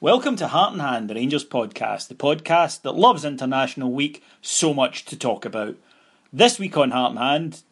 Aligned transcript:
Welcome 0.00 0.36
to 0.36 0.46
Heart 0.46 0.74
and 0.74 0.80
Hand, 0.80 1.10
the 1.10 1.16
Rangers 1.16 1.44
podcast, 1.44 2.06
the 2.06 2.14
podcast 2.14 2.82
that 2.82 2.94
loves 2.94 3.24
International 3.24 3.90
Week 3.90 4.22
so 4.40 4.72
much 4.72 5.04
to 5.06 5.16
talk 5.16 5.44
about. 5.44 5.74
This 6.32 6.56
week 6.56 6.76
on 6.76 6.92
Heart 6.92 7.16
and 7.16 7.18
Hand, 7.18 7.62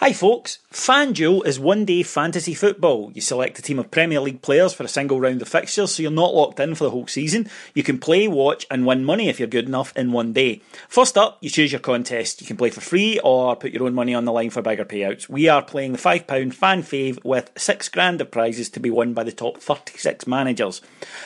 Hi 0.00 0.14
folks, 0.14 0.60
FanDuel 0.72 1.44
is 1.44 1.58
one 1.58 1.84
day 1.84 2.04
fantasy 2.04 2.54
football. 2.54 3.10
You 3.12 3.20
select 3.20 3.58
a 3.58 3.62
team 3.62 3.80
of 3.80 3.90
Premier 3.90 4.20
League 4.20 4.40
players 4.40 4.72
for 4.72 4.84
a 4.84 4.88
single 4.88 5.20
round 5.20 5.42
of 5.42 5.48
fixtures 5.48 5.92
so 5.92 6.00
you're 6.00 6.12
not 6.12 6.32
locked 6.32 6.60
in 6.60 6.76
for 6.76 6.84
the 6.84 6.90
whole 6.90 7.08
season. 7.08 7.50
You 7.74 7.82
can 7.82 7.98
play, 7.98 8.28
watch 8.28 8.66
and 8.70 8.86
win 8.86 9.04
money 9.04 9.28
if 9.28 9.40
you're 9.40 9.48
good 9.48 9.66
enough 9.66 9.92
in 9.96 10.12
one 10.12 10.32
day. 10.32 10.62
First 10.86 11.18
up, 11.18 11.38
you 11.40 11.50
choose 11.50 11.72
your 11.72 11.80
contest. 11.80 12.40
You 12.40 12.46
can 12.46 12.56
play 12.56 12.70
for 12.70 12.80
free 12.80 13.18
or 13.18 13.56
put 13.56 13.72
your 13.72 13.82
own 13.82 13.94
money 13.94 14.14
on 14.14 14.26
the 14.26 14.32
line 14.32 14.50
for 14.50 14.62
bigger 14.62 14.84
payouts. 14.84 15.28
We 15.28 15.48
are 15.48 15.60
playing 15.60 15.90
the 15.90 15.98
£5 15.98 16.54
fan 16.54 16.84
fave 16.84 17.24
with 17.24 17.50
6 17.56 17.88
grand 17.88 18.20
of 18.20 18.30
prizes 18.30 18.68
to 18.70 18.78
be 18.78 18.90
won 18.90 19.12
by 19.12 19.24
the 19.24 19.32
top 19.32 19.58
36 19.58 20.28
managers. 20.28 20.82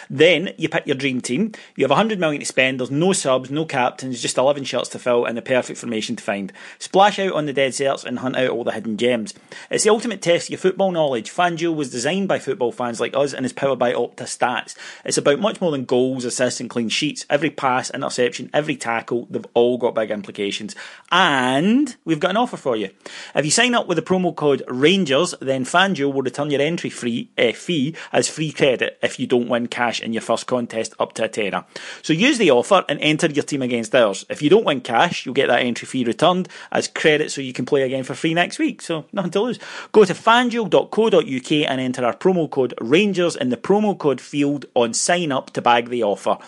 Then 0.09 0.55
you 0.57 0.71
pick 0.71 0.87
your 0.87 0.97
dream 0.97 1.21
team. 1.21 1.53
You 1.77 1.85
have 1.85 1.91
100 1.91 2.19
million 2.19 2.41
to 2.41 2.47
spend, 2.47 2.81
there's 2.81 2.91
no 2.91 3.13
subs, 3.13 3.51
no 3.51 3.67
captains, 3.67 4.23
just 4.23 4.39
11 4.39 4.65
shirts 4.65 4.89
to 4.91 4.99
fill 4.99 5.27
and 5.27 5.37
the 5.37 5.43
perfect 5.43 5.79
formation 5.79 6.17
to 6.17 6.25
find. 6.25 6.51
Splash 6.79 7.19
out 7.19 7.35
on 7.35 7.45
the 7.45 7.53
dead 7.53 7.73
deserts 7.73 8.05
and 8.05 8.21
hunt 8.21 8.37
out 8.37 8.49
all 8.49 8.65
the 8.65 8.73
hidden 8.73 8.97
gems. 8.97 9.34
It's 9.71 9.85
the 9.85 9.91
ultimate 9.91 10.23
test 10.23 10.47
of 10.47 10.51
your 10.51 10.59
football 10.59 10.91
knowledge. 10.91 11.31
FanDuel 11.31 11.75
was 11.75 11.91
designed 11.91 12.29
by 12.29 12.39
football 12.39 12.73
fans 12.73 13.01
like 13.01 13.17
us 13.17 13.33
and 13.33 13.47
is 13.47 13.53
powered 13.53 13.79
by 13.79 13.93
Opta 13.93 14.25
Stats. 14.25 14.75
It's 15.05 15.19
about 15.19 15.41
much 15.41 15.61
more 15.61 15.71
than 15.71 15.85
goals, 15.85 16.25
assists, 16.25 16.61
and 16.61 16.71
clean 16.71 16.89
sheets. 16.89 17.27
Every 17.31 17.51
pass, 17.51 17.91
interception, 17.91 18.51
every 18.53 18.77
tackle, 18.77 19.27
they've 19.31 19.47
all 19.55 19.79
got 19.79 19.95
big 19.95 20.11
implications. 20.11 20.75
And 21.11 21.97
we've 22.05 22.21
got 22.21 22.31
an 22.31 22.37
offer 22.37 22.57
for 22.57 22.77
you. 22.77 22.91
If 23.35 23.45
you 23.45 23.51
sign 23.51 23.75
up 23.75 23.87
with 23.87 23.97
the 23.97 24.03
promo 24.03 24.35
code 24.35 24.63
Rangers, 24.69 25.35
then 25.41 25.65
FanDuel 25.65 26.13
will 26.13 26.23
return 26.23 26.51
your 26.51 26.61
entry 26.61 26.91
free 26.91 27.31
uh, 27.39 27.53
fee 27.53 27.95
as 28.13 28.29
free 28.29 28.53
credit 28.53 28.99
if 29.03 29.19
you 29.19 29.27
don't 29.27 29.49
win 29.49 29.69
cash 29.69 30.01
in 30.01 30.13
your 30.13 30.23
first 30.23 30.47
contest 30.47 30.95
up 30.99 31.13
to 31.15 31.25
a 31.25 31.29
tenner. 31.29 31.65
So 32.03 32.13
use 32.13 32.39
the 32.39 32.51
offer 32.51 32.85
and 32.89 33.01
enter 33.01 33.29
your 33.29 33.45
team 33.45 33.63
against 33.63 33.95
ours. 33.95 34.27
If 34.29 34.43
you 34.43 34.51
don't 34.51 34.65
win 34.65 34.81
cash, 34.81 35.25
you'll 35.25 35.35
get 35.35 35.49
that 35.49 35.63
entry 35.63 35.87
fee 35.87 36.05
returned 36.05 36.49
as 36.71 36.89
credit 36.89 37.31
so 37.31 37.41
you 37.41 37.53
can 37.53 37.67
play 37.67 37.83
again 37.83 38.05
for 38.05 38.15
free 38.15 38.35
next 38.35 38.59
week. 38.59 38.83
So 38.83 39.07
nothing 39.25 39.33
to 39.33 39.41
lose. 39.41 39.59
Go 39.93 40.05
to 40.05 40.15
fanduel.co.uk 40.15 41.71
and 41.71 41.81
enter 41.81 42.05
our 42.05 42.17
promo 42.17 42.51
code 42.51 42.75
Rangers 42.81 43.37
in 43.37 43.49
the 43.49 43.57
promo 43.57 43.99
code 43.99 44.21
field 44.21 44.67
on 44.75 44.95
sign 44.95 45.33
up 45.33 45.51
to 45.53 45.63
bag 45.63 45.89
the 45.89 46.03
offer. 46.03 46.39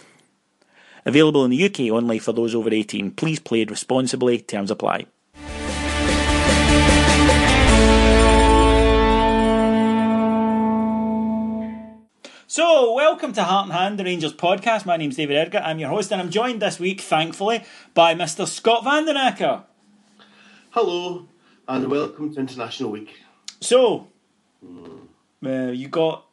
Available 1.05 1.45
in 1.45 1.51
the 1.51 1.65
UK 1.65 1.93
only 1.93 2.19
for 2.19 2.33
those 2.33 2.55
over 2.55 2.73
18. 2.73 3.13
Please 3.13 3.39
play 3.39 3.65
responsibly. 3.65 4.41
Terms 4.41 4.71
apply. 4.71 5.07
So, 12.49 12.95
welcome 12.95 13.33
to 13.35 13.43
Heart 13.43 13.67
and 13.67 13.73
Hand, 13.73 13.99
the 13.99 14.05
Rangers 14.05 14.33
podcast. 14.33 14.87
My 14.87 14.97
name's 14.97 15.17
David 15.17 15.37
Edgar. 15.37 15.59
I'm 15.59 15.79
your 15.79 15.91
host, 15.91 16.11
and 16.11 16.21
I'm 16.21 16.31
joined 16.31 16.63
this 16.63 16.81
week, 16.81 17.01
thankfully, 17.01 17.65
by 17.93 18.15
Mr. 18.15 18.47
Scot 18.47 18.83
Vandenacker. 18.83 19.65
Hello, 20.71 21.27
and 21.69 21.89
welcome 21.91 22.33
to 22.35 22.41
International 22.41 22.91
Week. 22.91 23.15
So, 23.61 24.09
uh, 25.45 25.49
you 25.73 25.89
got. 25.89 26.25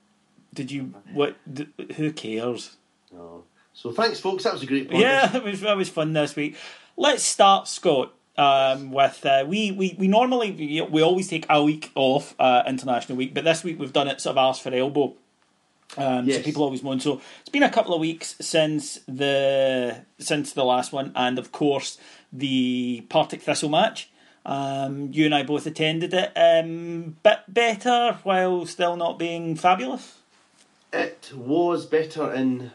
Did 0.54 0.72
you. 0.72 0.94
What? 1.14 1.36
d- 1.52 1.68
Who 1.96 2.12
cares? 2.14 2.78
Oh. 3.16 3.44
So 3.74 3.92
thanks, 3.92 4.20
folks. 4.20 4.44
That 4.44 4.54
was 4.54 4.64
a 4.64 4.68
great 4.68 4.90
podcast. 4.90 5.00
Yeah, 5.00 5.28
that 5.34 5.44
was, 5.44 5.62
that 5.62 5.78
was 5.78 5.90
fun 5.90 6.14
this 6.14 6.36
week. 6.36 6.56
Let's 6.96 7.24
start, 7.24 7.68
Scot. 7.68 8.14
Um, 8.36 8.92
with 8.92 9.24
uh, 9.26 9.46
we, 9.48 9.72
we 9.72 9.96
we 9.98 10.08
normally 10.08 10.52
we, 10.52 10.82
we 10.82 11.02
always 11.04 11.28
take 11.28 11.46
a 11.50 11.64
week 11.64 11.92
off 11.96 12.34
uh, 12.40 12.64
international 12.68 13.18
week, 13.18 13.34
but 13.34 13.44
this 13.44 13.64
week 13.64 13.80
we've 13.80 13.94
done 13.94 14.08
it 14.08 14.22
sort 14.22 14.34
of 14.34 14.38
arse 14.40 14.60
for 14.60 14.74
elbow. 14.74 15.16
Um, 15.98 16.30
So 16.30 16.42
people 16.42 16.64
always 16.64 16.82
moan. 16.82 17.00
So 17.00 17.22
it's 17.42 17.50
been 17.50 17.62
a 17.62 17.70
couple 17.70 17.94
of 17.94 18.02
weeks 18.02 18.36
since 18.42 19.00
the 19.08 20.04
since 20.18 20.54
the 20.54 20.64
last 20.66 20.92
one, 20.94 21.12
and 21.16 21.38
of 21.38 21.52
course 21.52 22.00
the 22.32 23.06
Partick 23.10 23.42
Thistle 23.44 23.70
match. 23.70 24.10
Um, 24.46 25.10
you 25.14 25.26
and 25.26 25.34
I 25.34 25.44
both 25.44 25.66
attended 25.66 26.14
it. 26.14 26.32
Um, 26.36 27.18
bit 27.24 27.40
better 27.48 28.20
while 28.24 28.66
still 28.66 28.96
not 28.96 29.18
being 29.18 29.56
fabulous. 29.56 30.20
It 30.92 31.32
was 31.36 31.86
better 31.86 32.32
in 32.34 32.72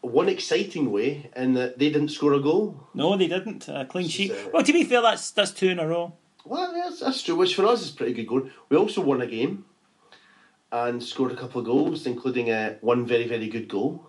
one 0.00 0.28
exciting 0.28 0.90
way 0.90 1.30
in 1.34 1.54
that 1.54 1.78
they 1.78 1.90
didn't 1.90 2.08
score 2.10 2.34
a 2.34 2.40
goal. 2.40 2.88
No, 2.94 3.16
they 3.16 3.28
didn't. 3.28 3.68
A 3.68 3.86
clean 3.86 4.08
sheet. 4.08 4.34
Well, 4.52 4.62
to 4.62 4.72
be 4.72 4.84
fair, 4.84 5.00
that's 5.00 5.30
that's 5.30 5.52
two 5.52 5.68
in 5.68 5.78
a 5.78 5.86
row. 5.86 6.14
Well, 6.44 6.76
yes, 6.76 7.00
that's 7.00 7.22
true, 7.22 7.36
which 7.36 7.54
for 7.54 7.64
us 7.64 7.82
is 7.82 7.90
pretty 7.90 8.12
good 8.12 8.26
going. 8.26 8.50
We 8.68 8.76
also 8.76 9.00
won 9.00 9.22
a 9.22 9.26
game 9.26 9.64
and 10.70 11.02
scored 11.02 11.32
a 11.32 11.36
couple 11.36 11.60
of 11.60 11.66
goals, 11.66 12.06
including 12.06 12.50
uh, 12.50 12.74
one 12.80 13.06
very, 13.06 13.26
very 13.26 13.48
good 13.48 13.68
goal 13.68 14.06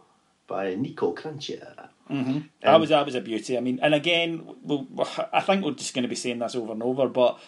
by 0.47 0.75
Niko 0.75 1.15
Kranjcar. 2.09 2.49
that 2.61 2.73
um, 2.73 2.81
was 2.81 2.89
that 2.89 3.05
was 3.05 3.15
a 3.15 3.21
beauty. 3.21 3.57
I 3.57 3.61
mean, 3.61 3.79
and 3.81 3.93
again, 3.93 4.47
we'll, 4.63 4.87
I 5.33 5.41
think 5.41 5.63
we're 5.63 5.71
just 5.71 5.93
going 5.93 6.03
to 6.03 6.09
be 6.09 6.15
saying 6.15 6.39
this 6.39 6.55
over 6.55 6.71
and 6.71 6.83
over, 6.83 7.07
but 7.07 7.39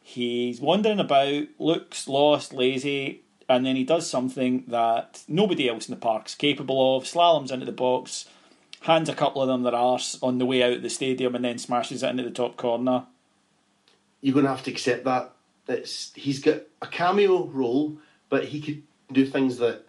he's 0.00 0.60
wandering 0.60 1.00
about, 1.00 1.44
looks 1.58 2.08
lost, 2.08 2.52
lazy, 2.52 3.22
and 3.48 3.66
then 3.66 3.76
he 3.76 3.84
does 3.84 4.08
something 4.08 4.64
that 4.68 5.22
nobody 5.28 5.68
else 5.68 5.88
in 5.88 5.94
the 5.94 6.00
park's 6.00 6.34
capable 6.34 6.96
of. 6.96 7.04
Slaloms 7.04 7.50
into 7.52 7.66
the 7.66 7.72
box, 7.72 8.26
hands 8.80 9.08
a 9.08 9.14
couple 9.14 9.42
of 9.42 9.48
them 9.48 9.62
their 9.62 9.74
arse 9.74 10.18
on 10.22 10.38
the 10.38 10.46
way 10.46 10.62
out 10.62 10.72
of 10.74 10.82
the 10.82 10.90
stadium, 10.90 11.34
and 11.34 11.44
then 11.44 11.58
smashes 11.58 12.02
it 12.02 12.10
into 12.10 12.22
the 12.22 12.30
top 12.30 12.56
corner. 12.56 13.06
You're 14.20 14.34
going 14.34 14.46
to 14.46 14.50
have 14.50 14.64
to 14.64 14.70
accept 14.70 15.04
that. 15.04 15.32
It's, 15.68 16.12
he's 16.14 16.40
got 16.40 16.62
a 16.80 16.86
cameo 16.86 17.46
role, 17.46 17.98
but 18.28 18.44
he 18.44 18.60
could 18.60 18.82
do 19.12 19.26
things 19.26 19.58
that 19.58 19.84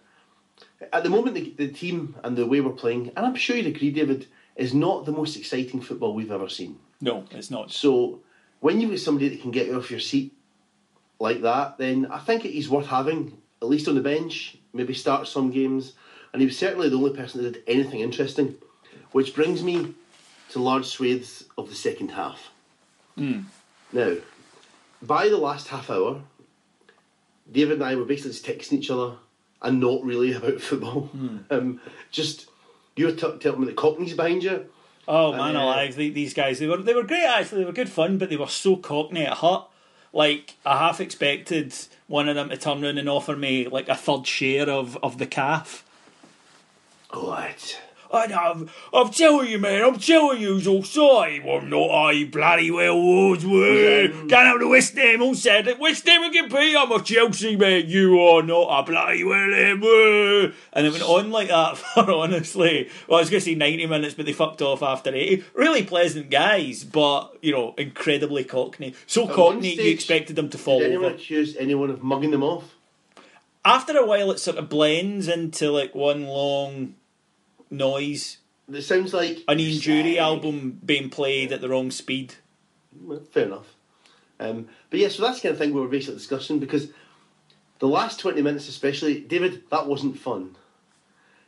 at 0.92 1.02
the 1.02 1.10
moment 1.10 1.34
the, 1.34 1.54
the 1.56 1.68
team 1.68 2.16
and 2.22 2.36
the 2.36 2.46
way 2.46 2.60
we're 2.60 2.72
playing, 2.72 3.12
and 3.16 3.26
I'm 3.26 3.34
sure 3.34 3.56
you'd 3.56 3.66
agree, 3.66 3.90
David, 3.90 4.26
is 4.56 4.74
not 4.74 5.04
the 5.04 5.12
most 5.12 5.36
exciting 5.36 5.80
football 5.80 6.14
we've 6.14 6.32
ever 6.32 6.48
seen. 6.48 6.78
No, 7.00 7.24
it's 7.30 7.50
not. 7.50 7.70
So 7.70 8.20
when 8.60 8.80
you've 8.80 8.90
got 8.90 9.00
somebody 9.00 9.28
that 9.28 9.40
can 9.40 9.50
get 9.50 9.66
you 9.66 9.76
off 9.76 9.90
your 9.90 10.00
seat 10.00 10.32
like 11.20 11.42
that, 11.42 11.78
then 11.78 12.06
I 12.06 12.18
think 12.18 12.44
it 12.44 12.56
is 12.56 12.68
worth 12.68 12.86
having, 12.86 13.38
at 13.62 13.68
least 13.68 13.88
on 13.88 13.94
the 13.94 14.00
bench, 14.00 14.56
maybe 14.72 14.94
start 14.94 15.28
some 15.28 15.50
games. 15.50 15.94
And 16.32 16.42
he 16.42 16.46
was 16.46 16.58
certainly 16.58 16.88
the 16.88 16.96
only 16.96 17.14
person 17.14 17.42
that 17.42 17.52
did 17.52 17.62
anything 17.66 18.00
interesting. 18.00 18.56
Which 19.12 19.34
brings 19.34 19.62
me 19.62 19.94
to 20.50 20.58
large 20.58 20.86
swathes 20.86 21.44
of 21.56 21.68
the 21.68 21.74
second 21.74 22.10
half. 22.10 22.50
Mm. 23.16 23.44
Now, 23.92 24.16
by 25.02 25.28
the 25.28 25.38
last 25.38 25.68
half 25.68 25.88
hour, 25.88 26.20
David 27.50 27.74
and 27.74 27.84
I 27.84 27.94
were 27.94 28.04
basically 28.04 28.32
just 28.32 28.44
texting 28.44 28.74
each 28.74 28.90
other 28.90 29.14
and 29.62 29.80
not 29.80 30.02
really 30.04 30.32
about 30.32 30.60
football. 30.60 31.10
Mm. 31.16 31.44
Um, 31.50 31.80
just 32.10 32.48
you 32.96 33.06
were 33.06 33.12
t- 33.12 33.38
telling 33.38 33.60
me 33.60 33.66
the 33.66 33.72
Cockneys 33.72 34.14
behind 34.14 34.42
you. 34.42 34.66
Oh 35.06 35.32
man, 35.32 35.56
uh, 35.56 35.62
alive! 35.62 35.94
These 35.96 36.34
guys, 36.34 36.58
they 36.58 36.66
were 36.66 36.76
they 36.78 36.94
were 36.94 37.02
great 37.02 37.24
actually. 37.24 37.60
They 37.60 37.66
were 37.66 37.72
good 37.72 37.88
fun, 37.88 38.18
but 38.18 38.28
they 38.28 38.36
were 38.36 38.48
so 38.48 38.76
Cockney 38.76 39.22
at 39.22 39.34
heart. 39.34 39.68
Like 40.12 40.56
I 40.64 40.78
half 40.78 41.00
expected 41.00 41.74
one 42.06 42.28
of 42.28 42.34
them 42.34 42.50
to 42.50 42.56
turn 42.56 42.84
around 42.84 42.98
and 42.98 43.08
offer 43.08 43.36
me 43.36 43.68
like 43.68 43.88
a 43.88 43.94
third 43.94 44.26
share 44.26 44.68
of 44.68 44.96
of 45.02 45.18
the 45.18 45.26
calf. 45.26 45.84
What? 47.10 47.80
And 48.10 48.32
I'm, 48.32 48.70
I'm 48.92 49.10
telling 49.10 49.50
you, 49.50 49.58
man, 49.58 49.84
I'm 49.84 49.98
telling 49.98 50.40
you, 50.40 50.58
so 50.60 50.80
sorry. 50.82 51.40
Well, 51.40 51.60
not 51.60 51.90
I 51.90 52.24
bloody 52.24 52.70
well 52.70 52.98
was. 52.98 53.44
Going 53.44 54.32
out 54.32 54.58
to 54.58 54.68
West 54.68 54.94
Ham 54.96 55.20
all 55.20 55.34
said 55.34 55.66
that 55.66 55.78
West 55.78 56.08
Ham 56.08 56.22
are 56.22 56.32
compete. 56.32 56.74
I'm 56.76 56.90
a 56.90 57.02
Chelsea 57.02 57.56
man. 57.56 57.86
You 57.88 58.18
are 58.20 58.42
not 58.42 58.80
a 58.80 58.82
bloody 58.82 59.24
well 59.24 59.52
Ham. 59.52 59.82
Eh, 59.82 60.52
and 60.72 60.86
it 60.86 60.90
went 60.92 61.02
on 61.04 61.30
like 61.30 61.48
that 61.48 61.76
for 61.94 62.10
honestly. 62.10 62.88
Well, 63.06 63.18
I 63.18 63.20
was 63.20 63.30
going 63.30 63.40
to 63.40 63.44
say 63.44 63.54
90 63.54 63.86
minutes, 63.86 64.14
but 64.14 64.24
they 64.24 64.32
fucked 64.32 64.62
off 64.62 64.82
after 64.82 65.14
80. 65.14 65.44
Really 65.54 65.82
pleasant 65.82 66.30
guys, 66.30 66.84
but, 66.84 67.36
you 67.42 67.52
know, 67.52 67.74
incredibly 67.76 68.44
cockney. 68.44 68.94
So 69.06 69.28
At 69.28 69.34
cockney, 69.34 69.76
one 69.76 69.84
you 69.86 69.92
expected 69.92 70.34
them 70.36 70.48
to 70.48 70.56
fall 70.58 70.78
Did 70.78 70.88
anyone 70.88 71.04
over. 71.06 71.14
accuse 71.14 71.56
anyone 71.56 71.90
of 71.90 72.02
mugging 72.02 72.30
them 72.30 72.42
off? 72.42 72.74
After 73.64 73.98
a 73.98 74.06
while, 74.06 74.30
it 74.30 74.38
sort 74.40 74.56
of 74.56 74.70
blends 74.70 75.28
into 75.28 75.70
like 75.70 75.94
one 75.94 76.24
long 76.24 76.94
noise. 77.70 78.38
It 78.72 78.82
sounds 78.82 79.14
like 79.14 79.44
An 79.48 79.60
Ian 79.60 79.80
Dury 79.80 80.16
album 80.18 80.80
being 80.84 81.10
played 81.10 81.52
at 81.52 81.60
the 81.60 81.68
wrong 81.68 81.90
speed. 81.90 82.34
Well, 83.00 83.20
fair 83.30 83.44
enough. 83.44 83.74
Um, 84.40 84.68
but 84.90 85.00
yeah, 85.00 85.08
so 85.08 85.22
that's 85.22 85.40
the 85.40 85.48
kind 85.48 85.52
of 85.52 85.58
thing 85.58 85.72
we 85.72 85.80
were 85.80 85.88
basically 85.88 86.16
discussing 86.16 86.58
because 86.58 86.88
the 87.78 87.88
last 87.88 88.20
20 88.20 88.42
minutes, 88.42 88.68
especially, 88.68 89.20
David, 89.20 89.62
that 89.70 89.86
wasn't 89.86 90.18
fun. 90.18 90.56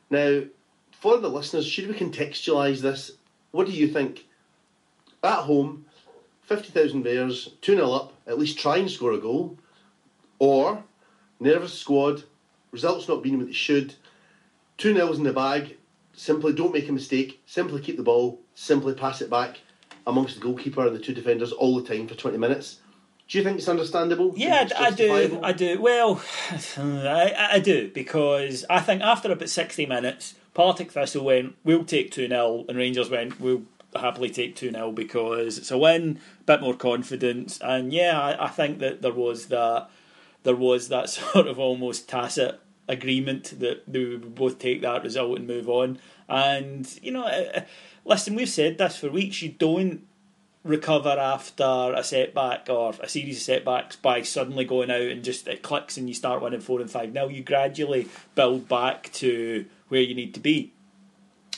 Now, 0.09 0.43
for 0.91 1.19
the 1.19 1.29
listeners, 1.29 1.67
should 1.67 1.89
we 1.89 1.95
contextualise 1.95 2.81
this? 2.81 3.13
What 3.53 3.67
do 3.67 3.73
you 3.73 3.89
think? 3.89 4.27
At 5.23 5.41
home, 5.41 5.87
50,000 6.43 7.03
Bears, 7.03 7.51
2 7.61 7.77
0 7.77 7.93
up, 7.93 8.13
at 8.27 8.39
least 8.39 8.59
try 8.59 8.79
and 8.79 8.91
score 8.91 9.13
a 9.13 9.19
goal. 9.19 9.59
Or, 10.39 10.83
nervous 11.39 11.75
squad, 11.75 12.25
results 12.71 13.09
not 13.09 13.23
being 13.23 13.39
what 13.39 13.47
they 13.47 13.53
should, 13.53 13.95
2 14.79 14.95
0's 14.95 15.19
in 15.19 15.25
the 15.25 15.33
bag, 15.33 15.77
simply 16.21 16.53
don't 16.53 16.73
make 16.73 16.89
a 16.89 16.93
mistake, 16.93 17.43
simply 17.47 17.81
keep 17.81 17.97
the 17.97 18.03
ball, 18.03 18.43
simply 18.55 18.93
pass 18.93 19.23
it 19.23 19.31
back 19.31 19.61
amongst 20.07 20.35
the 20.35 20.41
goalkeeper 20.41 20.87
and 20.87 20.95
the 20.95 21.01
two 21.01 21.15
defenders 21.15 21.51
all 21.51 21.81
the 21.81 21.95
time 21.95 22.07
for 22.07 22.15
20 22.15 22.37
minutes. 22.37 22.81
Do 23.27 23.39
you 23.39 23.45
think 23.45 23.59
it's 23.59 23.69
understandable? 23.69 24.35
Yeah, 24.37 24.69
I 24.77 24.91
do. 24.91 25.41
I 25.43 25.53
do. 25.53 25.81
Well, 25.81 26.21
I, 26.77 27.49
I 27.53 27.59
do 27.61 27.89
because 27.89 28.65
I 28.69 28.81
think 28.81 29.03
after 29.03 29.31
about 29.31 29.49
sixty 29.49 29.87
minutes, 29.87 30.35
Partick 30.53 30.91
Thistle 30.91 31.25
went, 31.25 31.55
"We'll 31.63 31.85
take 31.85 32.11
two 32.11 32.27
0 32.27 32.65
and 32.69 32.77
Rangers 32.77 33.09
went, 33.09 33.39
"We'll 33.39 33.63
happily 33.95 34.31
take 34.31 34.57
two 34.57 34.73
0 34.73 34.91
because 34.91 35.59
it's 35.59 35.71
a 35.71 35.79
win, 35.79 36.19
a 36.41 36.45
bit 36.45 36.61
more 36.61 36.75
confidence." 36.75 37.61
And 37.63 37.93
yeah, 37.93 38.21
I, 38.21 38.47
I 38.47 38.49
think 38.49 38.81
that 38.81 39.01
there 39.01 39.13
was 39.13 39.47
that 39.47 39.89
there 40.43 40.57
was 40.57 40.89
that 40.89 41.09
sort 41.21 41.47
of 41.47 41.61
almost 41.61 42.09
tacit 42.09 42.59
agreement 42.91 43.59
that 43.61 43.85
they 43.87 44.05
would 44.05 44.35
both 44.35 44.59
take 44.59 44.83
that 44.83 45.03
result 45.03 45.39
and 45.39 45.47
move 45.47 45.69
on. 45.69 45.99
And 46.29 46.87
you 47.03 47.13
know, 47.13 47.25
uh, 47.25 47.63
listen, 48.05 48.35
we've 48.35 48.49
said 48.49 48.79
this 48.79 48.99
for 48.99 49.09
weeks. 49.09 49.41
You 49.41 49.51
don't 49.51 50.07
recover 50.63 51.09
after 51.09 51.95
a 51.97 52.05
setback 52.05 52.69
or 52.69 52.95
a 53.01 53.09
series 53.09 53.39
of 53.39 53.43
setbacks 53.43 53.97
by 53.97 54.21
suddenly 54.23 54.65
going 54.65 54.91
out 54.91 55.01
and 55.01 55.25
just 55.25 55.49
it 55.49 55.63
clicks 55.63 55.97
and 55.97 56.07
you 56.09 56.15
start 56.15 56.43
winning 56.43 56.61
four 56.61 56.81
and 56.81 56.91
five. 56.91 57.13
Now 57.13 57.29
you 57.29 57.43
gradually 57.43 58.09
build 58.35 58.69
back 58.69 59.11
to 59.15 59.65
where 59.89 60.03
you 60.03 60.15
need 60.15 60.35
to 60.35 60.41
be. 60.41 60.73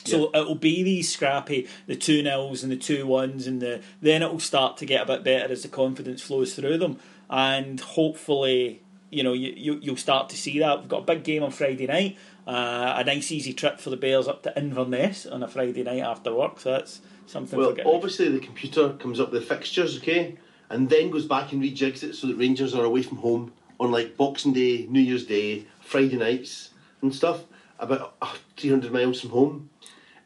So 0.05 0.29
it'll 0.33 0.55
be 0.55 0.83
these 0.83 1.09
scrappy, 1.11 1.67
the 1.87 1.95
two 1.95 2.23
nils 2.23 2.61
and 2.61 2.71
the 2.71 2.77
two 2.77 3.07
ones, 3.07 3.47
and 3.47 3.61
the 3.61 3.81
then 4.01 4.21
it'll 4.21 4.39
start 4.39 4.75
to 4.77 4.85
get 4.85 5.03
a 5.03 5.05
bit 5.05 5.23
better 5.23 5.51
as 5.51 5.63
the 5.63 5.69
confidence 5.69 6.21
flows 6.21 6.55
through 6.55 6.77
them, 6.77 6.99
and 7.29 7.79
hopefully, 7.79 8.81
you 9.13 9.23
know, 9.23 9.33
you, 9.33 9.53
you 9.55 9.79
you'll 9.81 9.97
start 9.97 10.29
to 10.29 10.37
see 10.37 10.59
that. 10.59 10.79
We've 10.79 10.89
got 10.89 10.99
a 10.99 11.05
big 11.05 11.23
game 11.23 11.43
on 11.43 11.51
Friday 11.51 11.87
night, 11.87 12.17
uh, 12.47 12.95
a 12.97 13.03
nice 13.03 13.31
easy 13.31 13.53
trip 13.53 13.79
for 13.79 13.89
the 13.89 13.97
Bears 13.97 14.27
up 14.27 14.43
to 14.43 14.57
Inverness 14.57 15.25
on 15.25 15.43
a 15.43 15.47
Friday 15.47 15.83
night 15.83 16.01
after 16.01 16.33
work. 16.33 16.59
So 16.59 16.71
that's 16.71 17.01
something. 17.27 17.57
Well, 17.59 17.75
obviously 17.85 18.29
the 18.29 18.39
computer 18.39 18.93
comes 18.93 19.19
up 19.19 19.31
with 19.31 19.41
the 19.41 19.55
fixtures, 19.55 19.97
okay, 19.97 20.37
and 20.69 20.89
then 20.89 21.11
goes 21.11 21.25
back 21.25 21.51
and 21.51 21.61
rejigs 21.61 22.03
it 22.03 22.15
so 22.15 22.27
that 22.27 22.35
Rangers 22.35 22.73
are 22.73 22.83
away 22.83 23.03
from 23.03 23.17
home 23.17 23.53
on 23.79 23.91
like 23.91 24.17
Boxing 24.17 24.53
Day, 24.53 24.87
New 24.89 25.01
Year's 25.01 25.25
Day, 25.25 25.65
Friday 25.81 26.17
nights 26.17 26.71
and 27.01 27.13
stuff, 27.13 27.43
about 27.79 28.15
uh, 28.21 28.33
300 28.57 28.91
miles 28.91 29.21
from 29.21 29.31
home. 29.31 29.69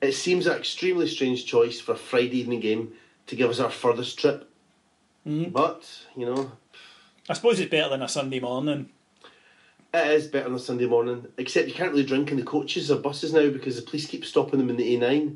It 0.01 0.13
seems 0.13 0.45
an 0.45 0.56
extremely 0.57 1.07
strange 1.07 1.45
choice 1.45 1.80
for 1.80 1.94
a 1.94 1.98
Friday 1.98 2.39
evening 2.39 2.60
game 2.60 2.94
to 3.28 3.36
give 3.36 3.50
us 3.50 3.60
our 3.60 3.72
furthest 3.72 4.19
trip. 4.19 4.50
Mm-hmm. 5.28 5.51
But, 5.51 5.89
you 6.16 6.25
know, 6.25 6.51
I 7.29 7.33
suppose 7.33 7.59
it's 7.59 7.69
better 7.69 7.89
than 7.89 8.01
a 8.01 8.07
Sunday 8.07 8.39
morning. 8.39 8.89
it 9.94 10.07
is 10.07 10.27
better 10.27 10.47
on 10.47 10.56
a 10.56 10.59
Sunday 10.59 10.85
morning, 10.85 11.27
except 11.38 11.68
you 11.68 11.74
can't 11.74 11.91
really 11.91 12.06
drink 12.06 12.31
in 12.31 12.38
the 12.38 12.44
coaches 12.44 12.89
or 12.89 13.00
buses 13.00 13.33
now 13.33 13.50
because 13.50 13.75
the 13.75 13.81
police 13.81 14.07
keep 14.07 14.24
stopping 14.24 14.59
them 14.59 14.69
in 14.69 14.77
the 14.77 14.95
A9. 14.95 15.35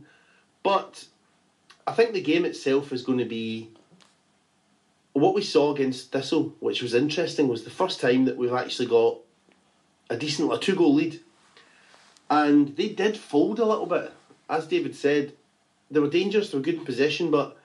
But 0.64 1.06
I 1.86 1.92
think 1.92 2.14
the 2.14 2.22
game 2.22 2.46
itself 2.46 2.94
is 2.94 3.04
going 3.04 3.18
to 3.18 3.26
be 3.26 3.72
what 5.12 5.36
we 5.36 5.42
saw 5.42 5.74
against 5.74 6.14
Thistle, 6.14 6.56
which 6.62 6.82
was 6.82 6.94
interesting, 6.94 7.50
was 7.50 7.66
the 7.66 7.70
first 7.70 8.00
time 8.00 8.24
that 8.24 8.38
we've 8.38 8.54
actually 8.54 8.88
got 8.88 9.18
a 10.10 10.16
decent, 10.16 10.54
a 10.54 10.58
two 10.58 10.76
goal 10.76 10.94
lead. 10.94 11.20
And 12.30 12.78
they 12.78 12.88
did 12.88 13.18
fold 13.18 13.60
a 13.60 13.66
little 13.66 13.86
bit. 13.86 14.14
As 14.50 14.66
David 14.66 14.96
said, 14.96 15.34
they 15.90 16.00
were 16.00 16.10
dangerous, 16.10 16.52
they 16.52 16.58
were 16.58 16.64
good 16.64 16.76
in 16.76 16.86
possession, 16.86 17.32
but 17.32 17.58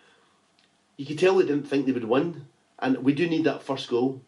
you 0.97 1.07
could 1.07 1.21
tell 1.21 1.37
they 1.37 1.47
didn't 1.47 1.69
think 1.69 1.87
they 1.87 1.93
would 1.93 2.05
win. 2.05 2.47
And 2.79 2.99
we 2.99 3.15
do 3.15 3.29
need 3.29 3.45
that 3.45 3.63
first 3.63 3.89
goal. 3.89 4.23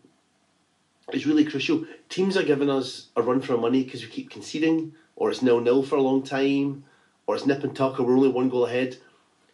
It's 1.13 1.27
really 1.27 1.45
crucial. 1.45 1.87
Teams 2.09 2.37
are 2.37 2.43
giving 2.43 2.71
us 2.71 3.09
a 3.17 3.23
run 3.23 3.41
for 3.41 3.55
our 3.55 3.61
money 3.61 3.85
because 3.85 4.03
we 4.03 4.09
keep 4.09 4.31
conceding, 4.31 4.95
or 5.17 5.31
it's 5.31 5.43
nil 5.43 5.61
nil 5.61 5.83
for 5.83 5.97
a 5.97 6.03
long 6.03 6.23
time, 6.23 6.85
or 7.27 7.35
it's 7.35 7.47
nip 7.47 7.65
and 7.65 7.75
tuck, 7.75 7.99
or 7.99 8.05
we're 8.05 8.17
only 8.17 8.29
one 8.29 8.49
goal 8.49 8.67
ahead. 8.67 8.97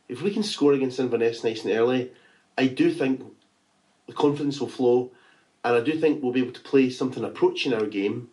If 0.08 0.22
we 0.22 0.32
can 0.32 0.42
score 0.42 0.72
against 0.72 0.98
Inverness 0.98 1.44
nice 1.44 1.64
and 1.64 1.72
early, 1.72 2.10
I 2.58 2.66
do 2.66 2.90
think 2.90 3.22
the 4.06 4.12
confidence 4.12 4.60
will 4.60 4.68
flow, 4.68 5.12
and 5.64 5.76
I 5.76 5.80
do 5.80 5.98
think 5.98 6.22
we'll 6.22 6.32
be 6.32 6.40
able 6.40 6.52
to 6.52 6.60
play 6.60 6.90
something 6.90 7.24
approaching 7.24 7.72
our 7.72 7.86
game, 7.86 8.28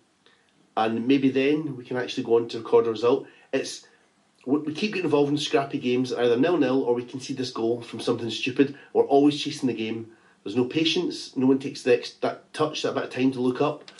and 0.76 1.08
maybe 1.08 1.30
then 1.30 1.78
we 1.78 1.86
can 1.86 1.98
actually 1.98 2.24
go 2.24 2.38
on 2.38 2.48
to 2.50 2.60
record 2.60 2.88
a 2.88 2.92
result. 2.92 3.28
It's 3.54 3.86
we 4.46 4.74
keep 4.74 4.94
getting 4.94 5.06
involved 5.06 5.32
in 5.32 5.38
scrappy 5.38 5.78
games, 5.78 6.12
either 6.12 6.38
nil 6.38 6.58
nil 6.58 6.82
or 6.82 6.96
we 6.96 7.06
concede 7.06 7.38
this 7.38 7.52
goal 7.52 7.82
from 7.82 8.00
something 8.00 8.30
stupid. 8.30 8.76
We're 8.94 9.04
always 9.04 9.40
chasing 9.40 9.68
the 9.68 9.74
game. 9.74 10.12
There's 10.44 10.56
no 10.56 10.66
patience. 10.66 11.36
No 11.38 11.46
one 11.46 11.60
takes 11.60 11.84
the 11.84 11.98
ex- 11.98 12.14
that 12.22 12.54
touch, 12.54 12.82
that 12.82 12.96
bit 12.96 13.04
of 13.04 13.10
time 13.10 13.32
to 13.32 13.42
look 13.42 13.62
up. 13.62 13.92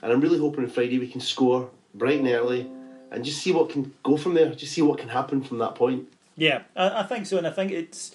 And 0.00 0.12
I'm 0.12 0.20
really 0.20 0.38
hoping 0.38 0.64
on 0.64 0.70
Friday 0.70 0.98
we 0.98 1.08
can 1.08 1.20
score 1.20 1.70
bright 1.94 2.20
and 2.20 2.28
early, 2.28 2.70
and 3.10 3.24
just 3.24 3.42
see 3.42 3.52
what 3.52 3.70
can 3.70 3.94
go 4.02 4.16
from 4.16 4.34
there. 4.34 4.48
Just 4.54 4.74
see 4.74 4.82
what 4.82 4.98
can 4.98 5.08
happen 5.08 5.42
from 5.42 5.58
that 5.58 5.74
point. 5.74 6.08
Yeah, 6.36 6.62
I, 6.76 7.00
I 7.00 7.02
think 7.02 7.26
so, 7.26 7.38
and 7.38 7.46
I 7.46 7.50
think 7.50 7.72
it's 7.72 8.14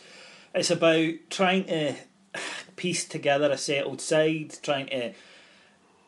it's 0.55 0.71
about 0.71 1.13
trying 1.29 1.65
to 1.65 1.95
piece 2.75 3.05
together 3.05 3.51
a 3.51 3.57
settled 3.57 3.99
side, 3.99 4.57
trying 4.61 4.87
to 4.87 5.13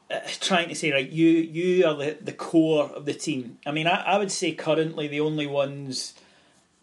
uh, 0.10 0.20
trying 0.39 0.70
to 0.70 0.75
say 0.75 0.91
right, 0.91 1.10
you 1.10 1.27
you 1.27 1.86
are 1.86 1.96
the, 1.96 2.17
the 2.22 2.32
core 2.32 2.86
of 2.86 3.05
the 3.05 3.13
team. 3.13 3.58
I 3.65 3.72
mean, 3.72 3.88
I, 3.88 4.01
I 4.01 4.17
would 4.17 4.32
say 4.32 4.53
currently 4.53 5.08
the 5.08 5.20
only 5.20 5.48
ones. 5.48 6.13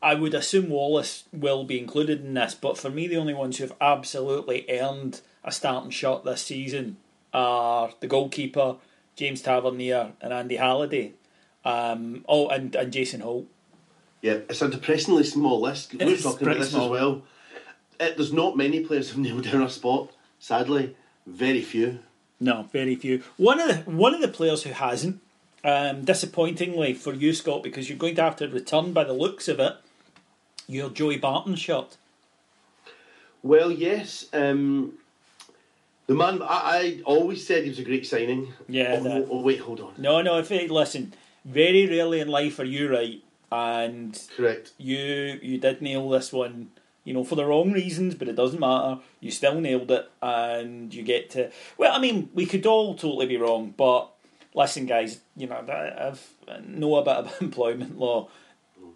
I 0.03 0.15
would 0.15 0.35
assume 0.35 0.69
Wallace 0.69 1.25
will 1.33 1.65
be 1.65 1.79
included 1.79 2.21
in 2.25 2.35
this, 2.35 2.55
but 2.55 2.77
for 2.77 2.91
me, 2.91 3.07
the 3.07 3.17
only 3.17 3.35
ones 3.35 3.59
who 3.59 3.65
have 3.65 3.77
absolutely 3.81 4.67
earned 4.69 5.21
a 5.45 5.53
starting 5.53 5.91
shot 5.91 6.25
this 6.25 6.43
season 6.43 6.97
are 7.33 7.93
the 8.01 8.09
goalkeeper, 8.09 8.77
James 9.17 9.43
Tavernier, 9.43 10.13
and 10.21 10.33
Andy 10.33 10.57
Halliday. 10.57 11.13
Um, 11.65 12.25
oh, 12.29 12.49
and, 12.49 12.75
and 12.75 12.93
Jason 12.93 13.21
Holt. 13.21 13.47
Yeah, 14.21 14.39
it's 14.49 14.63
a 14.63 14.69
depressingly 14.69 15.25
small 15.25 15.61
list. 15.61 15.93
We 15.95 16.05
were 16.05 16.11
It's 16.13 16.23
talking 16.25 16.49
about 16.49 16.59
this 16.59 16.71
small. 16.71 16.87
as 16.87 16.91
well. 16.91 17.23
It, 18.01 18.17
there's 18.17 18.33
not 18.33 18.57
many 18.57 18.81
players 18.81 19.11
who've 19.11 19.19
nailed 19.25 19.45
down 19.45 19.63
a 19.63 19.71
spot. 19.71 20.11
Sadly, 20.41 20.97
very 21.27 21.63
few. 21.63 22.01
No, 22.41 22.69
very 22.73 22.97
few. 22.97 23.23
One 23.37 23.61
of 23.61 23.69
the 23.69 23.91
one 23.91 24.15
of 24.15 24.21
the 24.21 24.27
players 24.27 24.65
who 24.65 24.71
hasn't, 24.73 25.21
um, 25.63 26.05
disappointingly 26.05 26.95
for 26.95 27.15
you, 27.15 27.33
Scot, 27.33 27.63
because 27.63 27.89
you're 27.89 27.99
going 27.99 28.17
to 28.17 28.23
have 28.23 28.35
to 28.37 28.49
return 28.49 28.93
by 28.93 29.05
the 29.05 29.13
looks 29.13 29.47
of 29.47 29.61
it, 29.61 29.77
your 30.69 30.91
Joey 30.91 31.17
Barton 31.19 31.55
shot. 31.57 31.97
Well, 33.43 33.71
yes. 33.71 34.27
Um, 34.33 34.95
the 36.07 36.15
man, 36.15 36.43
I, 36.43 36.47
I 36.47 37.03
always 37.05 37.47
said 37.47 37.65
he 37.65 37.71
was 37.71 37.79
a 37.79 37.85
great 37.85 38.07
signing. 38.07 38.53
Yeah, 38.69 38.97
Oh, 38.99 39.03
that- 39.03 39.29
oh, 39.31 39.41
wait, 39.43 39.61
hold 39.61 39.81
on. 39.81 39.95
No, 39.99 40.23
no. 40.23 40.39
If 40.39 40.51
it, 40.53 40.71
listen, 40.71 41.15
very 41.45 41.87
rarely 41.87 42.21
in 42.21 42.29
life 42.29 42.59
are 42.59 42.65
you 42.65 42.91
right, 42.93 43.23
and 43.51 44.21
Correct. 44.37 44.73
you 44.79 45.39
you 45.43 45.59
did 45.59 45.83
nail 45.83 46.09
this 46.09 46.33
one. 46.33 46.71
You 47.05 47.15
know, 47.15 47.25
for 47.25 47.35
the 47.35 47.45
wrong 47.45 47.73
reasons, 47.73 48.15
but 48.15 48.29
it 48.29 48.37
doesn't 48.37 48.61
matter. 48.61 49.01
You 49.19 49.33
still 49.33 49.61
nailed 49.61 49.91
it, 49.91 50.09
and 50.23 50.95
you 50.95 51.03
get 51.03 51.31
to. 51.31 51.51
Well, 51.77 51.93
I 51.93 51.99
mean, 51.99 52.31
we 52.33 52.47
could 52.47 52.65
all 52.65 52.95
totally 52.95 53.27
be 53.27 53.37
wrong, 53.37 53.75
but 53.77 54.09
listen, 54.55 54.87
guys. 54.87 55.19
You 55.37 55.49
know, 55.49 55.57
I've 55.69 56.31
know 56.65 56.95
a 56.97 57.03
bit 57.03 57.19
about 57.19 57.41
employment 57.43 57.99
law. 57.99 58.29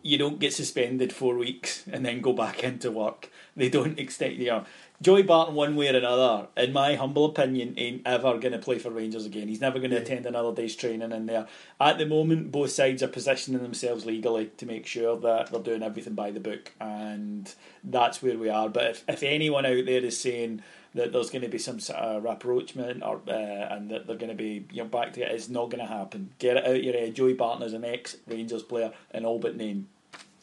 You 0.06 0.18
don't 0.18 0.38
get 0.38 0.52
suspended 0.52 1.12
four 1.12 1.36
weeks 1.36 1.84
and 1.90 2.04
then 2.04 2.20
go 2.20 2.32
back 2.32 2.62
into 2.62 2.90
work. 2.90 3.30
They 3.56 3.68
don't 3.68 3.98
extend. 3.98 4.34
You 4.34 4.46
know, 4.46 4.64
Joey 5.02 5.22
Barton, 5.22 5.54
one 5.54 5.76
way 5.76 5.88
or 5.88 5.96
another, 5.96 6.48
in 6.56 6.72
my 6.72 6.94
humble 6.94 7.26
opinion, 7.26 7.74
ain't 7.76 8.02
ever 8.06 8.38
going 8.38 8.52
to 8.52 8.58
play 8.58 8.78
for 8.78 8.90
Rangers 8.90 9.26
again. 9.26 9.48
He's 9.48 9.60
never 9.60 9.78
going 9.78 9.90
to 9.90 9.98
attend 9.98 10.24
another 10.24 10.54
day's 10.54 10.74
training 10.74 11.12
in 11.12 11.26
there. 11.26 11.46
At 11.78 11.98
the 11.98 12.06
moment, 12.06 12.50
both 12.50 12.70
sides 12.70 13.02
are 13.02 13.08
positioning 13.08 13.62
themselves 13.62 14.06
legally 14.06 14.52
to 14.56 14.64
make 14.64 14.86
sure 14.86 15.18
that 15.18 15.50
they're 15.50 15.60
doing 15.60 15.82
everything 15.82 16.14
by 16.14 16.30
the 16.30 16.40
book, 16.40 16.72
and 16.80 17.52
that's 17.84 18.22
where 18.22 18.38
we 18.38 18.48
are. 18.48 18.70
But 18.70 18.84
if, 18.84 19.04
if 19.06 19.22
anyone 19.22 19.66
out 19.66 19.84
there 19.84 20.04
is 20.04 20.18
saying 20.18 20.62
that 20.94 21.12
there's 21.12 21.30
going 21.30 21.42
to 21.42 21.48
be 21.48 21.58
some 21.58 21.78
sort 21.78 21.98
of 21.98 22.24
rapprochement 22.24 23.02
or 23.02 23.20
uh, 23.28 23.32
and 23.32 23.90
that 23.90 24.06
they're 24.06 24.16
going 24.16 24.30
to 24.30 24.34
be 24.34 24.66
you 24.72 24.82
know 24.82 24.88
back 24.88 25.12
to 25.12 25.20
it, 25.20 25.30
it's 25.30 25.50
not 25.50 25.70
going 25.70 25.86
to 25.86 25.92
happen. 25.92 26.30
Get 26.38 26.56
it 26.56 26.66
out 26.66 26.82
your 26.82 26.94
head. 26.94 27.14
Joey 27.14 27.34
Barton 27.34 27.66
is 27.66 27.74
an 27.74 27.84
ex 27.84 28.16
Rangers 28.26 28.62
player 28.62 28.92
in 29.12 29.26
all 29.26 29.38
but 29.38 29.56
name. 29.56 29.88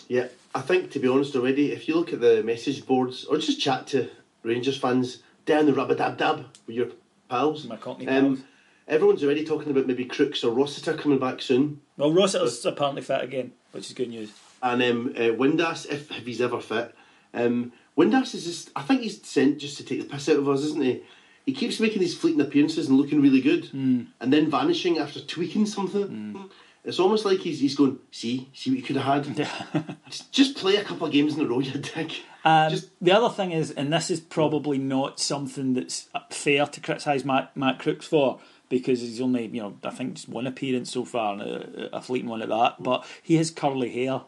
Yeah, 0.07 0.27
I 0.53 0.61
think 0.61 0.91
to 0.91 0.99
be 0.99 1.07
honest 1.07 1.35
already, 1.35 1.71
if 1.71 1.87
you 1.87 1.95
look 1.95 2.13
at 2.13 2.21
the 2.21 2.43
message 2.43 2.85
boards 2.85 3.25
or 3.25 3.37
just 3.37 3.59
chat 3.59 3.87
to 3.87 4.09
Rangers 4.43 4.77
fans 4.77 5.23
down 5.45 5.65
the 5.65 5.73
rubber 5.73 5.95
dab 5.95 6.17
dab 6.17 6.45
with 6.67 6.75
your 6.75 6.87
pals, 7.29 7.65
My 7.65 7.77
Cockney 7.77 8.07
um, 8.07 8.35
pals. 8.35 8.45
everyone's 8.87 9.23
already 9.23 9.45
talking 9.45 9.71
about 9.71 9.87
maybe 9.87 10.05
Crooks 10.05 10.43
or 10.43 10.53
Rossiter 10.53 10.93
coming 10.95 11.19
back 11.19 11.41
soon, 11.41 11.81
Well, 11.97 12.11
Rossiter's 12.11 12.65
apparently 12.65 13.01
fit 13.01 13.23
again, 13.23 13.53
which 13.71 13.87
is 13.87 13.93
good 13.93 14.09
news. 14.09 14.31
and 14.61 14.83
um, 14.83 15.13
uh, 15.15 15.19
Windass 15.35 15.85
if, 15.89 16.11
if 16.11 16.25
he's 16.25 16.41
ever 16.41 16.59
fit. 16.59 16.93
Um, 17.33 17.71
Windass 17.97 18.35
is 18.35 18.43
just, 18.45 18.69
I 18.75 18.81
think 18.81 19.01
he's 19.01 19.25
sent 19.25 19.59
just 19.59 19.77
to 19.77 19.83
take 19.85 20.01
the 20.01 20.07
piss 20.07 20.29
out 20.29 20.37
of 20.37 20.49
us, 20.49 20.61
isn't 20.61 20.83
he? 20.83 21.01
He 21.45 21.53
keeps 21.53 21.79
making 21.79 21.99
these 21.99 22.17
fleeting 22.17 22.41
appearances 22.41 22.87
and 22.87 22.97
looking 22.97 23.21
really 23.21 23.41
good, 23.41 23.69
and 23.73 24.07
then 24.19 24.49
vanishing 24.49 24.97
after 24.97 25.19
tweaking 25.19 25.65
something. 25.65 26.49
It's 26.85 26.99
almost 26.99 27.23
like 27.25 27.39
he's 27.39 27.59
he's 27.61 27.75
going, 27.75 27.99
see, 28.11 28.49
see 28.53 28.69
what 28.71 28.77
you 28.77 28.83
could 28.83 28.97
have 28.97 29.25
had. 29.25 29.97
just, 30.09 30.31
just 30.31 30.57
play 30.57 30.75
a 30.75 30.83
couple 30.83 31.07
of 31.07 31.13
games 31.13 31.35
in 31.35 31.41
a 31.41 31.47
row, 31.47 31.59
you 31.59 31.71
dick. 31.71 32.23
Um, 32.43 32.69
Just- 32.69 32.89
the 33.01 33.11
other 33.13 33.33
thing 33.33 33.51
is, 33.51 33.71
and 33.71 33.91
this 33.91 34.11
is 34.11 34.19
probably 34.19 34.77
not 34.77 35.19
something 35.19 35.73
that's 35.75 36.09
fair 36.29 36.65
to 36.65 36.81
criticise 36.81 37.23
Matt, 37.23 37.55
Matt 37.55 37.79
Crooks 37.79 38.05
for, 38.05 38.39
because 38.67 38.99
he's 38.99 39.21
only, 39.21 39.47
you 39.47 39.61
know, 39.61 39.77
I 39.83 39.91
think 39.91 40.15
just 40.15 40.27
one 40.27 40.45
appearance 40.45 40.91
so 40.91 41.05
far, 41.05 41.33
and 41.33 41.41
a, 41.41 41.95
a 41.95 42.01
fleeting 42.01 42.27
one 42.29 42.41
at 42.41 42.49
that, 42.49 42.83
but 42.83 43.05
he 43.21 43.35
has 43.37 43.49
curly 43.49 43.89
hair. 43.89 44.23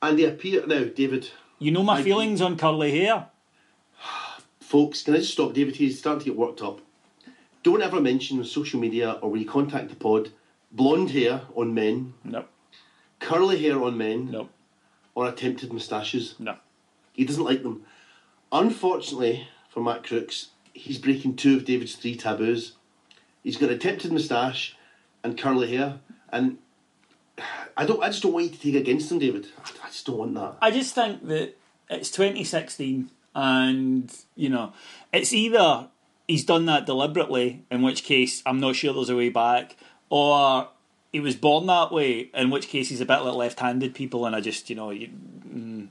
And 0.00 0.18
they 0.18 0.24
appear 0.24 0.66
now, 0.66 0.84
David. 0.84 1.28
You 1.58 1.70
know 1.70 1.82
my 1.82 1.98
I- 1.98 2.02
feelings 2.02 2.40
on 2.40 2.56
curly 2.56 2.98
hair. 2.98 3.26
Folks, 4.60 5.02
can 5.02 5.14
I 5.14 5.18
just 5.18 5.32
stop 5.32 5.52
David? 5.52 5.76
He's 5.76 5.98
starting 5.98 6.20
to 6.20 6.24
get 6.26 6.36
worked 6.36 6.62
up. 6.62 6.80
Don't 7.62 7.82
ever 7.82 8.00
mention 8.00 8.38
on 8.38 8.44
social 8.44 8.80
media 8.80 9.18
or 9.20 9.30
when 9.30 9.40
you 9.40 9.46
contact 9.46 9.90
the 9.90 9.96
pod 9.96 10.30
blonde 10.72 11.10
hair 11.10 11.42
on 11.56 11.74
men, 11.74 12.14
No, 12.24 12.44
curly 13.18 13.62
hair 13.62 13.82
on 13.82 13.96
men, 13.98 14.30
no, 14.30 14.48
or 15.14 15.28
attempted 15.28 15.72
moustaches. 15.72 16.34
no. 16.38 16.56
He 17.12 17.24
doesn't 17.24 17.44
like 17.44 17.62
them. 17.62 17.82
Unfortunately 18.52 19.48
for 19.68 19.80
Matt 19.82 20.04
Crooks, 20.04 20.48
he's 20.72 20.98
breaking 20.98 21.36
two 21.36 21.56
of 21.56 21.64
David's 21.64 21.94
three 21.96 22.16
taboos. 22.16 22.72
He's 23.42 23.56
got 23.56 23.70
attempted 23.70 24.12
moustache 24.12 24.76
and 25.22 25.36
curly 25.38 25.74
hair, 25.76 26.00
and 26.30 26.58
I 27.76 27.84
don't. 27.86 28.02
I 28.02 28.08
just 28.08 28.22
don't 28.22 28.32
want 28.32 28.46
you 28.46 28.50
to 28.52 28.58
take 28.60 28.74
against 28.74 29.10
him, 29.10 29.18
David. 29.18 29.48
I 29.58 29.70
I 29.84 29.88
just 29.88 30.06
don't 30.06 30.18
want 30.18 30.34
that. 30.34 30.56
I 30.60 30.70
just 30.70 30.94
think 30.94 31.26
that 31.28 31.56
it's 31.88 32.10
2016, 32.10 33.10
and 33.34 34.14
you 34.36 34.48
know, 34.48 34.72
it's 35.12 35.32
either 35.32 35.88
he's 36.28 36.44
done 36.44 36.66
that 36.66 36.86
deliberately, 36.86 37.64
in 37.70 37.82
which 37.82 38.02
case 38.04 38.42
I'm 38.46 38.60
not 38.60 38.76
sure 38.76 38.92
there's 38.92 39.10
a 39.10 39.16
way 39.16 39.28
back, 39.30 39.76
or 40.10 40.68
he 41.12 41.20
was 41.20 41.34
born 41.36 41.66
that 41.66 41.90
way, 41.90 42.28
in 42.34 42.50
which 42.50 42.68
case 42.68 42.90
he's 42.90 43.00
a 43.00 43.06
bit 43.06 43.20
like 43.20 43.34
left-handed 43.34 43.94
people, 43.94 44.26
and 44.26 44.36
I 44.36 44.40
just 44.40 44.68
you 44.68 44.76
know 44.76 44.90
you, 44.90 45.08
mm, 45.08 45.88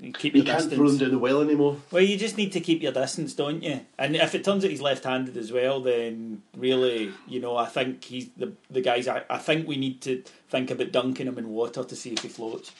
you 0.00 0.12
keep 0.12 0.34
You 0.34 0.42
your 0.42 0.46
can't 0.46 0.58
distance. 0.70 0.74
throw 0.76 0.88
him 0.88 0.98
down 0.98 1.10
the 1.10 1.18
well 1.18 1.40
anymore. 1.42 1.76
Well, 1.90 2.02
you 2.02 2.16
just 2.16 2.36
need 2.36 2.52
to 2.52 2.60
keep 2.60 2.82
your 2.82 2.92
distance, 2.92 3.34
don't 3.34 3.62
you? 3.62 3.80
And 3.98 4.14
if 4.16 4.34
it 4.34 4.44
turns 4.44 4.64
out 4.64 4.70
he's 4.70 4.80
left-handed 4.80 5.36
as 5.36 5.50
well, 5.52 5.80
then 5.80 6.42
really, 6.56 7.10
you 7.28 7.40
know, 7.40 7.56
I 7.56 7.66
think 7.66 8.04
he's 8.04 8.28
the 8.36 8.52
the 8.70 8.80
guys. 8.80 9.08
I, 9.08 9.22
I 9.28 9.38
think 9.38 9.66
we 9.66 9.76
need 9.76 10.00
to 10.02 10.22
think 10.48 10.70
about 10.70 10.92
dunking 10.92 11.26
him 11.26 11.38
in 11.38 11.48
water 11.48 11.82
to 11.84 11.96
see 11.96 12.12
if 12.12 12.20
he 12.22 12.28
floats. 12.28 12.70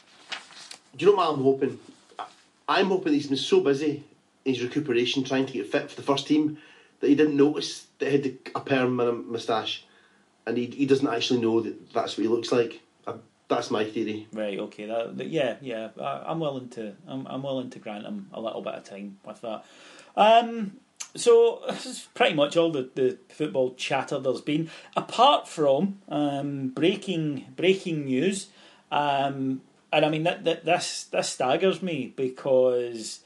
Do 0.97 1.05
you 1.05 1.11
know 1.11 1.17
what 1.19 1.29
I'm 1.31 1.43
hoping? 1.43 1.79
I'm 2.69 2.87
hoping 2.87 3.13
he's 3.13 3.27
been 3.27 3.37
so 3.37 3.61
busy 3.61 4.05
in 4.45 4.55
his 4.55 4.63
recuperation 4.63 5.25
trying 5.25 5.45
to 5.47 5.53
get 5.53 5.67
fit 5.67 5.91
for 5.91 5.97
the 5.97 6.03
first 6.03 6.27
team 6.27 6.57
that 7.01 7.09
he 7.09 7.15
didn't 7.15 7.37
notice 7.37 7.87
that 7.99 8.11
he 8.11 8.17
had 8.17 8.39
a 8.55 8.61
perm 8.61 9.01
and 9.01 9.09
a 9.09 9.13
moustache, 9.13 9.85
and 10.47 10.57
he, 10.57 10.67
he 10.67 10.87
doesn't 10.87 11.09
actually 11.09 11.41
know 11.41 11.61
that 11.61 11.93
that's 11.93 12.17
what 12.17 12.23
he 12.23 12.29
looks 12.29 12.53
like. 12.53 12.81
That's 13.47 13.71
my 13.71 13.85
theory. 13.85 14.27
Right. 14.33 14.59
Okay. 14.59 14.87
That, 14.87 15.19
that- 15.19 15.27
yeah. 15.29 15.57
Yeah. 15.61 15.91
I, 16.01 16.25
I'm 16.29 16.41
willing 16.41 16.71
to. 16.71 16.95
I'm, 17.07 17.27
I'm 17.27 17.43
willing 17.43 17.69
to 17.71 17.79
grant 17.79 18.07
him 18.07 18.31
a 18.33 18.41
little 18.41 18.63
bit 18.63 18.73
of 18.75 18.85
time 18.85 19.19
with 19.25 19.43
that. 19.43 19.65
Um. 20.17 20.79
So 21.15 21.61
this 21.69 21.85
is 21.85 22.09
pretty 22.15 22.35
much 22.35 22.57
all 22.57 22.73
the, 22.73 22.89
the 22.95 23.19
football 23.29 23.75
chatter 23.75 24.19
there's 24.19 24.41
been, 24.41 24.71
apart 24.97 25.47
from 25.47 25.99
um, 26.09 26.69
breaking 26.69 27.45
breaking 27.55 28.07
news. 28.07 28.49
Um, 28.91 29.61
and 29.93 30.05
I 30.07 30.09
mean 30.09 30.23
that, 30.23 30.45
that 30.45 30.65
this 30.65 31.05
this 31.05 31.29
staggers 31.29 31.83
me 31.83 32.15
because 32.17 33.21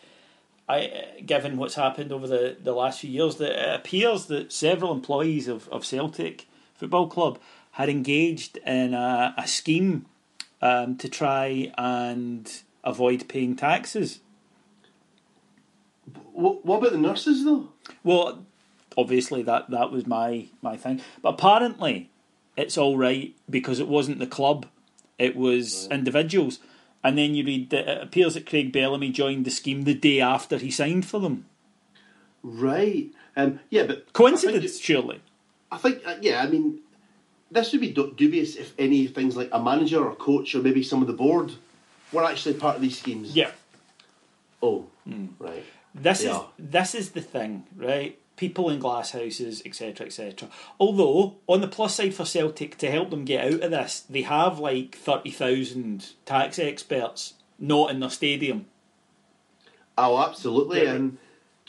I, 0.69 1.05
given 1.25 1.57
what's 1.57 1.77
happened 1.77 2.11
over 2.13 2.27
the, 2.27 2.57
the 2.61 2.73
last 2.73 3.01
few 3.01 3.11
years, 3.11 3.37
that 3.37 3.53
it 3.53 3.75
appears 3.81 4.27
that 4.27 4.53
several 4.53 4.93
employees 4.93 5.47
of, 5.49 5.69
of 5.69 5.87
Celtic 5.87 6.47
Football 6.79 7.09
Club 7.09 7.39
had 7.73 7.89
engaged 7.89 8.57
in 8.59 8.95
a, 8.95 9.35
a 9.37 9.47
scheme 9.47 10.07
um, 10.63 10.97
to 10.97 11.09
try 11.09 11.73
and 11.77 12.63
avoid 12.85 13.29
paying 13.29 13.57
taxes. 13.57 14.21
What, 16.33 16.65
what 16.65 16.79
about 16.79 16.93
the 16.93 16.99
nurses 16.99 17.45
though? 17.45 17.69
Well, 18.03 18.47
obviously 18.97 19.43
that, 19.43 19.71
that 19.71 19.91
was 19.91 20.07
my, 20.07 20.47
my 20.63 20.77
thing. 20.77 21.03
But 21.21 21.35
apparently 21.35 22.11
it's 22.57 22.79
all 22.79 22.97
right 22.97 23.35
because 23.51 23.81
it 23.81 23.89
wasn't 23.89 24.21
the 24.21 24.27
club, 24.27 24.67
it 25.19 25.37
was 25.37 25.89
individuals. 25.91 26.61
And 27.03 27.17
then 27.19 27.35
you 27.35 27.45
read 27.45 27.71
that 27.71 27.89
it 27.89 28.03
appears 28.03 28.35
that 28.35 28.47
Craig 28.47 28.73
Bellamy 28.73 29.11
joined 29.11 29.45
the 29.45 29.51
scheme 29.51 29.83
the 29.83 29.95
day 29.95 30.21
after 30.21 30.59
he 30.59 30.71
signed 30.71 31.07
for 31.07 31.21
them. 31.21 31.47
Right. 32.43 33.11
Um, 33.37 33.61
yeah, 33.71 33.85
but 33.85 34.13
Coincidence, 34.13 34.81
surely. 34.81 35.21
I 35.71 35.77
think 35.79 36.03
uh, 36.07 36.17
yeah. 36.21 36.43
I 36.43 36.47
mean, 36.49 36.81
this 37.51 37.73
would 37.73 37.81
be 37.81 37.91
dubious 37.93 38.57
if 38.57 38.75
any 38.79 39.07
things 39.07 39.37
like 39.37 39.49
a 39.53 39.63
manager 39.63 40.05
or 40.05 40.15
coach 40.15 40.55
or 40.55 40.63
maybe 40.63 40.83
some 40.83 41.01
of 41.03 41.07
the 41.09 41.15
board 41.15 41.53
were 42.13 42.25
actually 42.25 42.55
part 42.55 42.77
of 42.77 42.83
these 42.83 42.99
schemes. 42.99 43.35
Yeah. 43.37 43.51
Oh, 44.63 44.87
right. 45.39 45.65
This 45.95 46.21
They 46.21 46.29
is 46.31 46.35
are. 46.37 46.49
this 46.59 46.95
is 46.95 47.11
the 47.11 47.21
thing, 47.21 47.65
right? 47.77 48.19
People 48.37 48.71
in 48.71 48.79
glass 48.79 49.11
houses, 49.13 49.63
etc., 49.67 50.07
etc. 50.07 50.49
Although, 50.79 51.37
on 51.47 51.61
the 51.61 51.69
plus 51.69 51.97
side 51.97 52.15
for 52.15 52.25
Celtic, 52.25 52.79
to 52.79 52.91
help 52.91 53.11
them 53.11 53.25
get 53.25 53.45
out 53.53 53.63
of 53.63 53.71
this, 53.71 54.01
they 54.09 54.23
have 54.23 54.59
like 54.59 54.97
thirty 54.97 55.31
thousand 55.31 56.11
tax 56.25 56.59
experts 56.59 57.35
not 57.59 57.91
in 57.91 58.01
their 58.01 58.11
stadium. 58.11 58.67
Oh, 59.97 60.19
absolutely. 60.23 60.85
Yeah. 60.85 60.93
And 60.93 61.19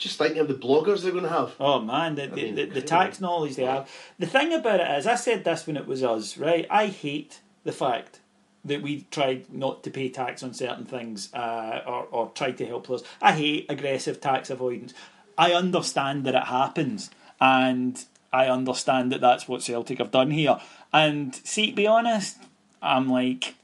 just 0.00 0.18
thinking 0.18 0.38
of 0.38 0.48
the 0.48 0.54
bloggers 0.54 1.02
they're 1.02 1.12
going 1.12 1.24
to 1.24 1.30
have. 1.30 1.54
Oh 1.60 1.80
man, 1.80 2.14
the, 2.16 2.26
the, 2.26 2.36
mean, 2.36 2.54
the, 2.54 2.64
the 2.64 2.82
tax 2.82 3.20
knowledge 3.20 3.56
they 3.56 3.64
have. 3.64 3.88
The 4.18 4.26
thing 4.26 4.52
about 4.52 4.80
it 4.80 4.90
is, 4.98 5.06
I 5.06 5.14
said 5.14 5.44
this 5.44 5.66
when 5.66 5.76
it 5.76 5.86
was 5.86 6.02
us, 6.02 6.36
right? 6.38 6.66
I 6.70 6.86
hate 6.86 7.40
the 7.64 7.72
fact 7.72 8.18
that 8.64 8.82
we 8.82 9.06
tried 9.10 9.52
not 9.52 9.82
to 9.84 9.90
pay 9.90 10.08
tax 10.08 10.42
on 10.42 10.54
certain 10.54 10.86
things 10.86 11.32
uh, 11.34 11.82
or, 11.86 12.06
or 12.10 12.32
tried 12.34 12.58
to 12.58 12.66
help 12.66 12.90
us. 12.90 13.02
I 13.20 13.32
hate 13.32 13.66
aggressive 13.68 14.20
tax 14.20 14.50
avoidance. 14.50 14.94
I 15.36 15.52
understand 15.52 16.24
that 16.24 16.34
it 16.34 16.44
happens, 16.44 17.10
and 17.40 18.02
I 18.32 18.46
understand 18.46 19.12
that 19.12 19.20
that's 19.20 19.46
what 19.46 19.62
Celtic 19.62 19.98
have 19.98 20.10
done 20.10 20.30
here. 20.30 20.58
And 20.92 21.34
see, 21.34 21.70
to 21.70 21.76
be 21.76 21.86
honest, 21.86 22.38
I'm 22.82 23.08
like, 23.08 23.54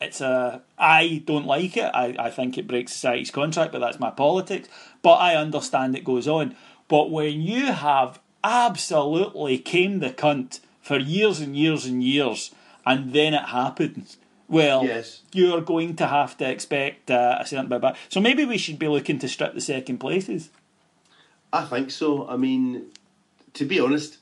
it's 0.00 0.20
a. 0.20 0.62
I 0.78 1.22
don't 1.26 1.46
like 1.46 1.76
it. 1.76 1.90
I, 1.94 2.14
I 2.18 2.30
think 2.30 2.58
it 2.58 2.66
breaks 2.66 2.92
society's 2.92 3.30
contract, 3.30 3.72
but 3.72 3.78
that's 3.80 3.98
my 4.00 4.10
politics. 4.10 4.68
But 5.02 5.14
I 5.14 5.34
understand 5.36 5.96
it 5.96 6.04
goes 6.04 6.26
on. 6.28 6.54
But 6.88 7.10
when 7.10 7.40
you 7.40 7.72
have 7.72 8.20
absolutely 8.44 9.58
came 9.58 9.98
the 9.98 10.10
cunt 10.10 10.60
for 10.80 10.98
years 10.98 11.40
and 11.40 11.56
years 11.56 11.84
and 11.86 12.02
years, 12.02 12.52
and 12.84 13.12
then 13.12 13.34
it 13.34 13.46
happens, 13.46 14.18
well, 14.48 14.84
Yes. 14.84 15.22
you're 15.32 15.60
going 15.60 15.96
to 15.96 16.06
have 16.06 16.36
to 16.38 16.48
expect 16.48 17.10
uh, 17.10 17.38
a 17.40 17.46
certain 17.46 17.68
bit 17.68 17.80
back. 17.80 17.96
So 18.08 18.20
maybe 18.20 18.44
we 18.44 18.58
should 18.58 18.78
be 18.78 18.86
looking 18.88 19.18
to 19.18 19.28
strip 19.28 19.54
the 19.54 19.60
second 19.60 19.98
places. 19.98 20.50
I 21.52 21.64
think 21.64 21.90
so. 21.90 22.28
I 22.28 22.36
mean, 22.36 22.86
to 23.54 23.64
be 23.64 23.80
honest, 23.80 24.18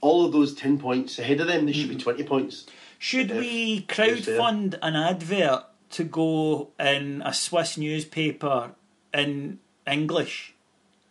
all 0.00 0.24
of 0.24 0.32
those 0.32 0.54
10 0.54 0.78
points 0.78 1.18
ahead 1.18 1.40
of 1.40 1.46
them, 1.46 1.66
they 1.66 1.72
should 1.72 1.88
be 1.88 1.96
20 1.96 2.24
points. 2.24 2.66
Should 2.98 3.30
we 3.30 3.82
crowdfund 3.82 4.78
an 4.82 4.96
advert 4.96 5.64
to 5.90 6.04
go 6.04 6.70
in 6.78 7.22
a 7.24 7.32
Swiss 7.32 7.78
newspaper 7.78 8.72
in 9.14 9.60
English? 9.86 10.54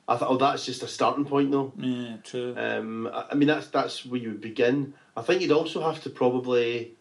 I 0.09 0.15
thought, 0.17 0.29
oh, 0.29 0.37
that's 0.37 0.65
just 0.65 0.83
a 0.83 0.87
starting 0.87 1.25
point, 1.25 1.51
though. 1.51 1.73
Yeah, 1.77 2.17
true. 2.23 2.55
Um, 2.57 3.07
I 3.07 3.25
I 3.31 3.35
mean, 3.35 3.47
that's 3.47 3.67
that's 3.67 4.05
where 4.05 4.19
you 4.19 4.29
would 4.29 4.41
begin. 4.41 4.93
I 5.15 5.21
think 5.21 5.41
you'd 5.41 5.51
also 5.51 5.81
have 5.81 6.01
to 6.03 6.09
probably, 6.09 6.93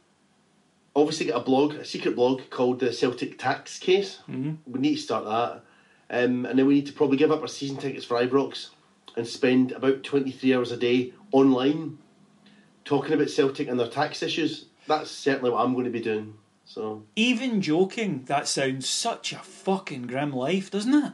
obviously, 0.94 1.26
get 1.26 1.36
a 1.36 1.40
blog, 1.40 1.74
a 1.74 1.84
secret 1.84 2.16
blog 2.16 2.48
called 2.50 2.80
the 2.80 2.92
Celtic 2.92 3.38
Tax 3.38 3.78
Case. 3.78 4.20
Mm-hmm. 4.28 4.72
We 4.72 4.80
need 4.80 4.96
to 4.96 5.02
start 5.02 5.24
that, 5.24 6.24
um, 6.24 6.46
and 6.46 6.58
then 6.58 6.66
we 6.66 6.74
need 6.74 6.86
to 6.86 6.92
probably 6.92 7.16
give 7.16 7.30
up 7.30 7.42
our 7.42 7.48
season 7.48 7.76
tickets 7.76 8.04
for 8.04 8.16
Ibrox 8.16 8.70
and 9.16 9.26
spend 9.26 9.72
about 9.72 10.02
twenty 10.02 10.30
three 10.32 10.54
hours 10.54 10.72
a 10.72 10.76
day 10.76 11.12
online 11.32 11.98
talking 12.84 13.14
about 13.14 13.30
Celtic 13.30 13.68
and 13.68 13.78
their 13.78 13.88
tax 13.88 14.22
issues. 14.22 14.65
That's 14.86 15.10
certainly 15.10 15.50
what 15.50 15.64
I'm 15.64 15.72
going 15.72 15.84
to 15.84 15.90
be 15.90 16.00
doing. 16.00 16.34
So, 16.64 17.04
Even 17.14 17.62
joking, 17.62 18.24
that 18.26 18.48
sounds 18.48 18.88
such 18.88 19.32
a 19.32 19.38
fucking 19.38 20.08
grim 20.08 20.32
life, 20.32 20.70
doesn't 20.70 20.94
it? 20.94 21.12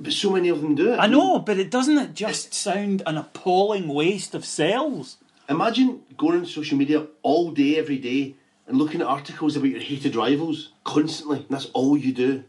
But 0.00 0.12
so 0.12 0.30
many 0.30 0.48
of 0.48 0.62
them 0.62 0.74
do 0.74 0.92
it. 0.92 0.96
I 0.98 1.06
know, 1.06 1.38
but 1.38 1.58
it 1.58 1.70
doesn't 1.70 1.98
it 1.98 2.14
just 2.14 2.52
sound 2.54 3.02
an 3.06 3.16
appalling 3.16 3.86
waste 3.88 4.34
of 4.34 4.44
cells? 4.44 5.18
Imagine 5.48 6.00
going 6.16 6.40
on 6.40 6.46
social 6.46 6.76
media 6.78 7.06
all 7.22 7.50
day, 7.52 7.76
every 7.76 7.98
day, 7.98 8.34
and 8.66 8.78
looking 8.78 9.00
at 9.00 9.06
articles 9.06 9.56
about 9.56 9.68
your 9.68 9.80
hated 9.80 10.16
rivals 10.16 10.72
constantly. 10.84 11.38
And 11.38 11.48
that's 11.50 11.66
all 11.66 11.96
you 11.96 12.12
do. 12.12 12.44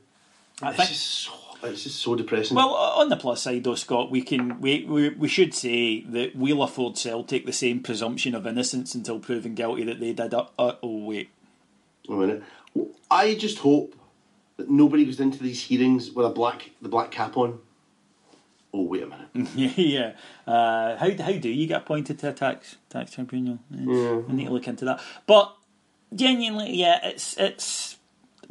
I 0.62 0.74
think- 0.74 0.90
so, 0.90 1.32
it's 1.64 1.84
just 1.84 2.02
so 2.02 2.16
depressing. 2.16 2.56
Well, 2.56 2.70
on 2.74 3.10
the 3.10 3.18
plus 3.18 3.42
side, 3.44 3.64
though, 3.64 3.76
Scot, 3.76 4.10
we 4.12 4.22
can 4.22 4.60
we, 4.62 4.86
we 4.86 5.10
we 5.10 5.28
should 5.28 5.54
say 5.54 6.02
that 6.02 6.36
we'll 6.36 6.64
afford 6.64 6.98
Celtic 6.98 7.46
the 7.46 7.54
same 7.54 7.82
presumption 7.82 8.36
of 8.36 8.46
innocence 8.48 8.96
until 8.96 9.20
proven 9.20 9.56
guilty 9.56 9.84
that 9.86 10.00
they 10.00 10.14
did. 10.14 10.34
Uh, 10.34 10.48
uh, 10.58 10.74
oh 10.82 11.06
wait, 11.06 11.30
Wait 12.08 12.16
a 12.16 12.20
minute. 12.28 12.44
I 13.10 13.36
just 13.36 13.60
hope 13.60 13.96
that 14.58 14.70
nobody 14.70 15.06
goes 15.06 15.20
into 15.20 15.42
these 15.44 15.64
hearings 15.64 16.12
with 16.12 16.26
a 16.26 16.30
black 16.30 16.72
the 16.82 16.90
black 16.90 17.12
cap 17.12 17.38
on. 17.38 17.60
Oh 18.74 18.84
wait 18.84 19.04
a 19.04 19.08
minute. 19.08 19.50
yeah, 19.56 19.72
yeah. 19.76 20.52
Uh, 20.52 20.96
how 20.98 21.12
how 21.24 21.34
do 21.34 21.50
you 21.50 21.68
get 21.68 21.82
appointed 21.82 22.20
to 22.20 22.30
a 22.30 22.34
tax 22.34 22.78
tax 22.90 23.12
tribunal? 23.12 23.60
Yeah, 23.70 24.16
We 24.16 24.34
need 24.34 24.46
to 24.46 24.52
look 24.52 24.68
into 24.68 24.86
that. 24.86 25.02
But 25.28 25.56
genuinely, 26.16 26.76
yeah, 26.76 27.00
it's 27.04 27.38
it's 27.38 27.98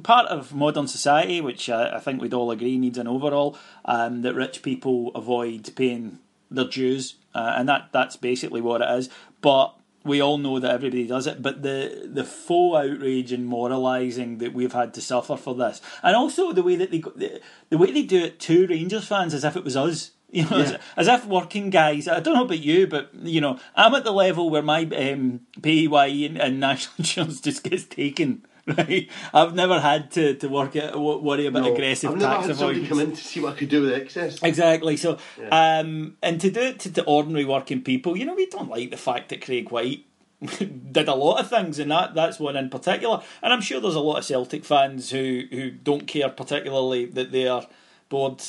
part 0.03 0.27
of 0.27 0.55
modern 0.55 0.87
society, 0.87 1.41
which 1.41 1.69
I, 1.69 1.97
I 1.97 2.01
think 2.01 2.21
we'd 2.21 2.35
all 2.35 2.51
agree 2.51 2.79
needs 2.79 2.99
an 2.99 3.09
overhaul. 3.09 3.57
Um, 3.85 4.23
that 4.23 4.35
rich 4.35 4.63
people 4.63 5.11
avoid 5.15 5.75
paying 5.77 6.19
their 6.51 6.67
dues, 6.67 7.17
uh, 7.35 7.55
and 7.57 7.69
that 7.69 7.89
that's 7.93 8.17
basically 8.17 8.61
what 8.61 8.83
it 8.83 8.91
is. 8.91 9.09
But 9.41 9.75
we 10.05 10.21
all 10.21 10.39
know 10.39 10.59
that 10.59 10.71
everybody 10.71 11.07
does 11.07 11.27
it. 11.27 11.43
But 11.43 11.63
the 11.63 12.09
the 12.13 12.25
faux 12.25 12.77
outrage 12.77 13.33
and 13.33 13.47
moralising 13.47 14.39
that 14.39 14.53
we've 14.53 14.73
had 14.73 14.95
to 14.95 15.01
suffer 15.01 15.37
for 15.37 15.55
this, 15.55 15.81
and 16.03 16.17
also 16.17 16.53
the 16.53 16.63
way 16.63 16.77
that 16.77 16.91
they 16.91 16.99
the, 16.99 17.41
the 17.69 17.79
way 17.79 17.93
they 17.93 18.03
do 18.03 18.25
it 18.25 18.41
to 18.41 18.67
Rangers 18.67 19.07
fans 19.07 19.35
as 19.35 19.45
if 19.45 19.57
it 19.57 19.65
was 19.65 19.77
us. 19.77 20.13
You 20.33 20.45
know, 20.49 20.59
as, 20.59 20.71
Yeah. 20.73 20.79
as 20.97 21.09
if 21.09 21.27
working 21.27 21.71
guys. 21.71 22.07
I 22.07 22.21
don't 22.21 22.35
know 22.35 22.45
about 22.45 22.61
you, 22.61 22.87
but 22.87 23.11
you 23.15 23.41
know, 23.41 23.59
I'm 23.75 23.95
at 23.95 24.05
the 24.05 24.13
level 24.13 24.49
where 24.51 24.63
my 24.63 24.83
um, 24.85 25.41
PAYE 25.61 26.27
and, 26.27 26.39
and 26.41 26.61
national 26.61 26.95
insurance 26.99 27.41
just 27.41 27.63
gets 27.65 27.85
taken. 27.85 28.47
Right, 28.67 29.11
I've 29.35 29.55
never 29.55 29.81
had 29.81 30.13
to, 30.13 30.35
to 30.35 30.49
work 30.49 30.77
at, 30.77 30.97
worry 30.97 31.47
about 31.47 31.63
No, 31.65 31.73
aggressive 31.75 32.11
I've 32.11 32.19
never 32.19 32.35
tax 32.35 32.47
had 32.47 32.51
avoidance. 32.57 32.89
come 32.89 33.01
in 33.01 33.11
to 33.13 33.17
see 33.17 33.41
what 33.41 33.55
I 33.55 33.57
could 33.57 33.69
do 33.71 33.83
with 33.83 33.93
excess. 33.93 34.41
Exactly. 34.43 34.97
So, 34.97 35.19
um, 35.51 36.17
and 36.23 36.41
to 36.41 36.51
do 36.51 36.61
it 36.61 36.79
to 36.81 36.89
the 36.91 37.03
ordinary 37.05 37.45
working 37.47 37.83
people, 37.83 38.17
you 38.17 38.25
know, 38.25 38.35
we 38.35 38.47
don't 38.47 38.69
like 38.69 38.91
the 38.93 38.97
fact 38.97 39.31
that 39.31 39.41
Craig 39.45 39.71
Whyte 39.73 40.05
did 40.93 41.09
a 41.09 41.15
lot 41.15 41.41
of 41.41 41.49
things, 41.51 41.81
and 41.81 41.91
that 41.91 42.15
that's 42.15 42.39
one 42.39 42.55
in 42.57 42.71
particular. 42.71 43.23
And 43.43 43.53
I'm 43.53 43.63
sure 43.63 43.81
there's 43.81 43.97
a 43.97 44.01
lot 44.01 44.19
of 44.19 44.25
Celtic 44.25 44.65
fans 44.65 45.11
who 45.11 45.45
who 45.51 45.71
don't 45.71 46.07
care 46.07 46.29
particularly 46.29 47.07
that 47.07 47.33
their 47.33 47.63
board 48.09 48.41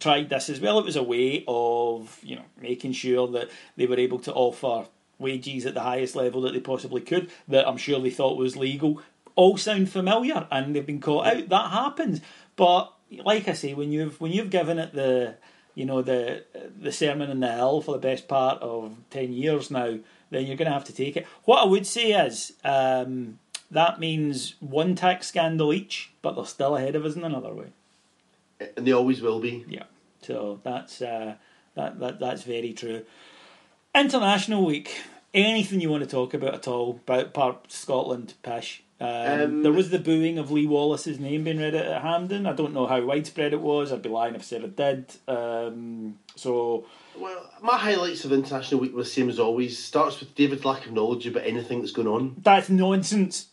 tried 0.00 0.28
this 0.28 0.50
as 0.50 0.60
well. 0.60 0.78
It 0.78 0.84
was 0.84 0.96
a 0.96 1.02
way 1.02 1.44
of 1.46 2.18
you 2.22 2.36
know 2.36 2.44
making 2.60 2.92
sure 2.92 3.28
that 3.28 3.50
they 3.76 3.86
were 3.86 3.98
able 3.98 4.18
to 4.20 4.32
offer 4.32 4.88
wages 5.18 5.66
at 5.66 5.74
the 5.74 5.80
highest 5.80 6.16
level 6.16 6.42
that 6.42 6.52
they 6.52 6.60
possibly 6.60 7.00
could. 7.00 7.30
That 7.48 7.66
I'm 7.66 7.76
sure 7.76 8.00
they 8.00 8.10
thought 8.10 8.38
was 8.38 8.56
legal. 8.56 9.00
All 9.34 9.56
sound 9.56 9.90
familiar, 9.90 10.46
and 10.50 10.74
they've 10.74 10.86
been 10.86 11.00
caught 11.00 11.26
out. 11.26 11.48
That 11.48 11.70
happens, 11.70 12.20
but 12.56 12.92
like 13.10 13.48
I 13.48 13.52
say, 13.52 13.74
when 13.74 13.92
you've 13.92 14.20
when 14.20 14.32
you've 14.32 14.50
given 14.50 14.78
it 14.78 14.92
the 14.92 15.36
you 15.74 15.84
know 15.84 16.02
the 16.02 16.44
the 16.80 16.92
sermon 16.92 17.30
in 17.30 17.40
the 17.40 17.52
hill 17.52 17.80
for 17.80 17.92
the 17.92 17.98
best 17.98 18.28
part 18.28 18.60
of 18.62 18.96
ten 19.10 19.32
years 19.32 19.70
now, 19.70 19.98
then 20.30 20.46
you're 20.46 20.56
going 20.56 20.66
to 20.66 20.74
have 20.74 20.84
to 20.84 20.94
take 20.94 21.16
it. 21.16 21.26
What 21.44 21.62
I 21.62 21.66
would 21.66 21.86
say 21.86 22.12
is 22.12 22.52
um, 22.64 23.38
that 23.70 24.00
means 24.00 24.54
one 24.60 24.94
tax 24.94 25.28
scandal 25.28 25.72
each, 25.72 26.12
but 26.22 26.34
they're 26.34 26.46
still 26.46 26.76
ahead 26.76 26.96
of 26.96 27.04
us 27.04 27.16
in 27.16 27.24
another 27.24 27.52
way. 27.52 27.66
And 28.76 28.86
they 28.86 28.92
always 28.92 29.20
will 29.20 29.40
be. 29.40 29.64
Yeah, 29.68 29.84
so 30.22 30.60
that's 30.62 31.02
uh, 31.02 31.34
that 31.74 31.98
that 32.00 32.18
that's 32.20 32.42
very 32.42 32.72
true. 32.72 33.04
International 33.94 34.64
week. 34.64 35.00
Anything 35.34 35.80
you 35.80 35.90
want 35.90 36.02
to 36.02 36.08
talk 36.08 36.32
about 36.34 36.54
at 36.54 36.68
all 36.68 37.00
about 37.06 37.34
part 37.34 37.70
Scotland, 37.70 38.34
Pish? 38.42 38.82
Um, 38.98 39.08
Um, 39.08 39.62
there 39.62 39.72
was 39.72 39.90
the 39.90 39.98
booing 39.98 40.38
of 40.38 40.50
Lee 40.50 40.66
Wallace's 40.66 41.20
name 41.20 41.44
being 41.44 41.58
read 41.58 41.74
at 41.74 42.00
Hampden. 42.00 42.46
I 42.46 42.54
don't 42.54 42.72
know 42.72 42.86
how 42.86 43.02
widespread 43.02 43.52
it 43.52 43.60
was. 43.60 43.92
I'd 43.92 44.00
be 44.00 44.08
lying 44.08 44.34
if 44.34 44.40
I 44.40 44.44
said 44.44 44.64
it 44.64 44.74
did. 44.76 45.14
Um, 45.28 46.18
so 46.34 46.86
Well, 47.18 47.50
my 47.60 47.76
highlights 47.76 48.24
of 48.24 48.32
International 48.32 48.80
Week 48.80 48.94
were 48.94 49.02
the 49.02 49.08
same 49.08 49.28
as 49.28 49.38
always. 49.38 49.78
Starts 49.78 50.20
with 50.20 50.34
David's 50.34 50.64
lack 50.64 50.86
of 50.86 50.92
knowledge 50.92 51.26
about 51.26 51.44
anything 51.44 51.80
that's 51.80 51.92
going 51.92 52.08
on. 52.08 52.36
that's 52.42 52.70
nonsense. 52.70 53.48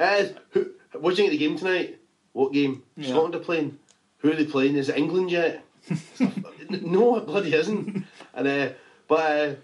Uh, 0.00 0.24
who, 0.50 0.70
what 0.98 1.14
do 1.14 1.22
you 1.22 1.28
think 1.28 1.32
of 1.32 1.38
the 1.38 1.46
game 1.46 1.56
tonight? 1.58 1.98
What 2.32 2.52
game? 2.52 2.82
Yeah. 2.96 3.10
Scotland 3.10 3.36
are 3.36 3.40
playing. 3.40 3.78
Who 4.18 4.32
are 4.32 4.36
they 4.36 4.44
playing? 4.44 4.76
Is 4.76 4.88
it 4.88 4.96
England 4.96 5.30
yet? 5.30 5.64
no, 6.70 7.16
it 7.16 7.26
bloody 7.26 7.54
isn't. 7.54 8.04
And 8.34 8.48
uh, 8.48 8.70
but 9.06 9.14
uh, 9.20 9.54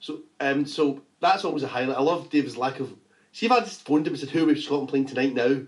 so 0.00 0.20
um, 0.40 0.66
so 0.66 1.02
that's 1.20 1.44
always 1.44 1.62
a 1.62 1.68
highlight. 1.68 1.96
I 1.96 2.02
love 2.02 2.30
David's 2.30 2.56
lack 2.56 2.80
of. 2.80 2.92
See, 3.32 3.46
if 3.46 3.52
I 3.52 3.60
just 3.60 3.84
phoned 3.84 4.06
him 4.06 4.14
and 4.14 4.20
said, 4.20 4.30
"Who 4.30 4.48
are 4.48 4.56
Scotland 4.56 4.88
playing 4.88 5.06
tonight 5.06 5.34
now?" 5.34 5.62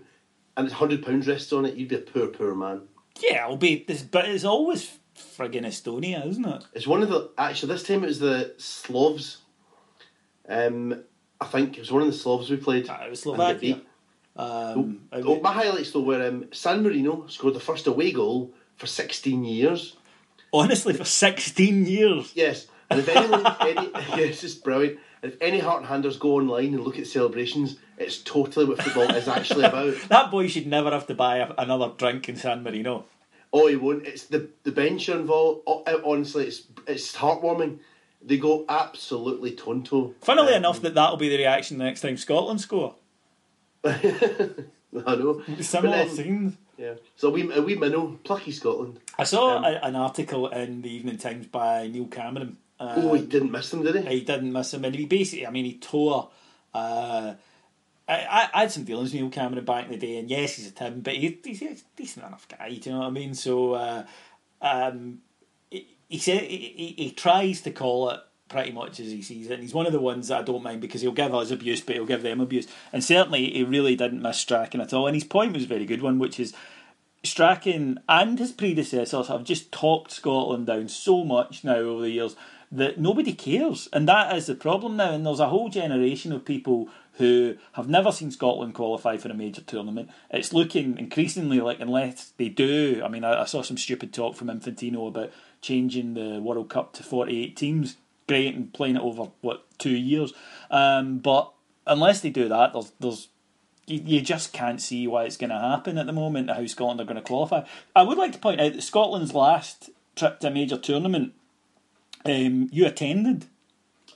and 0.57 0.67
it's 0.67 0.75
hundred 0.75 1.03
pounds 1.03 1.27
rests 1.27 1.53
on 1.53 1.65
it, 1.65 1.75
you'd 1.75 1.89
be 1.89 1.95
a 1.95 1.99
poor, 1.99 2.27
poor 2.27 2.55
man. 2.55 2.81
Yeah, 3.21 3.45
it'll 3.45 3.57
be 3.57 3.83
this, 3.87 4.01
but 4.01 4.25
it's 4.25 4.45
always 4.45 4.97
friggin' 5.17 5.65
Estonia, 5.65 6.25
isn't 6.27 6.45
it? 6.45 6.63
It's 6.73 6.87
one 6.87 7.01
of 7.01 7.09
the 7.09 7.31
actually 7.37 7.73
this 7.73 7.83
time 7.83 8.03
it 8.03 8.07
was 8.07 8.19
the 8.19 8.53
Slavs. 8.57 9.37
Um, 10.47 11.03
I 11.39 11.45
think 11.45 11.77
it 11.77 11.81
was 11.81 11.91
one 11.91 12.01
of 12.01 12.07
the 12.07 12.17
Slavs 12.17 12.49
we 12.49 12.57
played. 12.57 12.87
Ah, 12.89 13.05
it 13.05 13.09
was 13.09 13.21
Slovakia. 13.21 13.81
Um, 14.35 15.01
Oh, 15.11 15.39
my 15.41 15.51
highlights 15.51 15.91
though 15.91 16.01
were 16.01 16.25
um, 16.25 16.45
San 16.51 16.83
Marino 16.83 17.27
scored 17.27 17.53
the 17.53 17.59
first 17.59 17.87
away 17.87 18.11
goal 18.11 18.51
for 18.77 18.87
16 18.87 19.43
years. 19.43 19.95
honestly, 20.53 20.93
for 20.93 21.05
sixteen 21.05 21.85
years. 21.85 22.31
Yes, 22.35 22.67
and 22.89 22.99
if 22.99 23.07
anyone, 23.09 23.45
any, 23.61 23.89
yeah, 23.93 24.17
it's 24.17 24.41
just 24.41 24.63
brilliant. 24.63 24.99
And 25.23 25.31
if 25.33 25.41
any 25.41 25.59
heart 25.59 25.79
and 25.79 25.87
handers 25.87 26.17
go 26.17 26.35
online 26.35 26.73
and 26.73 26.83
look 26.83 26.97
at 26.97 27.05
celebrations, 27.07 27.77
it's 27.97 28.17
totally 28.17 28.65
what 28.65 28.81
football 28.81 29.15
is 29.15 29.27
actually 29.27 29.65
about. 29.65 29.93
That 30.09 30.31
boy 30.31 30.47
should 30.47 30.65
never 30.67 30.89
have 30.91 31.05
to 31.07 31.13
buy 31.13 31.37
a, 31.37 31.53
another 31.57 31.91
drink 31.95 32.27
in 32.27 32.35
San 32.37 32.63
Marino. 32.63 33.05
Oh, 33.53 33.67
he 33.67 33.75
won't. 33.75 34.05
It's 34.07 34.25
the 34.25 34.49
the 34.63 34.71
bench 34.71 35.07
are 35.09 35.19
involved. 35.19 35.61
Oh, 35.67 35.83
uh, 35.85 35.99
honestly, 36.05 36.47
it's 36.47 36.63
it's 36.87 37.15
heartwarming. 37.15 37.79
They 38.23 38.37
go 38.37 38.65
absolutely 38.69 39.51
tonto. 39.51 40.13
Funnily 40.21 40.53
Um, 40.53 40.57
enough, 40.59 40.81
that 40.81 40.95
that'll 40.95 41.17
be 41.17 41.29
the 41.29 41.37
reaction 41.37 41.77
the 41.77 41.83
next 41.85 42.01
time 42.01 42.17
Scotland 42.17 42.61
score. 42.61 42.95
I 43.85 45.15
know. 45.15 45.41
Similar 45.59 45.97
then- 45.97 46.09
scenes. 46.09 46.53
Yeah. 46.77 46.95
So 47.15 47.27
a 47.27 47.31
wee, 47.31 47.51
a 47.53 47.61
wee 47.61 47.75
minnow, 47.75 48.17
plucky 48.23 48.51
Scotland. 48.51 48.99
I 49.19 49.23
saw 49.23 49.57
Um, 49.57 49.65
a, 49.65 49.67
an 49.83 49.95
article 49.95 50.47
in 50.47 50.81
the 50.81 50.89
Evening 50.91 51.17
Times 51.19 51.45
by 51.45 51.87
Neil 51.87 52.07
Cameron. 52.07 52.57
Uh, 52.79 52.93
oh, 52.97 53.13
he 53.13 53.23
didn't 53.23 53.51
miss 53.51 53.69
them, 53.69 53.83
did 53.83 53.95
he? 53.97 54.15
he 54.15 54.21
didn't 54.21 54.51
miss 54.51 54.73
him, 54.73 54.83
and 54.85 54.95
he 54.95 55.05
basically, 55.05 55.45
I 55.45 55.51
mean, 55.51 55.65
he 55.65 55.75
tore. 55.77 56.31
Uh, 56.73 57.35
I, 58.07 58.13
I, 58.15 58.49
I 58.51 58.59
had 58.61 58.71
some 58.71 58.83
dealings 58.83 59.13
with 59.13 59.21
Neil 59.21 59.29
Cameron 59.29 59.63
back 59.63 59.85
in 59.85 59.91
the 59.91 59.97
day, 59.97 60.17
and 60.17 60.27
yes, 60.27 60.55
he's 60.55 60.69
a 60.69 60.71
Tim, 60.71 61.01
but 61.01 61.13
he, 61.13 61.37
he's 61.43 61.61
a 61.61 61.75
decent 61.95 62.25
enough 62.25 62.47
guy. 62.47 62.69
Do 62.73 62.89
you 62.89 62.95
know 62.95 63.01
what 63.01 63.07
I 63.07 63.11
mean? 63.11 63.35
So, 63.35 63.73
uh, 63.73 64.03
um, 64.63 65.19
he, 65.69 65.87
he 66.09 66.17
said 66.17 66.41
he, 66.41 66.57
he, 66.97 67.03
he 67.03 67.11
tries 67.11 67.61
to 67.61 67.71
call 67.71 68.09
it 68.09 68.19
pretty 68.51 68.71
much 68.71 68.99
as 68.99 69.11
he 69.11 69.21
sees 69.21 69.47
it, 69.47 69.53
and 69.53 69.63
he's 69.63 69.73
one 69.73 69.85
of 69.85 69.93
the 69.93 69.99
ones 69.99 70.27
that 70.27 70.39
I 70.39 70.43
don't 70.43 70.63
mind 70.63 70.81
because 70.81 71.01
he'll 71.01 71.11
give 71.11 71.33
us 71.33 71.51
abuse, 71.51 71.81
but 71.81 71.95
he'll 71.95 72.05
give 72.05 72.23
them 72.23 72.41
abuse, 72.41 72.67
and 72.93 73.03
certainly 73.03 73.51
he 73.51 73.63
really 73.63 73.95
didn't 73.95 74.21
miss 74.21 74.37
Strachan 74.37 74.81
at 74.81 74.93
all. 74.93 75.07
And 75.07 75.15
his 75.15 75.23
point 75.23 75.53
was 75.53 75.63
a 75.63 75.67
very 75.67 75.85
good 75.85 76.01
one, 76.01 76.19
which 76.19 76.39
is. 76.39 76.53
Strachan 77.23 77.99
and 78.09 78.39
his 78.39 78.51
predecessors 78.51 79.27
have 79.27 79.43
just 79.43 79.71
talked 79.71 80.09
Scotland 80.09 80.65
down 80.65 80.87
so 80.87 81.23
much 81.23 81.63
now 81.63 81.75
over 81.75 82.01
the 82.01 82.09
years 82.09 82.35
that 82.71 82.99
nobody 82.99 83.33
cares, 83.33 83.89
and 83.93 84.07
that 84.07 84.35
is 84.35 84.47
the 84.47 84.55
problem 84.55 84.95
now. 84.95 85.11
And 85.11 85.25
there's 85.25 85.39
a 85.39 85.49
whole 85.49 85.69
generation 85.69 86.31
of 86.31 86.45
people 86.45 86.89
who 87.15 87.55
have 87.73 87.89
never 87.89 88.11
seen 88.11 88.31
Scotland 88.31 88.73
qualify 88.73 89.17
for 89.17 89.29
a 89.29 89.33
major 89.33 89.61
tournament. 89.61 90.09
It's 90.29 90.53
looking 90.53 90.97
increasingly 90.97 91.59
like 91.59 91.79
unless 91.79 92.31
they 92.37 92.49
do, 92.49 93.01
I 93.03 93.09
mean, 93.09 93.23
I, 93.23 93.41
I 93.41 93.45
saw 93.45 93.61
some 93.61 93.77
stupid 93.77 94.13
talk 94.13 94.35
from 94.35 94.47
Infantino 94.47 95.07
about 95.07 95.31
changing 95.61 96.13
the 96.13 96.39
World 96.41 96.69
Cup 96.69 96.93
to 96.93 97.03
48 97.03 97.55
teams. 97.55 97.97
Great 98.27 98.55
and 98.55 98.73
playing 98.73 98.95
it 98.95 99.01
over 99.01 99.31
what 99.41 99.65
two 99.77 99.95
years, 99.97 100.33
um, 100.69 101.17
but 101.19 101.51
unless 101.85 102.21
they 102.21 102.29
do 102.29 102.47
that, 102.47 102.71
there's 102.73 102.91
there's 102.99 103.27
you, 103.87 104.01
you 104.05 104.21
just 104.21 104.53
can't 104.53 104.79
see 104.79 105.07
why 105.07 105.23
it's 105.25 105.37
going 105.37 105.49
to 105.49 105.59
happen 105.59 105.97
at 105.97 106.05
the 106.05 106.13
moment. 106.13 106.49
How 106.49 106.65
Scotland 106.67 107.01
are 107.01 107.05
going 107.05 107.15
to 107.15 107.21
qualify. 107.21 107.63
I 107.95 108.03
would 108.03 108.17
like 108.17 108.31
to 108.33 108.37
point 108.39 108.61
out 108.61 108.73
that 108.73 108.81
Scotland's 108.83 109.33
last 109.33 109.89
trip 110.15 110.39
to 110.41 110.47
a 110.47 110.51
major 110.51 110.77
tournament, 110.77 111.33
um, 112.25 112.69
you 112.71 112.85
attended. 112.85 113.45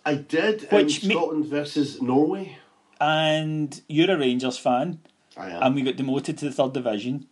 I 0.06 0.15
did. 0.15 0.72
Which 0.72 1.04
um, 1.04 1.10
ma- 1.10 1.13
Scotland 1.15 1.46
versus 1.48 2.02
Norway. 2.02 2.58
and 3.02 3.82
you're 3.89 4.12
a 4.12 4.18
Rangers 4.18 4.58
fan, 4.58 5.00
I 5.36 5.50
am. 5.50 5.63
and 5.63 5.76
we 5.76 5.82
got 5.82 5.96
demoted 5.98 6.38
to 6.38 6.46
the 6.46 6.52
third 6.52 6.74
division. 6.74 7.28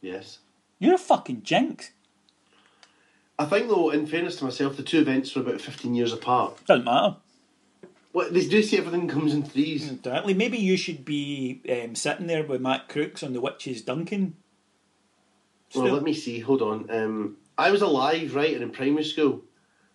yes. 0.00 0.38
You're 0.80 0.94
a 0.94 0.98
fucking 0.98 1.42
jinx. 1.42 1.90
I 3.38 3.44
think, 3.44 3.68
though, 3.68 3.90
in 3.90 4.06
fairness 4.06 4.36
to 4.36 4.44
myself, 4.44 4.76
the 4.76 4.82
two 4.82 4.98
events 5.00 5.34
were 5.34 5.42
about 5.42 5.60
15 5.60 5.94
years 5.94 6.12
apart. 6.12 6.64
Doesn't 6.66 6.84
matter. 6.84 7.16
Well, 8.12 8.30
they 8.30 8.46
do 8.46 8.62
say 8.62 8.78
everything 8.78 9.06
comes 9.06 9.32
in 9.32 9.44
threes. 9.44 9.90
Exactly. 9.90 10.34
Maybe 10.34 10.58
you 10.58 10.76
should 10.76 11.04
be 11.04 11.60
um, 11.70 11.94
sitting 11.94 12.26
there 12.26 12.42
with 12.42 12.60
Matt 12.60 12.88
Crooks 12.88 13.22
on 13.22 13.32
the 13.34 13.40
Witches 13.40 13.82
Duncan. 13.82 14.34
Well, 15.74 15.92
let 15.92 16.02
me 16.02 16.14
see. 16.14 16.40
Hold 16.40 16.62
on. 16.62 16.90
Um, 16.90 17.36
I 17.56 17.70
was 17.70 17.82
alive, 17.82 18.34
right, 18.34 18.54
and 18.54 18.62
in 18.62 18.70
primary 18.70 19.04
school 19.04 19.42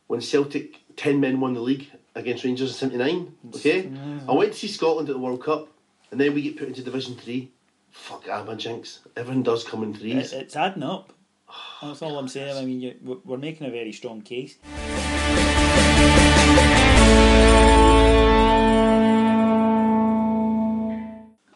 when 0.08 0.21
Celtic 0.21 0.75
10 0.95 1.19
men 1.19 1.39
won 1.39 1.53
the 1.53 1.60
league 1.62 1.89
against 2.15 2.43
Rangers 2.43 2.69
in 2.69 2.75
79. 2.91 3.34
Okay? 3.56 3.91
I 4.27 4.32
went 4.34 4.53
to 4.53 4.60
see 4.60 4.67
Scotland 4.67 5.10
at 5.10 5.13
the 5.13 5.19
World 5.21 5.43
Cup, 5.43 5.67
and 6.12 6.19
then 6.21 6.34
we 6.34 6.43
get 6.43 6.58
put 6.58 6.67
into 6.67 6.84
Division 6.84 7.15
3. 7.15 7.49
Fuck, 7.91 8.29
I'm 8.29 8.47
a 8.49 8.56
jinx. 8.56 8.99
Everything 9.17 9.43
does 9.43 9.63
come 9.63 9.84
in 9.84 9.93
It, 9.93 9.97
threes. 9.97 10.34
it's 10.34 10.56
adding 10.56 10.84
up. 10.84 11.13
That's 11.88 12.02
all 12.02 12.17
I'm 12.17 12.28
saying. 12.28 12.58
I 12.58 12.65
mean, 12.65 12.82
you, 12.82 12.96
we're- 13.26 13.38
making 13.39 13.67
a 13.67 13.72
very 13.72 13.91
strong 13.91 14.22
case. 14.22 14.58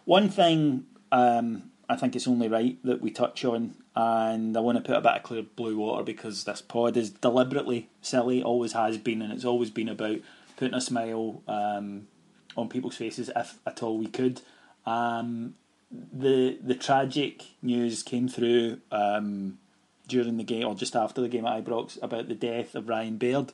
One 0.06 0.30
thing 0.30 0.86
um, 1.12 1.72
I 1.90 1.96
think 1.96 2.16
it's 2.16 2.28
only 2.28 2.48
right 2.48 2.78
that 2.84 3.02
we 3.02 3.12
touch 3.12 3.44
on, 3.46 3.76
and 3.96 4.56
I 4.56 4.60
want 4.62 4.78
to 4.78 4.84
put 4.84 4.98
a 4.98 5.02
bit 5.02 5.12
of 5.13 5.24
clear 5.24 5.44
blue 5.44 5.78
water 5.78 6.04
because 6.04 6.44
this 6.46 6.62
pod 6.62 6.96
is 6.98 7.10
deliberately 7.10 7.90
silly, 8.02 8.42
always 8.42 8.74
has 8.74 8.98
been, 8.98 9.22
and 9.22 9.34
it's 9.34 9.46
always 9.46 9.70
been 9.70 9.90
about 9.90 10.20
putting 10.56 10.74
a 10.74 10.82
smile 10.82 11.42
um, 11.48 12.08
on 12.56 12.70
people's 12.70 12.96
faces 12.96 13.30
if 13.36 13.60
at 13.66 13.84
all 13.84 13.98
we 13.98 14.08
could. 14.08 14.42
Um, 14.86 15.56
the 15.92 16.58
the 16.62 16.76
tragic 16.76 17.44
news 17.62 18.02
came 18.04 18.28
through 18.28 18.80
um, 18.92 19.60
during 20.08 20.38
the 20.38 20.43
game 20.43 20.65
or 20.65 20.76
just 20.76 20.96
after 20.96 21.22
the 21.22 21.30
game 21.30 21.46
at 21.46 21.63
Ibrox 21.63 22.02
about 22.02 22.28
the 22.28 22.36
death 22.36 22.76
of 22.76 22.89
Ryan 22.89 23.17
Baird, 23.17 23.52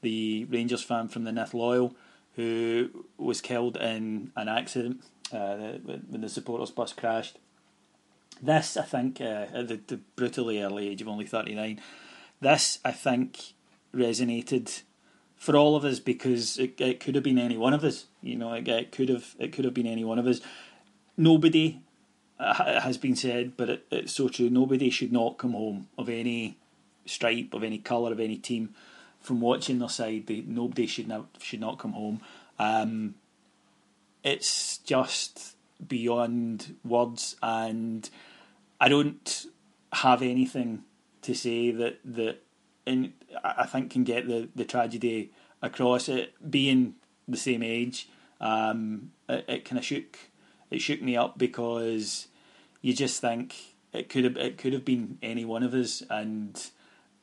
the 0.00 0.44
Rangers 0.46 0.82
fan 0.82 1.08
from 1.08 1.24
the 1.24 1.30
Nith 1.30 1.54
Loyal, 1.54 1.94
who 2.36 3.06
was 3.16 3.40
killed 3.40 3.76
in 3.76 4.32
an 4.36 4.48
accident 4.48 5.02
uh, 5.32 5.78
when 5.82 6.04
the 6.10 6.28
supporters 6.28 6.70
bus 6.70 6.92
crashed. 6.92 7.38
This, 8.40 8.76
I 8.76 8.82
think, 8.82 9.20
uh, 9.20 9.46
at 9.54 9.68
the, 9.68 9.80
the 9.86 10.00
brutally 10.16 10.60
early 10.60 10.88
age 10.88 11.00
of 11.00 11.08
only 11.08 11.26
39, 11.26 11.80
this, 12.40 12.80
I 12.84 12.90
think, 12.90 13.52
resonated 13.94 14.82
for 15.36 15.56
all 15.56 15.76
of 15.76 15.84
us 15.84 16.00
because 16.00 16.58
it, 16.58 16.80
it 16.80 17.00
could 17.00 17.14
have 17.14 17.24
been 17.24 17.38
any 17.38 17.56
one 17.56 17.74
of 17.74 17.84
us. 17.84 18.06
You 18.22 18.36
know, 18.36 18.52
it, 18.54 18.66
it 18.66 18.92
could 18.92 19.08
have 19.08 19.34
it 19.38 19.52
could 19.52 19.64
have 19.64 19.74
been 19.74 19.86
any 19.86 20.04
one 20.04 20.18
of 20.18 20.26
us. 20.26 20.40
Nobody 21.16 21.80
it 22.42 22.82
has 22.82 22.98
been 22.98 23.16
said, 23.16 23.56
but 23.56 23.68
it, 23.70 23.86
it's 23.90 24.12
so 24.12 24.28
true. 24.28 24.50
Nobody 24.50 24.90
should 24.90 25.12
not 25.12 25.38
come 25.38 25.52
home 25.52 25.88
of 25.96 26.08
any 26.08 26.56
stripe, 27.06 27.54
of 27.54 27.62
any 27.62 27.78
colour, 27.78 28.12
of 28.12 28.20
any 28.20 28.36
team 28.36 28.74
from 29.20 29.40
watching 29.40 29.78
their 29.78 29.88
side. 29.88 30.26
They, 30.26 30.42
nobody 30.46 30.86
should 30.86 31.08
not 31.08 31.26
should 31.38 31.60
not 31.60 31.78
come 31.78 31.92
home. 31.92 32.20
Um, 32.58 33.14
it's 34.24 34.78
just 34.78 35.56
beyond 35.86 36.76
words, 36.84 37.36
and 37.42 38.08
I 38.80 38.88
don't 38.88 39.46
have 39.92 40.22
anything 40.22 40.82
to 41.22 41.34
say 41.34 41.70
that 41.70 42.00
that 42.04 42.42
in 42.86 43.12
I 43.44 43.66
think 43.66 43.90
can 43.92 44.04
get 44.04 44.26
the, 44.26 44.48
the 44.54 44.64
tragedy 44.64 45.30
across. 45.60 46.08
It 46.08 46.34
being 46.50 46.94
the 47.28 47.36
same 47.36 47.62
age, 47.62 48.08
um, 48.40 49.12
it, 49.28 49.44
it 49.48 49.64
kind 49.64 49.78
of 49.78 49.84
shook 49.84 50.18
it 50.70 50.80
shook 50.80 51.02
me 51.02 51.16
up 51.16 51.38
because 51.38 52.28
you 52.82 52.92
just 52.92 53.20
think 53.20 53.54
it 53.92 54.08
could 54.08 54.24
have 54.24 54.36
it 54.36 54.58
could 54.58 54.72
have 54.72 54.84
been 54.84 55.18
any 55.22 55.44
one 55.44 55.62
of 55.62 55.72
us, 55.72 56.02
and 56.10 56.70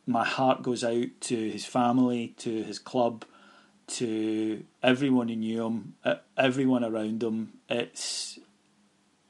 my 0.07 0.25
heart 0.25 0.63
goes 0.63 0.83
out 0.83 1.07
to 1.21 1.51
his 1.51 1.65
family, 1.65 2.33
to 2.37 2.63
his 2.63 2.79
club, 2.79 3.25
to 3.87 4.63
everyone 4.81 5.27
who 5.27 5.35
knew 5.35 5.65
him, 5.65 5.93
everyone 6.37 6.83
around 6.83 7.21
him. 7.21 7.53
It's 7.69 8.39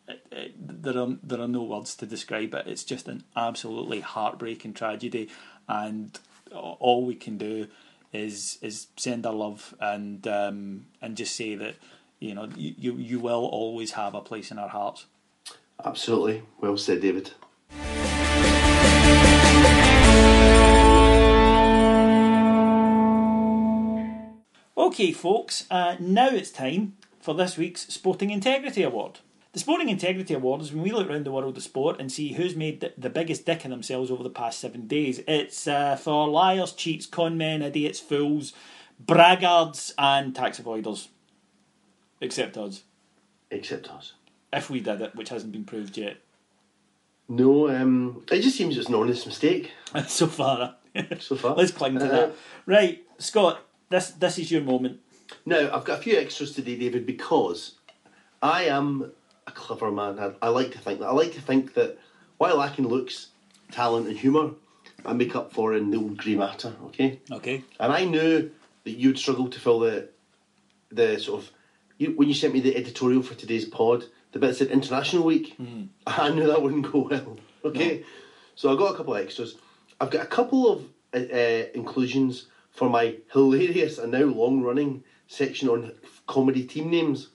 it, 0.08 0.26
it, 0.32 0.84
there 0.84 0.98
are 0.98 1.18
there 1.24 1.42
are 1.42 1.48
no 1.48 1.64
words 1.64 1.96
to 1.96 2.06
describe 2.06 2.54
it. 2.54 2.68
It's 2.68 2.84
just 2.84 3.08
an 3.08 3.24
absolutely 3.36 4.02
heartbreaking 4.02 4.74
tragedy, 4.74 5.30
and 5.68 6.18
all 6.52 7.06
we 7.06 7.16
can 7.16 7.38
do 7.38 7.68
is 8.12 8.58
is 8.62 8.88
send 8.98 9.26
our 9.26 9.34
love 9.34 9.76
and 9.80 10.28
um, 10.28 10.88
and 11.02 11.16
just 11.16 11.36
say 11.36 11.56
that 11.56 11.76
you 12.20 12.34
know 12.34 12.50
you 12.56 12.96
you 12.96 13.20
will 13.20 13.46
always 13.46 13.92
have 13.92 14.14
a 14.14 14.22
place 14.22 14.52
in 14.52 14.60
our 14.60 14.70
hearts. 14.70 15.06
Absolutely. 15.84 16.44
Well 16.60 16.78
said, 16.78 17.02
David. 17.02 17.32
Okay, 24.78 25.12
folks, 25.12 25.66
uh, 25.70 25.96
now 26.00 26.30
it's 26.30 26.52
time 26.52 26.98
for 27.22 27.34
this 27.34 27.58
week's 27.58 27.88
Sporting 27.88 28.32
Integrity 28.32 28.84
Award. 28.84 29.20
The 29.54 29.60
Sporting 29.60 29.90
Integrity 29.90 30.34
Award 30.34 30.62
is 30.62 30.74
when 30.74 30.84
we 30.84 30.92
look 30.92 31.10
around 31.10 31.26
the 31.26 31.32
world 31.32 31.56
of 31.56 31.64
sport 31.64 32.00
and 32.00 32.12
see 32.12 32.34
who's 32.34 32.56
made 32.56 32.82
the, 32.98 33.10
biggest 33.10 33.46
dick 33.46 33.64
of 33.66 33.72
themselves 33.72 34.12
over 34.12 34.24
the 34.24 34.30
past 34.30 34.60
seven 34.60 34.88
days. 34.88 35.22
It's 35.28 35.68
uh, 35.68 35.96
for 35.96 36.28
liars, 36.28 36.74
cheats, 36.74 37.06
con 37.06 37.38
men, 37.38 37.62
idiots, 37.62 38.00
fools, 38.00 38.54
braggarts, 39.04 39.94
and 39.98 40.36
tax 40.36 40.60
avoiders. 40.60 41.08
Except 42.22 42.58
us. 42.58 42.84
Except 43.50 43.90
us. 43.90 44.14
If 44.52 44.70
we 44.70 44.80
did 44.80 45.02
it, 45.02 45.16
which 45.16 45.30
hasn't 45.30 45.52
been 45.52 45.66
proved 45.66 45.98
yet. 45.98 46.18
No, 47.28 47.70
um, 47.70 48.24
it 48.32 48.42
just 48.42 48.58
seems 48.58 48.76
it's 48.78 48.90
an 48.90 48.96
honest 48.96 49.28
mistake 49.28 49.72
so 50.08 50.26
far. 50.28 50.76
so 51.20 51.36
far. 51.36 51.56
Let's 51.56 51.72
cling 51.72 52.00
to 52.00 52.06
Uh, 52.06 52.10
that. 52.10 52.36
Right, 52.66 53.04
Scot, 53.20 53.60
this 53.90 54.10
this 54.12 54.40
is 54.40 54.52
your 54.52 54.62
moment. 54.62 55.00
Now, 55.46 55.70
I've 55.72 55.86
got 55.86 56.00
a 56.00 56.02
few 56.02 56.18
extras 56.18 56.54
today, 56.56 56.76
David, 56.76 57.06
because 57.06 57.74
I 58.42 58.64
am 58.64 59.12
a 59.46 59.52
clever 59.52 59.92
man. 59.92 60.18
I, 60.20 60.32
I 60.42 60.50
like 60.50 60.72
to 60.72 60.80
think 60.80 61.00
that. 61.00 61.08
I 61.08 61.12
like 61.12 61.34
to 61.34 61.42
think 61.42 61.76
that 61.76 62.00
while 62.40 62.58
lacking 62.58 62.88
looks, 62.88 63.28
talent, 63.72 64.08
and 64.08 64.18
humour, 64.18 64.52
I 65.06 65.14
make 65.14 65.36
up 65.36 65.54
for 65.54 65.76
in 65.76 65.92
the 65.92 65.98
old 65.98 66.18
grey 66.18 66.36
matter, 66.36 66.74
okay? 66.86 67.20
Okay. 67.32 67.64
And 67.80 67.94
I 67.94 68.06
knew 68.06 68.50
that 68.86 68.92
you'd 68.92 69.20
struggle 69.20 69.48
to 69.50 69.60
fill 69.60 69.80
the 69.82 70.10
the 70.92 71.20
sort 71.20 71.44
of 71.44 71.52
you, 72.00 72.14
when 72.16 72.28
you 72.28 72.34
sent 72.34 72.54
me 72.56 72.60
the 72.60 72.76
editorial 72.76 73.22
for 73.22 73.36
today's 73.36 73.66
pod, 73.66 74.06
the 74.32 74.40
bit 74.40 74.48
that 74.48 74.56
said 74.56 74.68
International 74.68 75.24
Week. 75.24 75.58
I 76.08 76.30
knew 76.30 76.48
that 76.48 76.62
wouldn't 76.62 76.92
go 76.92 77.08
well. 77.10 77.38
Okay, 77.64 78.04
so 78.56 78.74
I 78.74 78.78
got 78.78 78.94
a 78.94 78.98
couple 78.98 79.16
of 79.16 79.24
extras. 79.24 79.56
I've 80.00 80.12
got 80.12 80.24
a 80.24 80.28
couple 80.28 80.72
of 80.72 80.86
uh, 81.14 81.18
uh, 81.18 81.66
inclusions 81.74 82.48
for 82.72 82.90
my 82.90 83.16
hilarious 83.34 83.98
and 83.98 84.12
now 84.12 84.24
long 84.24 84.62
running 84.62 85.04
section 85.28 85.70
on 85.70 85.92
comedy 86.28 86.64
team 86.64 86.90
names, 86.90 87.30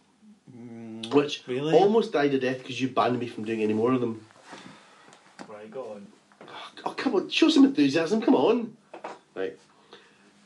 which 1.12 1.42
really? 1.46 1.74
almost 1.74 2.12
died 2.12 2.33
a 2.35 2.38
death 2.38 2.59
because 2.59 2.80
you 2.80 2.88
banned 2.88 3.18
me 3.18 3.28
from 3.28 3.44
doing 3.44 3.62
any 3.62 3.74
more 3.74 3.92
of 3.92 4.00
them. 4.00 4.24
Right, 5.48 5.70
go 5.70 5.92
on. 5.92 6.07
Oh 6.85 6.90
come 6.90 7.14
on, 7.14 7.28
show 7.28 7.48
some 7.48 7.64
enthusiasm. 7.64 8.22
Come 8.22 8.35
on. 8.35 8.76
Right. 9.35 9.59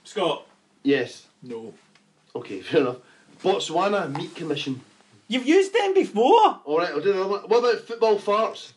Scot. 0.04 0.46
Yes. 0.82 1.26
No. 1.42 1.74
Okay. 2.34 2.60
Fair 2.62 2.80
enough. 2.80 2.96
Botswana 3.42 4.10
Meat 4.16 4.34
Commission. 4.34 4.80
You've 5.28 5.46
used 5.46 5.72
them 5.74 5.94
before. 5.94 6.60
All 6.64 6.78
right, 6.78 6.90
I'll 6.90 7.00
do 7.00 7.12
another 7.12 7.28
one. 7.28 7.40
What 7.42 7.58
about 7.58 7.80
football 7.86 8.16
farts? 8.18 8.72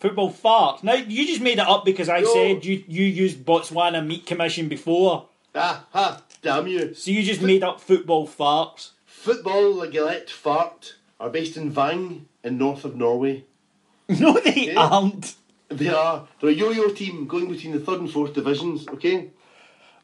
Football 0.00 0.32
farts. 0.32 0.82
Now 0.82 0.94
you 0.94 1.26
just 1.26 1.40
made 1.40 1.58
it 1.58 1.66
up 1.66 1.84
because 1.84 2.08
I 2.08 2.20
No. 2.20 2.32
said 2.32 2.64
you 2.64 2.82
you 2.88 3.04
used 3.04 3.44
Botswana 3.44 4.04
Meat 4.04 4.26
Commission 4.26 4.68
before. 4.68 5.28
Ah, 5.54 5.86
ha, 5.92 6.22
damn 6.42 6.66
you. 6.66 6.94
So 6.94 7.10
you 7.10 7.22
just 7.22 7.40
made 7.42 7.62
up 7.62 7.80
football 7.80 8.26
farts. 8.26 8.90
Football 9.06 9.74
Legalet 9.74 10.28
Fart 10.30 10.94
are 11.20 11.30
based 11.30 11.56
in 11.56 11.70
Vang 11.70 12.26
in 12.42 12.58
north 12.58 12.84
of 12.84 12.96
Norway. 12.96 13.44
No, 14.08 14.32
they 14.40 14.72
Yeah. 14.72 14.86
aren't. 14.88 15.34
They 15.68 15.88
are 15.88 16.28
they're 16.40 16.50
a 16.50 16.52
yo-yo 16.52 16.88
team 16.90 17.26
going 17.26 17.48
between 17.50 17.72
the 17.72 17.80
third 17.80 18.00
and 18.00 18.10
fourth 18.10 18.34
divisions. 18.34 18.86
Okay, 18.88 19.30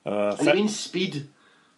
Uh, 0.07 0.35
and 0.39 0.49
it 0.49 0.55
means 0.55 0.79
speed. 0.79 1.29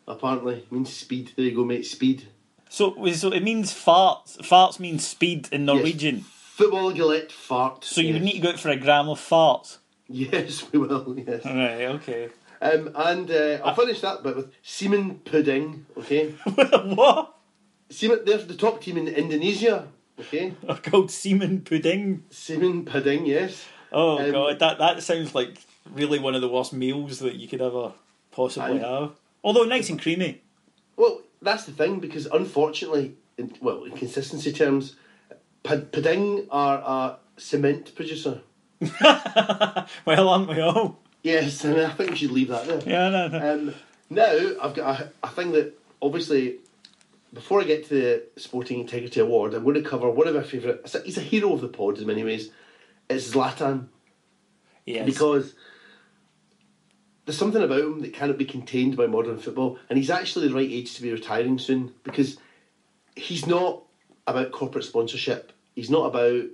Apparently, 0.07 0.55
it 0.59 0.71
means 0.73 0.93
speed. 0.93 1.33
There 1.37 1.45
you 1.45 1.55
go, 1.57 1.65
mate. 1.65 1.85
Speed. 1.87 2.29
So, 2.73 2.97
so 3.13 3.31
it 3.31 3.43
means 3.43 3.71
farts. 3.71 4.39
Farts 4.39 4.81
means 4.81 5.07
speed 5.07 5.47
in 5.53 5.67
Norwegian. 5.67 6.17
Yes. 6.17 6.27
Football 6.55 6.93
Gillette 6.93 7.31
fart. 7.31 7.85
So 7.85 8.01
you 8.01 8.15
yes. 8.15 8.23
need 8.23 8.33
to 8.33 8.39
go 8.39 8.49
out 8.49 8.61
for 8.61 8.71
a 8.71 8.77
gram 8.77 9.11
of 9.11 9.21
farts. 9.21 9.77
Yes, 10.09 10.65
we 10.73 10.79
will. 10.79 11.15
Yes. 11.19 11.45
Right. 11.45 11.83
Okay. 11.83 12.31
Um, 12.63 12.91
and 12.95 13.31
uh, 13.31 13.59
I'll 13.63 13.75
finish 13.75 14.01
that 14.01 14.23
bit 14.23 14.37
with 14.37 14.53
semen 14.63 15.17
pudding. 15.17 15.85
Okay. 15.99 16.31
what? 16.95 17.37
Semen. 17.91 18.21
They're 18.25 18.39
the 18.39 18.55
top 18.55 18.81
team 18.81 18.97
in 18.97 19.07
Indonesia. 19.07 19.89
Okay. 20.19 20.55
They're 20.63 20.77
called 20.83 21.11
semen 21.11 21.61
pudding. 21.61 22.25
Semen 22.31 22.87
pudding. 22.87 23.27
Yes. 23.27 23.67
Oh 23.93 24.19
Um, 24.19 24.33
god, 24.33 24.59
that 24.61 24.79
that 24.79 25.03
sounds 25.03 25.35
like 25.35 25.59
really 25.93 26.19
one 26.19 26.35
of 26.35 26.41
the 26.41 26.49
worst 26.49 26.73
meals 26.73 27.19
that 27.19 27.35
you 27.35 27.49
could 27.49 27.61
ever 27.61 27.93
possibly 28.31 28.79
have. 28.79 29.13
Although 29.45 29.65
nice 29.65 29.91
and 29.91 30.01
creamy. 30.01 30.41
Well, 30.97 31.21
that's 31.43 31.65
the 31.65 31.73
thing 31.73 32.01
because 32.01 32.27
unfortunately, 32.27 33.17
in, 33.37 33.53
well, 33.61 33.85
in 33.85 33.93
consistency 33.93 34.53
terms, 34.53 34.97
pud- 35.63 35.93
pudding 35.93 36.47
are 36.51 36.79
a 36.79 37.41
cement 37.41 37.95
producer. 37.95 38.41
Well, 40.05 40.29
aren't 40.29 40.49
we 40.49 40.61
all? 40.61 40.99
Yes, 41.23 41.65
and 41.65 41.81
I 41.81 41.91
think 41.91 42.11
we 42.11 42.17
should 42.17 42.31
leave 42.31 42.49
that 42.49 42.67
there. 42.67 42.83
Yeah, 42.85 43.09
no, 43.11 43.29
no. 43.29 43.53
Um, 43.53 43.75
now 44.11 44.53
I've 44.61 44.75
got 44.75 45.01
a, 45.01 45.13
a 45.23 45.29
thing 45.31 45.53
that 45.53 45.79
obviously, 46.01 46.57
before 47.33 47.61
I 47.61 47.65
get 47.65 47.89
to 47.89 47.95
the 47.95 48.23
Sporting 48.41 48.81
Integrity 48.81 49.21
Award, 49.21 49.55
I'm 49.55 49.63
going 49.63 49.83
to 49.83 49.89
cover 49.89 50.11
one 50.11 50.27
of 50.27 50.35
my 50.35 50.43
favourite. 50.43 50.81
He's 51.05 51.19
a 51.19 51.23
hero 51.23 51.53
of 51.53 51.61
the 51.61 51.69
pod 51.69 51.99
in 51.99 52.07
many 52.07 52.25
ways. 52.25 52.51
It's 53.09 53.31
Zlatan 53.31 53.87
yes. 54.85 55.07
because 55.07 55.55
there's 57.25 57.39
something 57.39 57.63
about 57.63 57.81
him 57.81 58.01
that 58.01 58.15
cannot 58.15 58.39
be 58.39 58.45
contained 58.45 58.97
by 58.97 59.07
modern 59.07 59.39
football, 59.39 59.79
and 59.89 59.99
he's 59.99 60.11
actually 60.11 60.49
the 60.49 60.55
right 60.55 60.71
age 60.71 60.95
to 60.95 61.03
be 61.03 61.13
retiring 61.13 61.59
soon 61.59 61.93
because 62.03 62.37
he's 63.15 63.47
not 63.47 63.83
about 64.27 64.53
corporate 64.53 64.85
sponsorship. 64.85 65.53
He's 65.75 65.91
not 65.91 66.07
about 66.07 66.45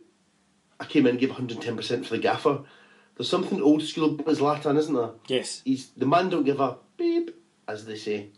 I 0.80 0.84
came 0.84 1.06
in 1.06 1.10
and 1.10 1.18
gave 1.18 1.30
110% 1.30 2.04
for 2.04 2.10
the 2.14 2.18
gaffer. 2.18 2.60
There's 3.16 3.28
something 3.28 3.60
old 3.60 3.82
school 3.82 4.14
about 4.14 4.26
Zlatan, 4.26 4.78
isn't 4.78 4.94
there? 4.94 5.10
yes. 5.26 5.60
He's 5.64 5.88
the 5.90 6.06
man 6.06 6.28
don't 6.28 6.44
give 6.44 6.60
a 6.60 6.76
beep, 6.96 7.34
as 7.66 7.84
they 7.84 7.96
say. 7.96 8.28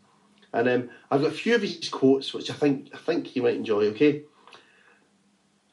And 0.53 0.69
um, 0.69 0.91
I've 1.11 1.21
got 1.21 1.33
a 1.33 1.35
few 1.35 1.55
of 1.55 1.63
his 1.63 1.89
quotes 1.91 2.33
which 2.33 2.51
I 2.51 2.55
think 2.55 2.91
I 2.95 2.97
think 2.97 3.37
you 3.37 3.43
might 3.43 3.57
enjoy. 3.57 3.87
Okay, 3.89 4.23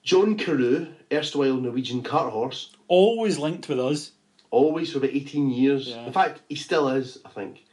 John 0.03 0.37
Carew, 0.37 0.87
erstwhile 1.11 1.55
Norwegian 1.55 2.03
cart 2.03 2.31
horse, 2.31 2.75
Always 2.87 3.37
linked 3.37 3.67
with 3.67 3.79
us. 3.79 4.11
Always 4.51 4.91
for 4.91 4.99
about 4.99 5.11
18 5.11 5.49
years. 5.49 5.89
Yeah. 5.89 6.05
In 6.05 6.13
fact, 6.13 6.41
he 6.49 6.55
still 6.55 6.89
is, 6.89 7.19
I 7.25 7.29
think. 7.29 7.63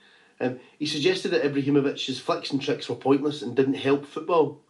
Um, 0.41 0.59
he 0.79 0.87
suggested 0.87 1.31
that 1.31 1.43
Ibrahimovic's 1.45 2.19
flicks 2.19 2.51
and 2.51 2.61
tricks 2.61 2.89
were 2.89 2.97
pointless 2.97 3.43
and 3.43 3.55
didn't 3.55 3.75
help 3.75 4.05
football. 4.05 4.61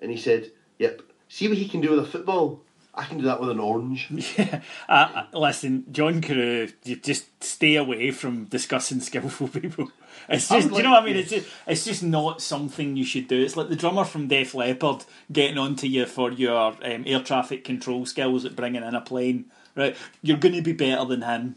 And 0.00 0.10
he 0.10 0.16
said, 0.16 0.52
Yep, 0.78 1.02
see 1.28 1.48
what 1.48 1.56
he 1.58 1.68
can 1.68 1.80
do 1.80 1.90
with 1.90 2.00
a 2.00 2.04
football. 2.06 2.60
I 2.94 3.04
can 3.04 3.18
do 3.18 3.24
that 3.24 3.40
with 3.40 3.50
an 3.50 3.60
orange. 3.60 4.08
Yeah. 4.38 4.60
Uh, 4.88 5.24
uh, 5.32 5.38
listen, 5.38 5.84
John 5.92 6.20
Carew, 6.20 6.68
you 6.84 6.96
just 6.96 7.26
stay 7.42 7.76
away 7.76 8.10
from 8.10 8.44
discussing 8.46 9.00
skillful 9.00 9.48
people. 9.48 9.90
It's 10.28 10.48
just, 10.48 10.68
do 10.68 10.76
you 10.76 10.82
know 10.82 10.90
what 10.90 11.02
I 11.02 11.04
like- 11.04 11.06
mean? 11.06 11.16
It's 11.16 11.30
just, 11.30 11.48
it's 11.66 11.84
just 11.84 12.02
not 12.02 12.42
something 12.42 12.96
you 12.96 13.04
should 13.04 13.28
do. 13.28 13.40
It's 13.40 13.56
like 13.56 13.68
the 13.68 13.76
drummer 13.76 14.04
from 14.04 14.26
Def 14.26 14.52
Leppard 14.54 15.04
getting 15.30 15.58
onto 15.58 15.86
you 15.86 16.06
for 16.06 16.32
your 16.32 16.74
um, 16.82 17.04
air 17.06 17.20
traffic 17.20 17.64
control 17.64 18.04
skills 18.04 18.44
at 18.44 18.56
bringing 18.56 18.82
in 18.82 18.94
a 18.94 19.00
plane. 19.00 19.46
Right, 19.78 19.96
you're 20.22 20.38
going 20.38 20.56
to 20.56 20.62
be 20.62 20.72
better 20.72 21.04
than 21.04 21.22
him. 21.22 21.54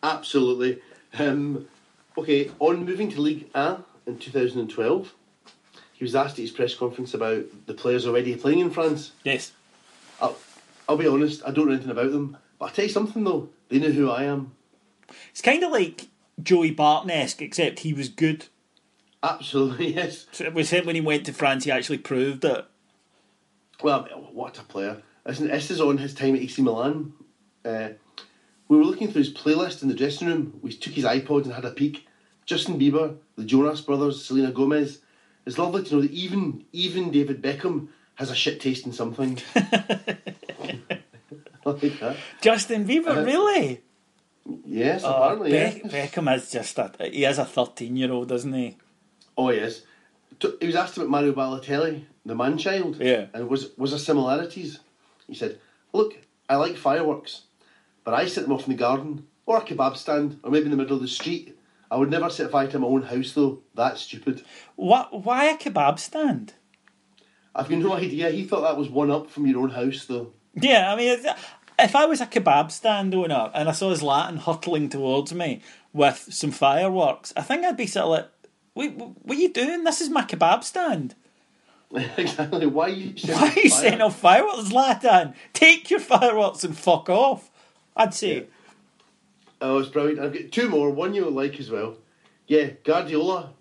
Absolutely. 0.00 0.80
Um, 1.18 1.66
okay, 2.16 2.52
on 2.60 2.84
moving 2.84 3.10
to 3.10 3.20
League 3.20 3.50
A 3.52 3.78
in 4.06 4.18
2012, 4.18 5.12
he 5.92 6.04
was 6.04 6.14
asked 6.14 6.34
at 6.34 6.42
his 6.42 6.52
press 6.52 6.76
conference 6.76 7.14
about 7.14 7.44
the 7.66 7.74
players 7.74 8.06
already 8.06 8.36
playing 8.36 8.60
in 8.60 8.70
France. 8.70 9.10
Yes. 9.24 9.50
I'll, 10.20 10.36
I'll 10.88 10.96
be 10.96 11.08
honest, 11.08 11.42
I 11.44 11.50
don't 11.50 11.66
know 11.66 11.72
anything 11.72 11.90
about 11.90 12.12
them. 12.12 12.36
But 12.60 12.66
I'll 12.66 12.70
tell 12.70 12.84
you 12.84 12.90
something 12.92 13.24
though, 13.24 13.48
they 13.68 13.80
know 13.80 13.90
who 13.90 14.08
I 14.08 14.22
am. 14.22 14.52
It's 15.30 15.42
kind 15.42 15.64
of 15.64 15.72
like 15.72 16.06
Joey 16.40 16.70
Barton-esque, 16.70 17.42
except 17.42 17.80
he 17.80 17.92
was 17.92 18.08
good. 18.08 18.46
Absolutely, 19.20 19.94
yes. 19.96 20.26
So 20.30 20.44
it 20.44 20.54
was 20.54 20.70
him 20.70 20.86
when 20.86 20.94
he 20.94 21.00
went 21.00 21.26
to 21.26 21.32
France, 21.32 21.64
he 21.64 21.72
actually 21.72 21.98
proved 21.98 22.44
it. 22.44 22.64
Well, 23.82 24.04
what 24.32 24.60
a 24.60 24.62
player. 24.62 25.02
Listen, 25.26 25.48
this 25.48 25.72
is 25.72 25.80
on 25.80 25.98
his 25.98 26.14
time 26.14 26.36
at 26.36 26.40
AC 26.40 26.62
Milan. 26.62 27.14
Uh, 27.64 27.90
we 28.68 28.76
were 28.76 28.84
looking 28.84 29.08
through 29.10 29.22
his 29.22 29.32
playlist 29.34 29.82
in 29.82 29.88
the 29.88 29.94
dressing 29.94 30.28
room. 30.28 30.58
We 30.62 30.72
took 30.72 30.94
his 30.94 31.04
iPod 31.04 31.44
and 31.44 31.52
had 31.52 31.64
a 31.64 31.70
peek. 31.70 32.06
Justin 32.46 32.78
Bieber, 32.78 33.16
the 33.36 33.44
Jonas 33.44 33.80
Brothers, 33.80 34.24
Selena 34.24 34.50
Gomez. 34.50 35.00
It's 35.46 35.58
lovely 35.58 35.82
to 35.84 35.94
know 35.94 36.00
that 36.02 36.10
even 36.10 36.64
even 36.72 37.10
David 37.10 37.42
Beckham 37.42 37.88
has 38.16 38.30
a 38.30 38.34
shit 38.34 38.60
taste 38.60 38.86
in 38.86 38.92
something. 38.92 39.40
like 41.64 41.98
that. 42.00 42.16
Justin 42.40 42.86
Bieber, 42.86 43.08
Uh-huh. 43.08 43.24
really? 43.24 43.80
Yes, 44.66 45.04
Uh, 45.04 45.08
apparently. 45.10 45.50
Beck- 45.52 45.82
yes. 45.84 45.92
Beckham 45.92 46.34
is 46.36 46.50
just 46.50 46.78
a 46.78 46.90
he 47.00 47.24
is 47.24 47.38
a 47.38 47.44
thirteen 47.44 47.96
year 47.96 48.10
old, 48.12 48.30
isn't 48.32 48.52
he? 48.52 48.76
Oh 49.36 49.50
yes. 49.50 49.82
He 50.60 50.66
was 50.66 50.74
asked 50.74 50.96
about 50.96 51.08
Mario 51.08 51.32
Balotelli, 51.32 52.04
the 52.26 52.34
man-child. 52.34 52.96
Yeah. 53.00 53.26
And 53.32 53.48
was 53.48 53.70
was 53.78 53.90
there 53.90 53.98
similarities? 54.00 54.80
He 55.28 55.34
said, 55.36 55.60
"Look, 55.92 56.18
I 56.48 56.56
like 56.56 56.76
fireworks, 56.76 57.42
but 58.04 58.14
I 58.14 58.26
set 58.26 58.44
them 58.44 58.52
off 58.52 58.66
in 58.66 58.72
the 58.72 58.78
garden 58.78 59.26
or 59.46 59.58
a 59.58 59.62
kebab 59.62 59.96
stand 59.96 60.40
or 60.42 60.50
maybe 60.50 60.66
in 60.66 60.70
the 60.70 60.76
middle 60.76 60.96
of 60.96 61.02
the 61.02 61.08
street. 61.08 61.58
I 61.90 61.96
would 61.96 62.10
never 62.10 62.30
set 62.30 62.50
fire 62.50 62.68
to 62.68 62.78
my 62.78 62.86
own 62.86 63.02
house 63.02 63.32
though. 63.32 63.60
That's 63.74 64.00
stupid. 64.00 64.42
What? 64.76 65.24
Why 65.24 65.46
a 65.50 65.58
kebab 65.58 65.98
stand? 65.98 66.54
I've 67.54 67.68
got 67.68 67.78
no 67.78 67.92
idea. 67.92 68.30
He 68.30 68.44
thought 68.44 68.62
that 68.62 68.78
was 68.78 68.88
one 68.88 69.10
up 69.10 69.30
from 69.30 69.46
your 69.46 69.60
own 69.60 69.70
house 69.70 70.06
though. 70.06 70.32
Yeah, 70.54 70.92
I 70.92 70.96
mean, 70.96 71.18
if 71.78 71.96
I 71.96 72.06
was 72.06 72.20
a 72.20 72.26
kebab 72.26 72.70
stand 72.70 73.14
owner 73.14 73.50
and 73.54 73.68
I 73.68 73.72
saw 73.72 73.94
Zlatan 73.94 74.38
hurtling 74.38 74.88
towards 74.88 75.34
me 75.34 75.60
with 75.92 76.28
some 76.30 76.50
fireworks, 76.50 77.32
I 77.36 77.42
think 77.42 77.64
I'd 77.64 77.76
be 77.76 77.86
sort 77.86 78.04
of 78.04 78.10
like, 78.10 78.28
"Wait, 78.74 78.94
what 78.94 79.36
are 79.36 79.40
you 79.40 79.52
doing? 79.52 79.84
This 79.84 80.00
is 80.00 80.08
my 80.08 80.22
kebab 80.22 80.64
stand. 80.64 81.14
exactly. 82.16 82.66
Why 82.66 82.86
are 82.86 82.88
you 82.88 83.14
Why 83.26 83.52
are 83.54 83.60
you 83.60 83.68
setting 83.68 84.00
off 84.00 84.18
fireworks, 84.18 84.70
Zlatan? 84.70 85.34
Take 85.52 85.90
your 85.90 86.00
fireworks 86.00 86.64
and 86.64 86.76
fuck 86.76 87.10
off." 87.10 87.50
I'd 87.96 88.14
say. 88.14 88.46
Oh, 89.60 89.78
it's 89.78 89.88
brilliant. 89.88 90.20
I've 90.20 90.32
got 90.32 90.50
two 90.50 90.68
more. 90.68 90.90
One 90.90 91.14
you'll 91.14 91.30
like 91.30 91.60
as 91.60 91.70
well. 91.70 91.96
Yeah, 92.46 92.70
Guardiola. 92.84 93.52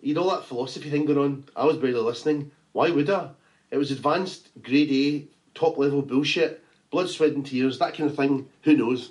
You 0.00 0.14
know 0.14 0.30
that 0.30 0.44
philosophy 0.44 0.90
thing 0.90 1.04
going 1.04 1.18
on? 1.18 1.44
I 1.56 1.64
was 1.64 1.76
barely 1.76 2.00
listening. 2.00 2.52
Why 2.72 2.90
would 2.90 3.10
I? 3.10 3.30
It 3.70 3.76
was 3.76 3.90
advanced, 3.90 4.48
grade 4.62 4.90
A, 4.90 5.58
top 5.58 5.76
level 5.76 6.02
bullshit, 6.02 6.64
blood, 6.90 7.10
sweat, 7.10 7.32
and 7.32 7.44
tears, 7.44 7.78
that 7.78 7.94
kind 7.94 8.08
of 8.08 8.16
thing. 8.16 8.48
Who 8.62 8.76
knows? 8.76 9.10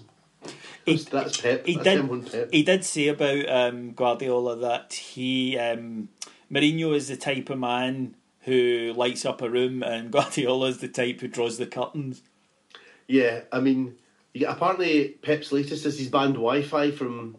He, 0.85 0.95
That's, 0.95 1.41
Pep. 1.41 1.65
he 1.65 1.75
that's 1.75 1.83
did. 1.83 2.01
M1 2.01 2.31
Pep. 2.31 2.49
He 2.51 2.63
did 2.63 2.85
say 2.85 3.09
about 3.09 3.49
um, 3.49 3.91
Guardiola 3.91 4.55
that 4.57 4.93
he 4.93 5.57
um, 5.57 6.07
Mourinho 6.51 6.95
is 6.95 7.09
the 7.09 7.17
type 7.17 7.49
of 7.49 7.59
man 7.59 8.15
who 8.41 8.93
lights 8.95 9.25
up 9.25 9.41
a 9.41 9.49
room, 9.49 9.83
and 9.83 10.09
Guardiola 10.11 10.67
is 10.69 10.77
the 10.79 10.87
type 10.87 11.19
who 11.19 11.27
draws 11.27 11.57
the 11.57 11.67
curtains. 11.67 12.21
Yeah, 13.07 13.41
I 13.51 13.59
mean, 13.59 13.97
get, 14.39 14.49
apparently 14.51 15.09
Pep's 15.21 15.51
latest 15.51 15.85
is 15.85 15.97
he's 15.99 16.09
banned 16.09 16.33
Wi-Fi 16.35 16.91
from 16.91 17.35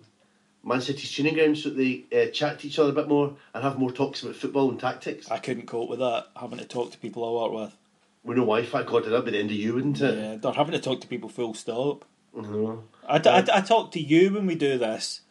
Man 0.64 0.80
City's 0.80 1.10
training 1.10 1.34
grounds 1.34 1.62
so 1.62 1.70
they 1.70 2.04
uh, 2.12 2.26
chat 2.30 2.58
to 2.60 2.66
each 2.68 2.78
other 2.78 2.90
a 2.90 2.94
bit 2.94 3.08
more 3.08 3.36
and 3.54 3.64
have 3.64 3.78
more 3.78 3.92
talks 3.92 4.22
about 4.22 4.36
football 4.36 4.70
and 4.70 4.78
tactics. 4.80 5.30
I 5.30 5.38
couldn't 5.38 5.66
cope 5.66 5.88
with 5.88 6.00
that 6.00 6.26
having 6.36 6.58
to 6.58 6.64
talk 6.64 6.92
to 6.92 6.98
people 6.98 7.24
I 7.24 7.42
work 7.42 7.52
with. 7.66 7.76
With 8.24 8.36
no 8.36 8.42
Wi-Fi, 8.44 8.82
God, 8.82 9.04
that'd 9.04 9.24
be 9.24 9.30
the 9.30 9.38
end 9.38 9.50
of 9.50 9.56
you, 9.56 9.74
wouldn't 9.74 10.00
it? 10.00 10.18
Yeah, 10.18 10.36
they're 10.36 10.52
having 10.52 10.72
to 10.72 10.80
talk 10.80 11.00
to 11.00 11.06
people 11.06 11.28
full 11.28 11.54
stop. 11.54 12.04
Mhm. 12.36 12.82
I, 13.08 13.16
I, 13.16 13.58
I 13.58 13.60
talk 13.62 13.92
to 13.92 14.00
you 14.00 14.32
when 14.34 14.46
we 14.46 14.54
do 14.54 14.76
this. 14.76 15.22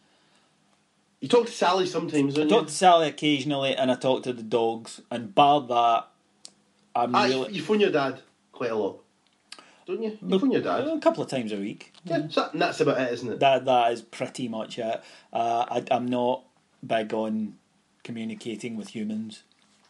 You 1.20 1.28
talk 1.28 1.46
to 1.46 1.52
Sally 1.52 1.86
sometimes, 1.86 2.34
I 2.36 2.40
don't 2.42 2.48
talk 2.48 2.60
you? 2.62 2.66
to 2.68 2.72
Sally 2.72 3.08
occasionally, 3.08 3.74
and 3.76 3.90
I 3.90 3.94
talk 3.94 4.22
to 4.24 4.32
the 4.32 4.42
dogs. 4.42 5.00
And 5.10 5.34
bar 5.34 5.60
that, 5.62 6.06
I'm 6.94 7.14
Ah, 7.14 7.24
really 7.24 7.52
you 7.54 7.62
phone 7.62 7.80
your 7.80 7.90
dad 7.90 8.20
quite 8.52 8.70
a 8.70 8.76
lot, 8.76 9.00
don't 9.88 10.02
you? 10.02 10.16
You 10.24 10.38
phone 10.38 10.52
your 10.52 10.60
dad. 10.62 10.86
a 10.86 10.98
couple 11.00 11.22
of 11.24 11.28
times 11.30 11.50
a 11.52 11.56
week. 11.56 11.92
Yeah, 12.04 12.28
so 12.28 12.42
that- 12.42 12.52
and 12.52 12.62
that's 12.62 12.80
about 12.80 13.00
it, 13.00 13.12
isn't 13.14 13.32
it? 13.32 13.40
That 13.40 13.64
that 13.64 13.92
is 13.92 14.02
pretty 14.02 14.46
much 14.48 14.78
it. 14.78 15.02
Uh, 15.32 15.64
I, 15.68 15.84
I'm 15.90 16.06
not 16.06 16.44
big 16.86 17.12
on 17.12 17.56
communicating 18.04 18.76
with 18.76 18.88
humans. 18.94 19.42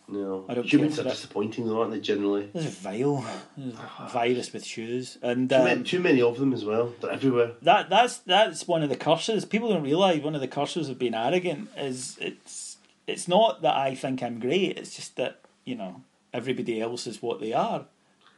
no, 0.09 0.47
I 0.49 0.55
don't 0.55 0.65
humans 0.65 0.95
care 0.97 1.01
are 1.01 1.05
for 1.05 1.09
that. 1.11 1.17
disappointing, 1.17 1.67
though, 1.67 1.81
aren't 1.81 1.93
they? 1.93 2.01
Generally, 2.01 2.49
There's 2.55 2.67
a 2.67 2.71
vile 2.71 3.25
there's 3.57 3.75
a 3.75 4.09
virus 4.09 4.53
with 4.55 4.65
shoes, 4.65 5.19
and 5.23 5.51
too, 5.51 5.59
many, 5.59 5.71
um, 5.73 5.85
too 5.85 6.01
many 6.01 6.23
of 6.23 6.39
them 6.39 6.53
as 6.55 6.65
well. 6.65 6.95
They're 7.01 7.11
everywhere. 7.11 7.53
that 7.63 7.91
that's 7.91 8.19
that's 8.19 8.67
one 8.67 8.83
of 8.83 8.89
the 8.89 8.97
curses. 8.97 9.45
People 9.45 9.69
don't 9.69 9.83
realise 9.83 10.23
one 10.23 10.35
of 10.35 10.41
the 10.41 10.49
curses 10.49 10.89
of 10.89 10.99
being 10.99 11.15
arrogant 11.15 11.69
is 11.77 12.17
it's 12.21 12.79
it's 13.07 13.29
not 13.29 13.61
that 13.63 13.75
I 13.77 13.95
think 13.95 14.23
I'm 14.23 14.39
great. 14.41 14.79
It's 14.79 14.97
just 14.97 15.17
that 15.17 15.41
you 15.67 15.75
know 15.77 16.03
everybody 16.33 16.81
else 16.81 17.07
is 17.07 17.21
what 17.23 17.41
they 17.41 17.53
are, 17.53 17.85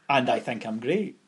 and 0.09 0.29
I 0.29 0.41
think 0.41 0.67
I'm 0.67 0.81
great. 0.81 1.20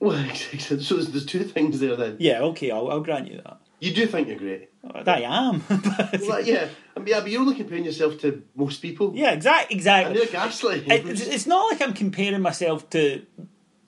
Well, 0.00 0.18
exactly. 0.30 0.80
so 0.80 0.94
there's, 0.94 1.08
there's 1.08 1.26
two 1.26 1.44
things 1.44 1.80
there 1.80 1.96
then. 1.96 2.16
Yeah, 2.18 2.40
okay, 2.42 2.70
I'll, 2.70 2.90
I'll 2.90 3.00
grant 3.00 3.28
you 3.30 3.40
that. 3.44 3.58
You 3.80 3.94
do 3.94 4.06
think 4.06 4.26
you're 4.28 4.36
great. 4.38 4.70
I 5.06 5.22
am. 5.22 5.62
Well, 6.26 6.42
yeah, 6.42 6.68
I 6.96 6.98
mean, 6.98 7.08
yeah, 7.08 7.20
but 7.20 7.30
you're 7.30 7.40
only 7.40 7.54
comparing 7.54 7.84
yourself 7.84 8.18
to 8.20 8.42
most 8.56 8.82
people. 8.82 9.12
yeah, 9.14 9.30
exactly. 9.32 9.74
And 9.74 9.80
Exactly. 9.80 10.18
they're 10.18 10.26
gaslighting. 10.26 10.90
It- 10.90 11.06
it's, 11.06 11.20
it's 11.20 11.46
not 11.46 11.70
like 11.70 11.80
I'm 11.82 11.94
comparing 11.94 12.42
myself 12.42 12.88
to 12.90 13.24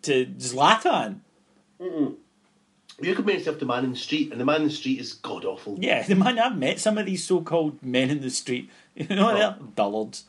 to 0.02 0.26
Zlatan. 0.38 1.20
You're 3.02 3.14
comparing 3.14 3.38
yourself 3.38 3.58
to 3.58 3.66
man 3.66 3.84
in 3.84 3.90
the 3.92 3.96
street, 3.96 4.30
and 4.30 4.40
the 4.40 4.44
man 4.44 4.62
in 4.62 4.68
the 4.68 4.74
street 4.74 5.00
is 5.00 5.14
god 5.14 5.44
awful. 5.44 5.76
Yeah, 5.80 6.02
the 6.06 6.14
man 6.14 6.38
I've 6.38 6.56
met 6.56 6.78
some 6.78 6.98
of 6.98 7.06
these 7.06 7.24
so-called 7.24 7.82
men 7.82 8.10
in 8.10 8.20
the 8.20 8.30
street. 8.30 8.70
You 8.94 9.16
know, 9.16 9.34
they're 9.34 9.56
oh. 9.58 9.64
dullards. 9.74 10.24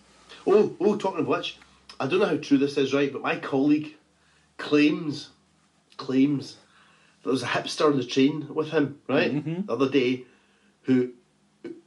Oh, 0.48 0.76
oh, 0.80 0.96
talking 0.96 1.20
of 1.20 1.28
which, 1.28 1.58
I 2.00 2.08
don't 2.08 2.20
know 2.20 2.26
how 2.26 2.38
true 2.38 2.58
this 2.58 2.78
is, 2.78 2.94
right? 2.94 3.12
But 3.12 3.22
my 3.22 3.36
colleague 3.36 3.96
claims, 4.58 5.30
claims 6.06 6.58
there 7.24 7.32
was 7.32 7.44
a 7.44 7.48
hipster 7.48 7.86
on 7.86 7.98
the 7.98 8.04
train 8.04 8.48
with 8.54 8.70
him, 8.72 9.00
right, 9.08 9.32
Mm-hmm. 9.34 9.66
the 9.68 9.74
other 9.74 9.90
day, 9.90 10.24
who 10.84 11.12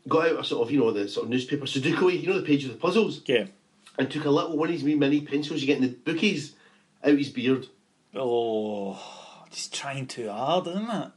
got 0.09 0.29
out 0.29 0.41
a 0.41 0.45
sort 0.45 0.63
of, 0.67 0.73
you 0.73 0.79
know, 0.81 0.93
the 0.93 1.09
sort 1.09 1.25
of 1.25 1.31
newspaper 1.31 1.65
Sudoku, 1.67 2.21
you 2.23 2.29
know, 2.29 2.39
the 2.41 2.47
page 2.47 2.63
with 2.65 2.73
the 2.75 2.79
puzzles, 2.79 3.21
Yeah. 3.27 3.47
and 3.99 4.09
took 4.11 4.25
a 4.25 4.31
little 4.31 4.57
one 4.57 4.69
of 4.69 4.75
his 4.75 4.85
wee 4.85 4.95
mini 4.95 5.21
pencils 5.21 5.61
you 5.61 5.67
get 5.67 5.79
in 5.79 5.83
the 5.83 5.89
bookies 5.89 6.55
out 7.03 7.19
his 7.19 7.31
beard. 7.31 7.67
Oh, 8.15 8.99
just 9.51 9.75
trying 9.75 10.07
too 10.07 10.29
hard, 10.31 10.67
isn't 10.69 10.89
it? 10.91 11.11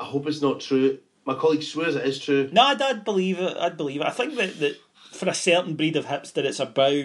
I 0.00 0.04
hope 0.04 0.26
it's 0.26 0.42
not 0.42 0.60
true. 0.60 0.98
My 1.24 1.34
colleague 1.34 1.62
swears 1.62 1.96
it 1.96 2.04
is 2.06 2.18
true. 2.18 2.50
No, 2.52 2.62
I'd, 2.62 2.82
I'd 2.82 3.04
believe 3.04 3.38
it. 3.38 3.56
I'd 3.56 3.76
believe 3.78 4.02
it. 4.02 4.06
I 4.06 4.10
think 4.10 4.36
that, 4.36 4.58
that 4.60 4.76
for 5.12 5.28
a 5.28 5.34
certain 5.34 5.74
breed 5.76 5.96
of 5.96 6.06
hipster, 6.06 6.44
it's 6.44 6.60
about, 6.60 7.04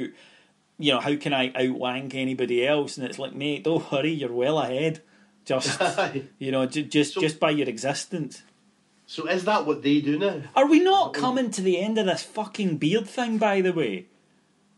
you 0.80 0.94
know, 0.94 1.00
how 1.00 1.16
can 1.18 1.34
I 1.34 1.50
outwank 1.52 2.16
anybody 2.16 2.66
else? 2.66 2.98
And 2.98 3.06
it's 3.06 3.20
like, 3.20 3.34
mate, 3.36 3.64
don't 3.66 3.92
worry, 3.92 4.12
you're 4.12 4.32
well 4.32 4.58
ahead. 4.60 5.02
Just, 5.46 5.80
you 6.40 6.52
know, 6.52 6.66
ju- 6.66 6.84
just 6.84 7.14
So- 7.14 7.22
just 7.22 7.40
by 7.40 7.52
your 7.52 7.70
existence. 7.70 8.42
So 9.06 9.26
is 9.28 9.44
that 9.46 9.66
what 9.66 9.82
they 9.82 10.02
do 10.02 10.20
now? 10.20 10.44
Are 10.56 10.68
we 10.68 10.80
not 10.80 11.14
coming 11.16 11.50
to 11.52 11.62
the 11.62 11.80
end 11.80 11.98
of 11.98 12.06
this 12.06 12.22
fucking 12.24 12.78
beard 12.78 13.08
thing, 13.08 13.40
by 13.40 13.60
the 13.62 13.74
way? 13.74 14.06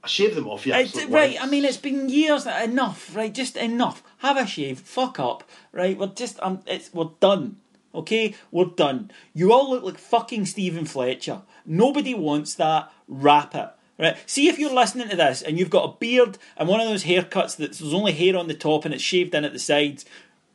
I 0.03 0.07
shave 0.07 0.35
them 0.35 0.47
off, 0.47 0.65
It's, 0.65 0.95
absolute 0.95 1.09
right. 1.13 1.37
I 1.39 1.45
mean, 1.47 1.65
it's 1.65 1.77
been 1.77 2.07
years. 2.09 2.47
Enough, 2.47 3.15
right? 3.15 3.33
Just 3.33 3.55
enough. 3.57 4.01
Have 4.19 4.37
a 4.37 4.47
shave. 4.47 4.79
Fuck 4.79 5.19
up, 5.19 5.43
right? 5.73 5.97
We're 5.97 6.07
just, 6.07 6.39
um, 6.41 6.61
it's 6.65 6.93
we're 6.93 7.09
done. 7.19 7.57
Okay, 7.93 8.33
we're 8.51 8.65
done. 8.65 9.11
You 9.33 9.51
all 9.51 9.69
look 9.69 9.83
like 9.83 9.97
fucking 9.97 10.45
Steven 10.45 10.85
Fletcher. 10.85 11.41
Nobody 11.65 12.15
wants 12.15 12.55
that. 12.55 12.89
Wrap 13.09 13.53
it. 13.53 13.69
Right. 14.01 14.17
See 14.25 14.47
if 14.47 14.57
you're 14.57 14.73
listening 14.73 15.09
to 15.09 15.15
this 15.15 15.43
and 15.43 15.59
you've 15.59 15.69
got 15.69 15.85
a 15.87 15.97
beard 15.99 16.39
and 16.57 16.67
one 16.67 16.81
of 16.81 16.87
those 16.87 17.03
haircuts 17.03 17.55
that 17.57 17.73
there's 17.73 17.93
only 17.93 18.13
hair 18.13 18.35
on 18.35 18.47
the 18.47 18.55
top 18.55 18.83
and 18.83 18.95
it's 18.95 19.03
shaved 19.03 19.35
in 19.35 19.45
at 19.45 19.53
the 19.53 19.59
sides. 19.59 20.05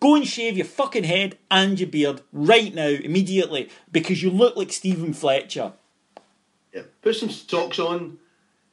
Go 0.00 0.16
and 0.16 0.26
shave 0.26 0.56
your 0.56 0.66
fucking 0.66 1.04
head 1.04 1.38
and 1.48 1.78
your 1.78 1.88
beard 1.88 2.22
right 2.32 2.74
now, 2.74 2.88
immediately, 2.88 3.70
because 3.92 4.20
you 4.20 4.30
look 4.30 4.56
like 4.56 4.72
Steven 4.72 5.14
Fletcher. 5.14 5.72
Yeah. 6.74 6.82
Put 7.02 7.14
some 7.14 7.30
socks 7.30 7.78
on. 7.78 8.18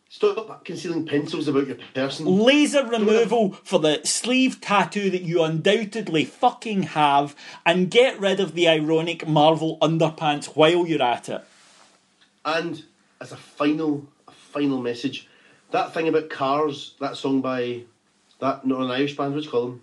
Stop 0.10 0.66
concealing 0.66 1.06
pencils 1.06 1.48
about 1.48 1.68
your 1.68 1.78
person. 1.94 2.26
laser 2.26 2.86
removal 2.86 3.54
for 3.64 3.80
the 3.80 4.02
sleeve 4.04 4.60
tattoo 4.60 5.10
that 5.10 5.24
you 5.24 5.44
undoubtedly 5.44 6.26
fucking 6.26 6.84
have, 6.84 7.36
and 7.66 7.90
get 7.90 8.20
rid 8.20 8.40
of 8.40 8.54
the 8.54 8.68
ironic 8.68 9.28
Marvel 9.28 9.78
underpants 9.82 10.56
while 10.56 10.86
you're 10.86 11.02
at 11.02 11.30
it. 11.30 11.44
And 12.46 12.84
as 13.20 13.32
a 13.32 13.38
final, 13.38 14.08
final 14.54 14.80
message, 14.82 15.28
that 15.72 15.94
thing 15.94 16.08
about 16.08 16.30
cars, 16.30 16.94
that 17.02 17.18
song 17.18 17.42
by 17.42 17.82
that 18.40 18.66
not 18.66 18.82
an 18.82 18.92
Irish 18.92 19.18
band, 19.18 19.34
what's 19.36 19.48
called 19.48 19.72
them? 19.74 19.82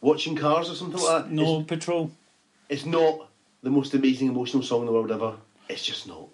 Watching 0.00 0.34
Cars 0.36 0.70
or 0.70 0.74
something 0.74 1.00
like 1.00 1.24
that. 1.24 1.30
Snow 1.30 1.62
Patrol. 1.62 2.10
It's, 2.68 2.82
it's 2.82 2.86
not 2.86 3.28
the 3.62 3.70
most 3.70 3.92
amazing 3.94 4.28
emotional 4.28 4.62
song 4.62 4.80
in 4.80 4.86
the 4.86 4.92
world 4.92 5.10
ever. 5.12 5.34
It's 5.68 5.84
just 5.84 6.06
not. 6.08 6.28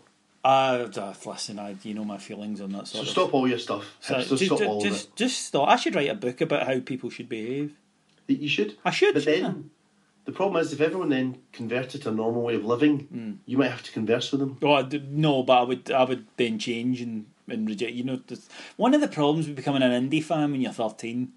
Uh, 0.45 0.89
uh, 0.97 1.15
listen, 1.27 1.59
I 1.59 1.75
you 1.83 1.93
know 1.95 2.05
my 2.05 2.19
feelings 2.19 2.61
on 2.61 2.71
that 2.73 2.87
So 2.87 2.99
sort 2.99 3.07
of. 3.09 3.13
stop 3.13 3.35
all 3.35 3.49
your 3.49 3.59
stuff. 3.59 3.97
So 4.01 4.15
Hipsters, 4.15 4.39
ju- 4.39 4.57
stop 4.57 4.81
just, 4.83 5.17
just 5.17 5.47
stop. 5.47 5.69
I 5.69 5.75
should 5.77 5.97
write 5.97 6.09
a 6.09 6.15
book 6.15 6.41
about 6.41 6.67
how 6.69 6.79
people 6.79 7.11
should 7.11 7.29
behave. 7.29 7.75
You 8.29 8.49
should. 8.49 8.77
I 8.85 8.91
should, 8.93 9.15
But 9.15 9.25
then, 9.25 9.71
the 10.25 10.31
problem 10.33 10.61
is, 10.63 10.73
if 10.73 10.81
everyone 10.81 11.09
then 11.09 11.39
converted 11.53 12.03
to 12.03 12.11
a 12.11 12.13
normal 12.13 12.43
way 12.43 12.55
of 12.55 12.65
living, 12.65 13.01
Hmm. 13.01 13.33
you 13.47 13.59
might 13.59 13.71
have 13.73 13.83
to 13.83 13.91
converse 13.93 14.31
with 14.31 14.41
them. 14.41 14.59
Oh, 14.63 14.89
no, 15.11 15.43
but 15.43 15.59
I 15.59 15.63
would, 15.65 15.91
I 15.91 16.05
would 16.05 16.27
then 16.37 16.59
change 16.61 17.01
and, 17.01 17.27
and 17.49 17.69
reject. 17.69 17.93
You 17.93 18.05
know, 18.05 18.21
one 18.77 18.95
of 18.95 19.01
the 19.01 19.09
problems 19.09 19.47
with 19.47 19.57
becoming 19.57 19.83
an 19.83 20.11
indie 20.11 20.23
fan 20.23 20.53
when 20.53 20.61
you're 20.61 20.73
thirteen, 20.73 21.33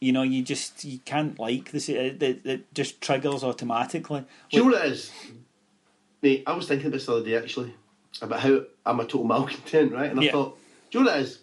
you 0.00 0.12
know, 0.12 0.22
you 0.22 0.42
just 0.42 0.84
you 0.84 0.98
can't 1.00 1.38
like 1.38 1.72
this. 1.72 1.88
It, 1.88 2.22
it, 2.22 2.46
it 2.46 2.74
just 2.74 3.00
triggers 3.00 3.42
automatically. 3.44 4.24
Do 4.50 4.56
you 4.56 4.64
know 4.64 4.70
what 4.76 4.84
it 4.86 4.92
is? 4.92 5.12
Mate, 6.22 6.44
I 6.46 6.52
was 6.52 6.68
thinking 6.68 6.86
about 6.86 6.96
this 6.96 7.06
the 7.06 7.12
other 7.12 7.24
day 7.24 7.36
actually, 7.36 7.74
about 8.20 8.40
how 8.40 8.60
I'm 8.86 9.00
a 9.00 9.04
total 9.04 9.24
malcontent, 9.24 9.92
right? 9.92 10.10
And 10.10 10.20
I 10.20 10.24
Yeah. 10.24 10.32
thought, 10.32 10.58
do 10.90 10.98
you 10.98 11.04
know 11.04 11.10
what 11.10 11.20
it 11.20 11.24
is? 11.24 11.38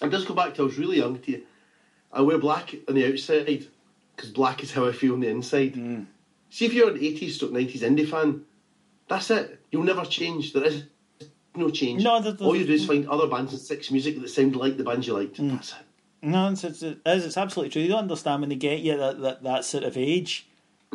It 0.00 0.10
does 0.10 0.24
go 0.24 0.34
back 0.34 0.54
to 0.54 0.62
I 0.62 0.64
was 0.66 0.78
really 0.78 0.98
young. 0.98 1.18
To 1.18 1.30
you. 1.30 1.42
I 2.12 2.20
wear 2.20 2.38
black 2.38 2.74
on 2.88 2.94
the 2.94 3.12
outside 3.12 3.66
because 4.14 4.30
black 4.30 4.62
is 4.62 4.72
how 4.72 4.86
I 4.86 4.92
feel 4.92 5.14
on 5.14 5.20
the 5.20 5.28
inside. 5.28 5.74
Mm. 5.74 6.06
See, 6.50 6.66
if 6.66 6.72
you're 6.72 6.90
an 6.90 6.98
80s 6.98 7.42
or 7.42 7.48
90s 7.48 7.80
indie 7.80 8.08
fan, 8.08 8.42
that's 9.08 9.30
it. 9.30 9.60
You'll 9.72 9.82
never 9.82 10.04
change. 10.04 10.52
There 10.52 10.62
is 10.62 10.84
no 11.56 11.70
change. 11.70 12.02
No, 12.02 12.14
All 12.40 12.56
you 12.56 12.64
do 12.66 12.72
is 12.72 12.86
find 12.86 13.08
other 13.08 13.26
bands 13.26 13.52
and 13.52 13.60
six 13.60 13.90
music 13.90 14.20
that 14.20 14.28
sound 14.28 14.56
like 14.56 14.76
the 14.76 14.84
bands 14.84 15.06
you 15.06 15.14
liked. 15.14 15.36
Mm. 15.40 15.52
That's 15.52 15.72
it. 15.72 15.78
No, 16.22 16.48
it's, 16.50 16.64
it's, 16.64 16.82
it 16.82 16.98
is, 17.04 17.26
it's 17.26 17.36
absolutely 17.36 17.70
true. 17.70 17.82
You 17.82 17.88
don't 17.88 17.98
understand 17.98 18.40
when 18.40 18.48
they 18.48 18.56
get 18.56 18.80
you 18.80 18.96
that, 18.96 19.20
that, 19.20 19.42
that 19.42 19.64
sort 19.64 19.84
of 19.84 19.96
age. 19.96 20.46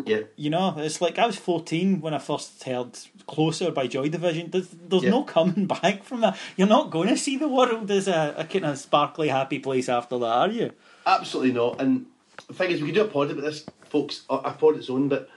Yeah. 0.05 0.21
You 0.37 0.49
know, 0.49 0.73
it's 0.77 1.01
like 1.01 1.19
I 1.19 1.25
was 1.27 1.35
14 1.35 2.01
when 2.01 2.13
I 2.13 2.17
first 2.19 2.63
heard 2.63 2.97
Closer 3.27 3.69
by 3.69 3.85
Joy 3.87 4.09
Division. 4.09 4.49
There's, 4.49 4.69
there's 4.69 5.03
Yeah. 5.03 5.09
no 5.11 5.23
coming 5.23 5.65
back 5.81 6.03
from 6.03 6.21
that. 6.21 6.37
You're 6.57 6.67
not 6.67 6.89
going 6.89 7.09
to 7.09 7.17
see 7.17 7.37
the 7.37 7.47
world 7.49 7.91
as 7.91 8.07
a, 8.07 8.33
a 8.37 8.45
kind 8.45 8.65
of 8.65 8.77
sparkly, 8.79 9.27
happy 9.27 9.59
place 9.59 9.87
after 9.89 10.17
that, 10.17 10.25
are 10.25 10.49
you? 10.49 10.71
Absolutely 11.05 11.51
not. 11.53 11.79
And 11.81 12.05
the 12.47 12.53
thing 12.53 12.71
is, 12.71 12.81
we 12.81 12.87
could 12.87 12.95
do 12.95 13.01
a 13.03 13.07
pod 13.07 13.29
about 13.29 13.41
this, 13.43 13.65
folks. 13.89 14.23
A 14.29 14.51
pod 14.51 14.77
its 14.77 14.89
own, 14.89 15.09
but 15.09 15.29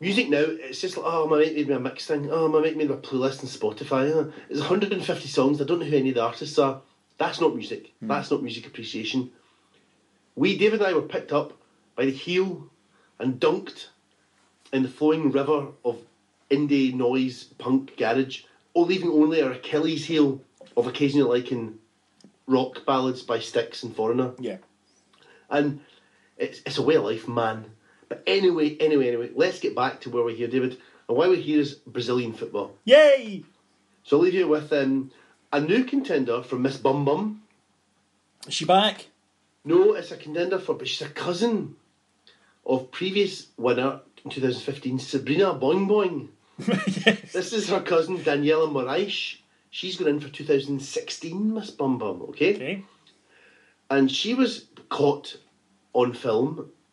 music 0.00 0.28
now, 0.28 0.44
it's 0.46 0.80
just 0.80 0.96
like, 0.96 1.06
oh, 1.08 1.26
my 1.26 1.38
mate 1.38 1.56
made 1.56 1.68
me 1.68 1.74
a 1.74 1.80
mix 1.80 2.06
thing. 2.06 2.30
Oh, 2.30 2.48
my 2.48 2.60
mate 2.60 2.76
made 2.76 2.88
me 2.88 2.94
a 2.94 2.98
playlist 2.98 3.40
on 3.40 3.48
Spotify. 3.48 4.32
It's 4.48 4.60
150 4.60 5.28
songs. 5.28 5.60
I 5.60 5.64
don't 5.64 5.80
know 5.80 5.86
who 5.86 5.96
any 5.96 6.10
of 6.10 6.16
the 6.16 6.22
artists 6.22 6.58
are. 6.58 6.80
That's 7.18 7.40
not 7.40 7.54
music. 7.54 7.92
Hmm. 8.00 8.08
That's 8.08 8.30
not 8.30 8.42
music 8.42 8.66
appreciation. 8.66 9.30
We, 10.34 10.58
David 10.58 10.80
and 10.80 10.88
I, 10.88 10.92
were 10.92 11.02
picked 11.02 11.32
up 11.32 11.54
by 11.94 12.04
the 12.04 12.12
heel 12.12 12.68
and 13.18 13.40
dunked 13.40 13.88
in 14.72 14.82
the 14.82 14.88
flowing 14.88 15.30
river 15.30 15.68
of 15.84 15.98
indie 16.50 16.92
noise, 16.92 17.44
punk, 17.58 17.96
garage, 17.96 18.42
or 18.74 18.84
leaving 18.84 19.10
only 19.10 19.42
our 19.42 19.52
Achilles 19.52 20.04
heel 20.04 20.42
of 20.76 20.86
occasionally 20.86 21.40
liking 21.40 21.78
rock 22.46 22.84
ballads 22.84 23.22
by 23.22 23.38
Styx 23.38 23.82
and 23.82 23.96
Foreigner. 23.96 24.32
Yeah. 24.38 24.58
And 25.48 25.80
it's, 26.36 26.60
it's 26.66 26.78
a 26.78 26.82
way 26.82 26.96
of 26.96 27.04
life, 27.04 27.26
man. 27.26 27.64
But 28.08 28.22
anyway, 28.26 28.76
anyway, 28.78 29.08
anyway, 29.08 29.30
let's 29.34 29.58
get 29.60 29.74
back 29.74 30.00
to 30.02 30.10
where 30.10 30.22
we're 30.22 30.36
here, 30.36 30.48
David. 30.48 30.78
And 31.08 31.16
why 31.16 31.28
we're 31.28 31.36
here 31.36 31.60
is 31.60 31.74
Brazilian 31.74 32.32
football. 32.32 32.74
Yay! 32.84 33.44
So 34.04 34.16
I'll 34.16 34.22
leave 34.22 34.34
you 34.34 34.46
with 34.48 34.72
um, 34.72 35.10
a 35.52 35.60
new 35.60 35.84
contender 35.84 36.42
from 36.42 36.62
Miss 36.62 36.76
Bum 36.76 37.04
Bum. 37.04 37.42
Is 38.46 38.54
she 38.54 38.64
back? 38.64 39.06
No, 39.64 39.94
it's 39.94 40.12
a 40.12 40.16
contender 40.16 40.58
for, 40.60 40.74
but 40.74 40.86
she's 40.86 41.02
a 41.06 41.10
cousin 41.10 41.74
of 42.64 42.90
previous 42.92 43.48
winner 43.56 44.00
in 44.24 44.30
2015, 44.30 44.98
Sabrina 45.00 45.54
Boing 45.54 45.88
Boing. 45.88 46.28
yes. 47.06 47.32
This 47.32 47.52
is 47.52 47.68
her 47.68 47.80
cousin, 47.80 48.18
Daniela 48.18 48.68
Moraes. 48.70 49.38
She's 49.70 49.96
going 49.96 50.14
in 50.14 50.20
for 50.20 50.28
2016, 50.28 51.54
Miss 51.54 51.70
Bum 51.70 51.98
Bum, 51.98 52.22
okay? 52.30 52.54
Okay. 52.54 52.84
and 53.90 54.10
she 54.10 54.34
was 54.34 54.66
caught 54.88 55.36
on 55.92 56.12
film 56.12 56.70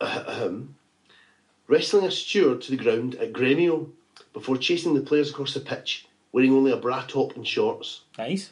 wrestling 1.66 2.04
a 2.04 2.10
steward 2.10 2.60
to 2.62 2.70
the 2.70 2.82
ground 2.82 3.14
at 3.16 3.32
Gremio 3.32 3.90
before 4.32 4.56
chasing 4.56 4.94
the 4.94 5.00
players 5.00 5.30
across 5.30 5.54
the 5.54 5.60
pitch 5.60 6.06
wearing 6.34 6.52
only 6.52 6.72
a 6.72 6.76
bra 6.76 7.04
top 7.06 7.36
and 7.36 7.46
shorts. 7.46 8.00
Nice. 8.18 8.50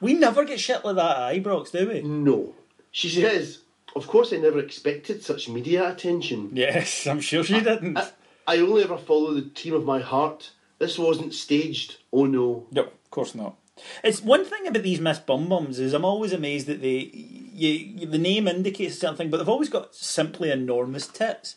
We 0.00 0.14
never 0.14 0.44
get 0.44 0.58
shit 0.58 0.84
like 0.84 0.96
that 0.96 1.16
at 1.32 1.42
Ibrox, 1.42 1.70
do 1.70 1.88
we? 1.88 2.02
No. 2.02 2.54
She 2.90 3.08
says, 3.08 3.60
Of 3.94 4.08
course, 4.08 4.32
I 4.32 4.38
never 4.38 4.58
expected 4.58 5.22
such 5.22 5.48
media 5.48 5.88
attention. 5.88 6.50
Yes, 6.52 7.06
I'm 7.06 7.20
sure 7.20 7.44
she 7.44 7.60
didn't. 7.60 7.96
I, 7.96 8.08
I 8.48 8.58
only 8.58 8.82
ever 8.82 8.98
follow 8.98 9.32
the 9.32 9.42
team 9.42 9.74
of 9.74 9.84
my 9.84 10.00
heart. 10.00 10.50
This 10.80 10.98
wasn't 10.98 11.32
staged. 11.32 11.98
Oh 12.12 12.26
no. 12.26 12.66
No, 12.72 12.82
of 12.82 13.10
course 13.10 13.34
not. 13.34 13.54
It's 14.02 14.20
one 14.20 14.44
thing 14.44 14.66
about 14.66 14.82
these 14.82 15.00
Miss 15.00 15.20
Bum 15.20 15.48
Bums 15.48 15.78
is 15.78 15.94
I'm 15.94 16.04
always 16.04 16.32
amazed 16.32 16.66
that 16.66 16.82
they, 16.82 17.10
you, 17.14 17.68
you, 17.68 18.06
the 18.06 18.18
name 18.18 18.48
indicates 18.48 18.98
something, 18.98 19.30
but 19.30 19.36
they've 19.36 19.48
always 19.48 19.70
got 19.70 19.94
simply 19.94 20.50
enormous 20.50 21.06
tits. 21.06 21.56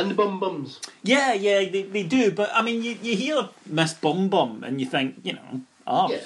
And 0.00 0.16
bum 0.16 0.40
bums. 0.40 0.80
Yeah, 1.02 1.32
yeah, 1.32 1.68
they, 1.68 1.82
they 1.82 2.02
do. 2.02 2.30
But 2.30 2.50
I 2.54 2.62
mean, 2.62 2.82
you, 2.82 2.96
you 3.02 3.16
hear 3.16 3.48
Miss 3.66 3.94
Bum 3.94 4.28
Bum 4.28 4.64
and 4.64 4.80
you 4.80 4.86
think, 4.86 5.16
you 5.22 5.34
know, 5.34 5.60
art. 5.86 6.12
Yeah. 6.12 6.20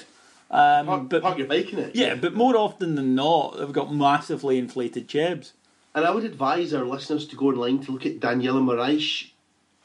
Um, 0.49 0.85
Park, 0.85 1.09
but 1.09 1.21
park 1.23 1.37
your 1.37 1.47
bike 1.47 1.73
in 1.73 1.79
it. 1.79 1.95
yeah, 1.95 2.15
but 2.15 2.33
more 2.33 2.55
often 2.55 2.95
than 2.95 3.15
not, 3.15 3.57
they've 3.57 3.73
got 3.73 3.93
massively 3.93 4.57
inflated 4.57 5.09
chebs. 5.09 5.51
And 5.93 6.05
I 6.05 6.11
would 6.11 6.23
advise 6.23 6.73
our 6.73 6.85
listeners 6.85 7.27
to 7.27 7.35
go 7.35 7.47
online 7.47 7.79
to 7.83 7.91
look 7.91 8.05
at 8.05 8.21
Daniela 8.21 8.61
Moraes 8.63 9.31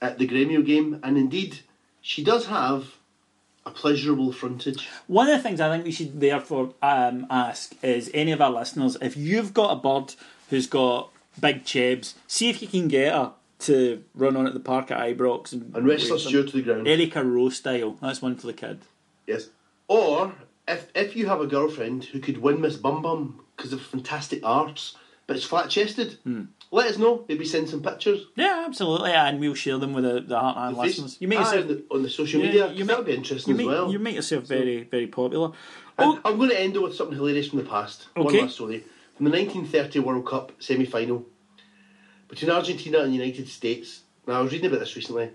at 0.01 0.19
the 0.19 0.29
Gremio 0.29 0.65
game, 0.65 1.01
and 1.03 1.19
indeed, 1.19 1.61
she 2.01 2.23
does 2.23 2.47
have 2.47 2.95
a 3.67 3.71
pleasurable 3.71 4.33
frontage. 4.33 4.89
One 5.09 5.29
of 5.29 5.37
the 5.37 5.43
things 5.43 5.61
I 5.61 5.69
think 5.71 5.85
we 5.85 5.93
should 5.93 6.21
therefore 6.21 6.75
um, 6.83 7.27
ask 7.31 7.73
is 7.83 8.11
any 8.15 8.31
of 8.31 8.41
our 8.41 8.51
listeners, 8.51 8.97
if 9.01 9.17
you've 9.17 9.55
got 9.55 9.73
a 9.73 9.77
bird 9.77 10.15
who's 10.51 10.67
got 10.67 11.11
big 11.41 11.65
chebs, 11.65 12.15
see 12.27 12.51
if 12.51 12.61
you 12.63 12.69
can 12.69 12.89
get 12.89 13.13
her 13.15 13.33
to 13.63 14.03
run 14.15 14.37
on 14.37 14.47
at 14.47 14.55
the 14.55 14.61
park 14.61 14.91
at 14.91 14.99
Ibrox 14.99 15.53
and, 15.53 15.75
And 15.75 15.87
wrestle 15.87 16.19
steward 16.19 16.49
to 16.49 16.57
the 16.57 16.63
ground. 16.63 16.87
Erika 16.89 17.25
Roe 17.25 17.49
style. 17.51 17.97
That's 18.01 18.21
one 18.23 18.37
for 18.37 18.47
the 18.47 18.53
kid. 18.53 18.81
Yes. 19.27 19.49
Or 19.89 20.33
if 20.69 20.89
if 20.95 21.17
you 21.17 21.27
have 21.27 21.41
a 21.41 21.47
girlfriend 21.47 22.05
who 22.05 22.21
could 22.21 22.39
win 22.39 22.61
Miss 22.61 22.77
Bum 22.77 23.03
Bum 23.03 23.41
because 23.57 23.73
of 23.73 23.81
fantastic 23.83 24.41
arts, 24.45 24.97
but 25.27 25.37
it's 25.37 25.45
flat 25.45 25.69
chested, 25.71 26.19
Hmm. 26.25 26.45
let 26.71 26.87
us 26.89 26.99
know. 26.99 27.25
Maybe 27.29 27.45
send 27.45 27.69
some 27.69 27.83
pictures. 27.83 28.27
Yeah, 28.37 28.65
absolutely, 28.67 29.13
and 29.13 29.39
we'll 29.41 29.55
share 29.55 29.79
them 29.79 29.93
with 29.93 30.05
the, 30.05 30.21
the 30.21 30.35
Heartland 30.37 30.75
The 30.75 30.81
listeners. 30.81 31.17
You 31.21 31.29
make 31.29 31.39
Ah, 31.39 31.43
yourself 31.43 31.63
on, 31.63 31.69
the, 31.69 31.85
on 31.95 32.03
the 32.03 32.11
social 32.11 32.41
yeah, 32.41 32.47
media. 32.47 32.63
you 32.67 32.69
'cause 32.71 32.79
make- 32.79 32.87
that 32.89 32.97
would 32.99 33.07
be 33.07 33.15
interesting 33.15 33.55
you 33.55 33.61
as 33.61 33.67
make, 33.67 33.67
well. 33.75 33.93
You 33.93 33.99
make 33.99 34.15
yourself 34.17 34.45
very 34.45 34.85
very 34.85 35.07
popular. 35.07 35.53
Oh, 35.99 36.19
I'm 36.25 36.39
going 36.39 36.51
to 36.51 36.59
end 36.61 36.77
with 36.81 36.95
something 36.95 37.17
hilarious 37.17 37.49
from 37.49 37.59
the 37.59 37.65
past. 37.67 38.09
One 38.15 38.35
last 38.35 38.55
story. 38.55 38.83
From 39.17 39.25
the 39.27 39.31
1930 39.31 39.99
World 40.01 40.27
Cup 40.27 40.53
semi 40.59 40.87
final 40.87 41.27
between 42.33 42.51
Argentina 42.51 43.01
and 43.01 43.13
the 43.13 43.17
United 43.19 43.47
States. 43.47 44.01
Now, 44.27 44.39
I 44.39 44.41
was 44.41 44.53
reading 44.53 44.69
about 44.69 44.81
this 44.81 44.97
recently. 44.97 45.29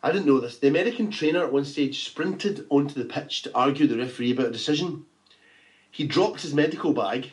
I 0.00 0.12
didn't 0.12 0.28
know 0.28 0.38
this. 0.38 0.58
The 0.58 0.68
American 0.68 1.10
trainer 1.10 1.42
at 1.42 1.52
one 1.52 1.64
stage 1.64 2.04
sprinted 2.04 2.66
onto 2.70 2.94
the 2.94 3.04
pitch 3.04 3.42
to 3.42 3.50
argue 3.52 3.88
the 3.88 3.98
referee 3.98 4.30
about 4.30 4.46
a 4.46 4.52
decision. 4.52 5.06
He 5.90 6.06
dropped 6.06 6.42
his 6.42 6.54
medical 6.54 6.92
bag. 6.92 7.32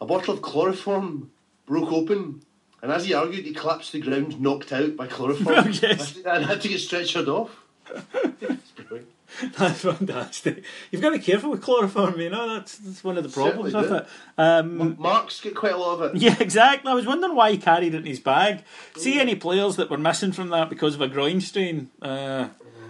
A 0.00 0.06
bottle 0.06 0.34
of 0.34 0.40
chloroform 0.40 1.32
broke 1.66 1.90
open. 1.90 2.42
And 2.80 2.92
as 2.92 3.06
he 3.06 3.12
argued, 3.12 3.44
he 3.44 3.52
collapsed 3.52 3.90
to 3.90 3.98
the 3.98 4.06
ground, 4.08 4.40
knocked 4.40 4.72
out 4.72 4.94
by 4.94 5.08
chloroform. 5.08 5.56
Oh, 5.58 5.68
yes. 5.82 6.16
And 6.24 6.44
had 6.44 6.60
to 6.60 6.68
get 6.68 6.78
stretchered 6.78 7.26
off. 7.26 7.64
It's 8.40 8.70
brilliant. 8.70 9.08
that's 9.58 9.80
fantastic. 9.80 10.64
You've 10.90 11.00
got 11.02 11.10
to 11.10 11.18
be 11.18 11.24
careful 11.24 11.50
with 11.50 11.62
chloroform, 11.62 12.20
you 12.20 12.30
know. 12.30 12.54
That's 12.54 12.76
that's 12.78 13.02
one 13.04 13.16
of 13.16 13.24
the 13.24 13.30
problems 13.30 13.72
Certainly 13.72 13.90
with 13.90 13.90
do. 13.90 13.96
it. 13.96 14.08
Um, 14.38 14.96
Mark's 14.98 15.40
got 15.40 15.54
quite 15.54 15.72
a 15.72 15.76
lot 15.76 16.00
of 16.00 16.14
it. 16.14 16.20
Yeah, 16.20 16.36
exactly. 16.40 16.90
I 16.90 16.94
was 16.94 17.06
wondering 17.06 17.34
why 17.34 17.52
he 17.52 17.58
carried 17.58 17.94
it 17.94 17.98
in 17.98 18.06
his 18.06 18.20
bag. 18.20 18.62
See 18.96 19.18
any 19.20 19.34
players 19.34 19.76
that 19.76 19.90
were 19.90 19.98
missing 19.98 20.32
from 20.32 20.48
that 20.50 20.68
because 20.68 20.94
of 20.94 21.00
a 21.00 21.08
groin 21.08 21.40
strain? 21.40 21.90
Uh, 22.00 22.48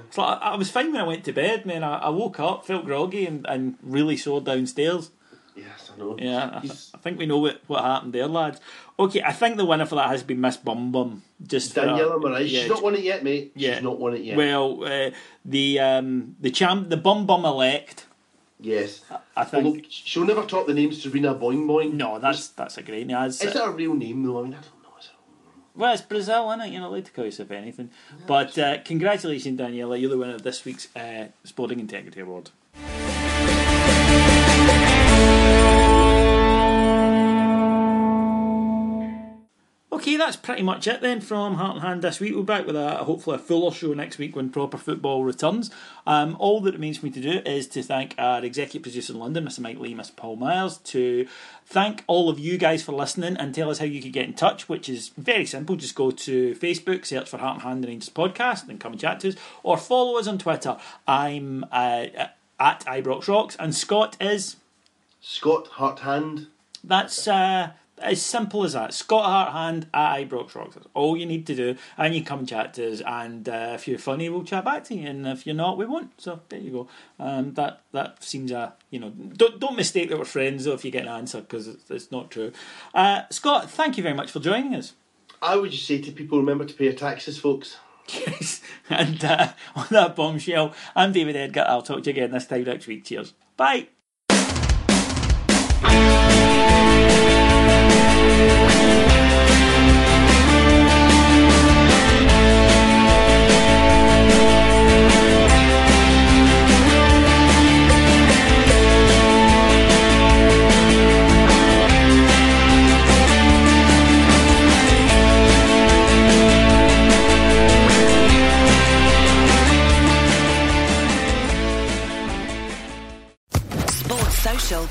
it's 0.09 0.19
like, 0.19 0.39
I 0.43 0.53
I 0.53 0.57
was 0.57 0.71
fine 0.71 0.93
when 0.93 1.01
I 1.01 1.07
went 1.07 1.25
to 1.25 1.33
bed, 1.33 1.65
man. 1.67 1.83
I, 1.85 1.99
I 1.99 2.09
woke 2.11 2.39
up, 2.41 2.67
felt 2.67 2.85
groggy, 2.85 3.25
and, 3.27 3.47
and 3.49 3.77
really 3.83 4.17
sore 4.17 4.41
downstairs. 4.41 5.11
Yes, 5.57 5.91
I 5.95 5.99
know. 5.99 6.17
Yeah, 6.19 6.61
He's- 6.61 6.92
think 7.03 7.19
we 7.19 7.27
know 7.27 7.39
what, 7.39 7.61
what 7.67 7.83
happened 7.83 8.13
there, 8.13 8.27
lads. 8.27 8.61
Okay, 8.99 9.23
I 9.23 9.33
think 9.33 9.57
the 9.57 9.65
winner 9.65 9.87
for 9.87 9.97
that 9.97 10.09
has 10.09 10.23
been 10.23 10.41
Miss 10.41 10.57
Bum 10.57 10.93
Bum. 10.93 11.23
Just 11.45 11.75
Daniela 11.75 12.21
Moraes. 12.21 12.51
yeah, 12.51 12.61
She's 12.61 12.69
not 12.69 12.83
won 12.83 12.95
it 12.95 13.03
yet, 13.03 13.25
mate. 13.25 13.53
yeah. 13.57 13.75
She's 13.75 13.83
not 13.83 13.99
won 13.99 14.15
it 14.15 14.23
yet. 14.23 14.37
Well, 14.37 14.85
uh, 14.85 15.11
the 15.45 15.81
um, 15.81 16.37
the 16.41 16.51
champ, 16.51 16.89
the 16.89 16.97
Bum 16.97 17.27
Bum 17.27 17.45
elect. 17.45 18.07
yes. 18.61 19.03
I 19.37 19.45
think. 19.45 19.67
Although 19.67 19.81
she'll 19.89 20.25
never 20.25 20.45
top 20.45 20.67
the 20.67 20.75
name 20.75 20.93
Serena 20.93 21.35
Boing 21.35 21.67
Boing. 21.67 21.95
no, 21.95 22.19
that's 22.19 22.49
that's 22.49 22.79
a 22.79 22.83
great 22.83 23.07
name. 23.07 23.17
Is 23.25 23.39
that 23.41 23.57
a 23.67 23.71
real 23.71 23.95
name 23.95 24.23
though? 24.23 24.41
I 24.41 24.43
mean, 24.45 24.53
I 24.55 24.57
don't 24.57 24.83
know. 24.83 24.89
It? 24.99 25.11
Well, 25.75 25.93
it's 25.95 26.03
Brazil, 26.03 26.51
isn't 26.51 26.61
it? 26.61 26.71
You're 26.73 26.83
not 26.83 26.91
allowed 26.91 27.07
to 27.07 27.13
call 27.13 27.25
yourself 27.25 27.51
anything. 27.51 27.91
But 28.27 28.57
uh, 28.59 28.79
congratulations, 28.85 29.59
Daniela. 29.59 29.99
You're 30.01 30.11
the 30.11 30.19
winner 30.19 30.35
of 30.35 30.43
this 30.43 30.65
week's 30.65 30.95
uh, 30.95 31.29
Sporting 31.45 31.81
Integrity 31.81 32.21
Award. 32.21 32.51
Okay, 40.03 40.17
that's 40.17 40.35
pretty 40.35 40.65
much 40.65 40.89
it 40.89 41.01
then 41.01 41.21
from 41.21 41.55
Heart 41.55 41.77
and 41.77 41.85
Hand 41.85 42.03
this 42.03 42.19
week. 42.19 42.33
We'll 42.33 42.43
be 42.43 42.47
back 42.49 42.67
with 42.67 42.75
a 42.75 42.97
hopefully 43.05 43.37
a 43.37 43.39
fuller 43.39 43.71
show 43.71 43.95
next 43.95 44.19
week 44.19 44.35
when 44.35 44.51
proper 44.51 44.77
football 44.77 45.23
returns. 45.23 45.71
Um, 46.09 46.37
all 46.41 46.61
that 46.63 46.75
remains 46.75 46.99
for 46.99 47.07
me 47.07 47.13
to 47.13 47.21
do 47.21 47.39
is 47.49 47.69
to 47.69 47.85
thank 47.85 48.17
our 48.19 48.45
executive 48.45 48.83
producer 48.83 49.13
in 49.13 49.21
London, 49.21 49.45
Mr. 49.45 49.61
Mike 49.61 49.79
Lee, 49.79 49.95
Mr. 49.95 50.17
Paul 50.17 50.35
Myers, 50.35 50.79
to 50.79 51.29
thank 51.67 52.03
all 52.09 52.29
of 52.29 52.41
you 52.41 52.59
guys 52.59 52.83
for 52.83 52.91
listening 52.91 53.37
and 53.37 53.55
tell 53.55 53.71
us 53.71 53.79
how 53.79 53.85
you 53.85 54.03
could 54.03 54.13
get 54.13 54.25
in 54.25 54.35
touch, 54.35 54.69
which 54.69 54.89
is 54.89 55.11
very 55.11 55.47
simple. 55.47 55.77
Just 55.77 55.95
go 55.95 56.11
to 56.11 56.57
Facebook, 56.57 57.07
search 57.07 57.29
for 57.29 57.39
Heart 57.39 57.59
and 57.59 57.63
Hand 57.63 57.85
and 57.85 57.87
Rangers 57.87 58.11
Podcast, 58.11 58.69
and 58.69 58.81
come 58.81 58.91
and 58.91 59.01
chat 59.01 59.21
to 59.21 59.29
us, 59.29 59.37
or 59.63 59.79
follow 59.79 60.19
us 60.19 60.27
on 60.27 60.37
Twitter. 60.37 60.79
I'm 61.07 61.65
uh, 61.71 62.07
at 62.59 62.85
Ibrox 62.87 63.29
Rocks, 63.29 63.55
and 63.61 63.73
Scot 63.73 64.17
is. 64.21 64.57
Scot 65.21 65.69
Heart 65.69 66.01
Hand. 66.01 66.49
That's 66.83 67.29
uh, 67.29 67.71
as 68.03 68.23
simple 68.23 68.65
as 68.65 68.73
that. 68.75 68.93
Scot 68.95 69.25
Heart 69.25 69.53
Hand 69.53 69.87
at 69.95 70.17
Ibrox 70.17 70.55
Rocks. 70.55 70.75
That's 70.75 70.87
all 70.95 71.17
you 71.17 71.27
need 71.27 71.47
to 71.47 71.55
do. 71.55 71.77
And 71.97 72.15
you 72.15 72.25
come 72.25 72.47
chat 72.47 72.75
to 72.75 72.93
us. 72.93 73.01
And 73.07 73.49
uh, 73.49 73.73
if 73.75 73.89
you're 73.89 73.99
funny, 73.99 74.29
we'll 74.29 74.45
chat 74.45 74.65
back 74.65 74.85
to 74.85 74.95
you. 74.95 75.09
And 75.09 75.27
if 75.27 75.47
you're 75.47 75.55
not, 75.55 75.79
we 75.79 75.87
won't. 75.87 76.21
So 76.21 76.41
there 76.49 76.61
you 76.61 76.71
go. 76.71 76.89
Um, 77.19 77.55
that 77.55 77.83
that 77.93 78.23
seems 78.23 78.51
a 78.51 78.75
you 78.91 78.99
know 78.99 79.11
don't 79.11 79.61
don't 79.61 79.77
mistake 79.77 80.09
that 80.11 80.19
we're 80.19 80.25
friends 80.25 80.65
though 80.65 80.75
if 80.75 80.85
you 80.85 80.91
get 80.91 81.03
an 81.03 81.09
answer 81.09 81.41
because 81.41 81.69
it's, 81.69 81.91
it's 81.91 82.11
not 82.11 82.31
true. 82.31 82.53
Uh, 82.95 83.23
Scot, 83.31 83.71
thank 83.71 83.97
you 83.97 84.03
very 84.03 84.15
much 84.15 84.31
for 84.31 84.41
joining 84.41 84.75
us. 84.75 84.95
I 85.41 85.57
would 85.57 85.73
just 85.73 85.87
say 85.87 86.01
to 86.01 86.13
people, 86.13 86.39
remember 86.39 86.65
to 86.65 86.75
pay 86.75 86.85
your 86.85 86.93
taxes, 86.93 87.39
folks. 87.39 87.77
Yes. 88.09 88.61
And 88.91 89.25
uh, 89.25 89.53
on 89.75 89.87
that 89.91 90.17
bombshell, 90.17 90.75
I'm 90.95 91.13
David 91.13 91.35
Edgar. 91.35 91.65
I'll 91.67 91.83
talk 91.83 92.03
to 92.03 92.11
you 92.11 92.13
again 92.13 92.31
this 92.31 92.47
time 92.47 92.65
next 92.65 92.87
week. 92.87 93.05
Cheers. 93.05 93.33
Bye. 93.57 93.89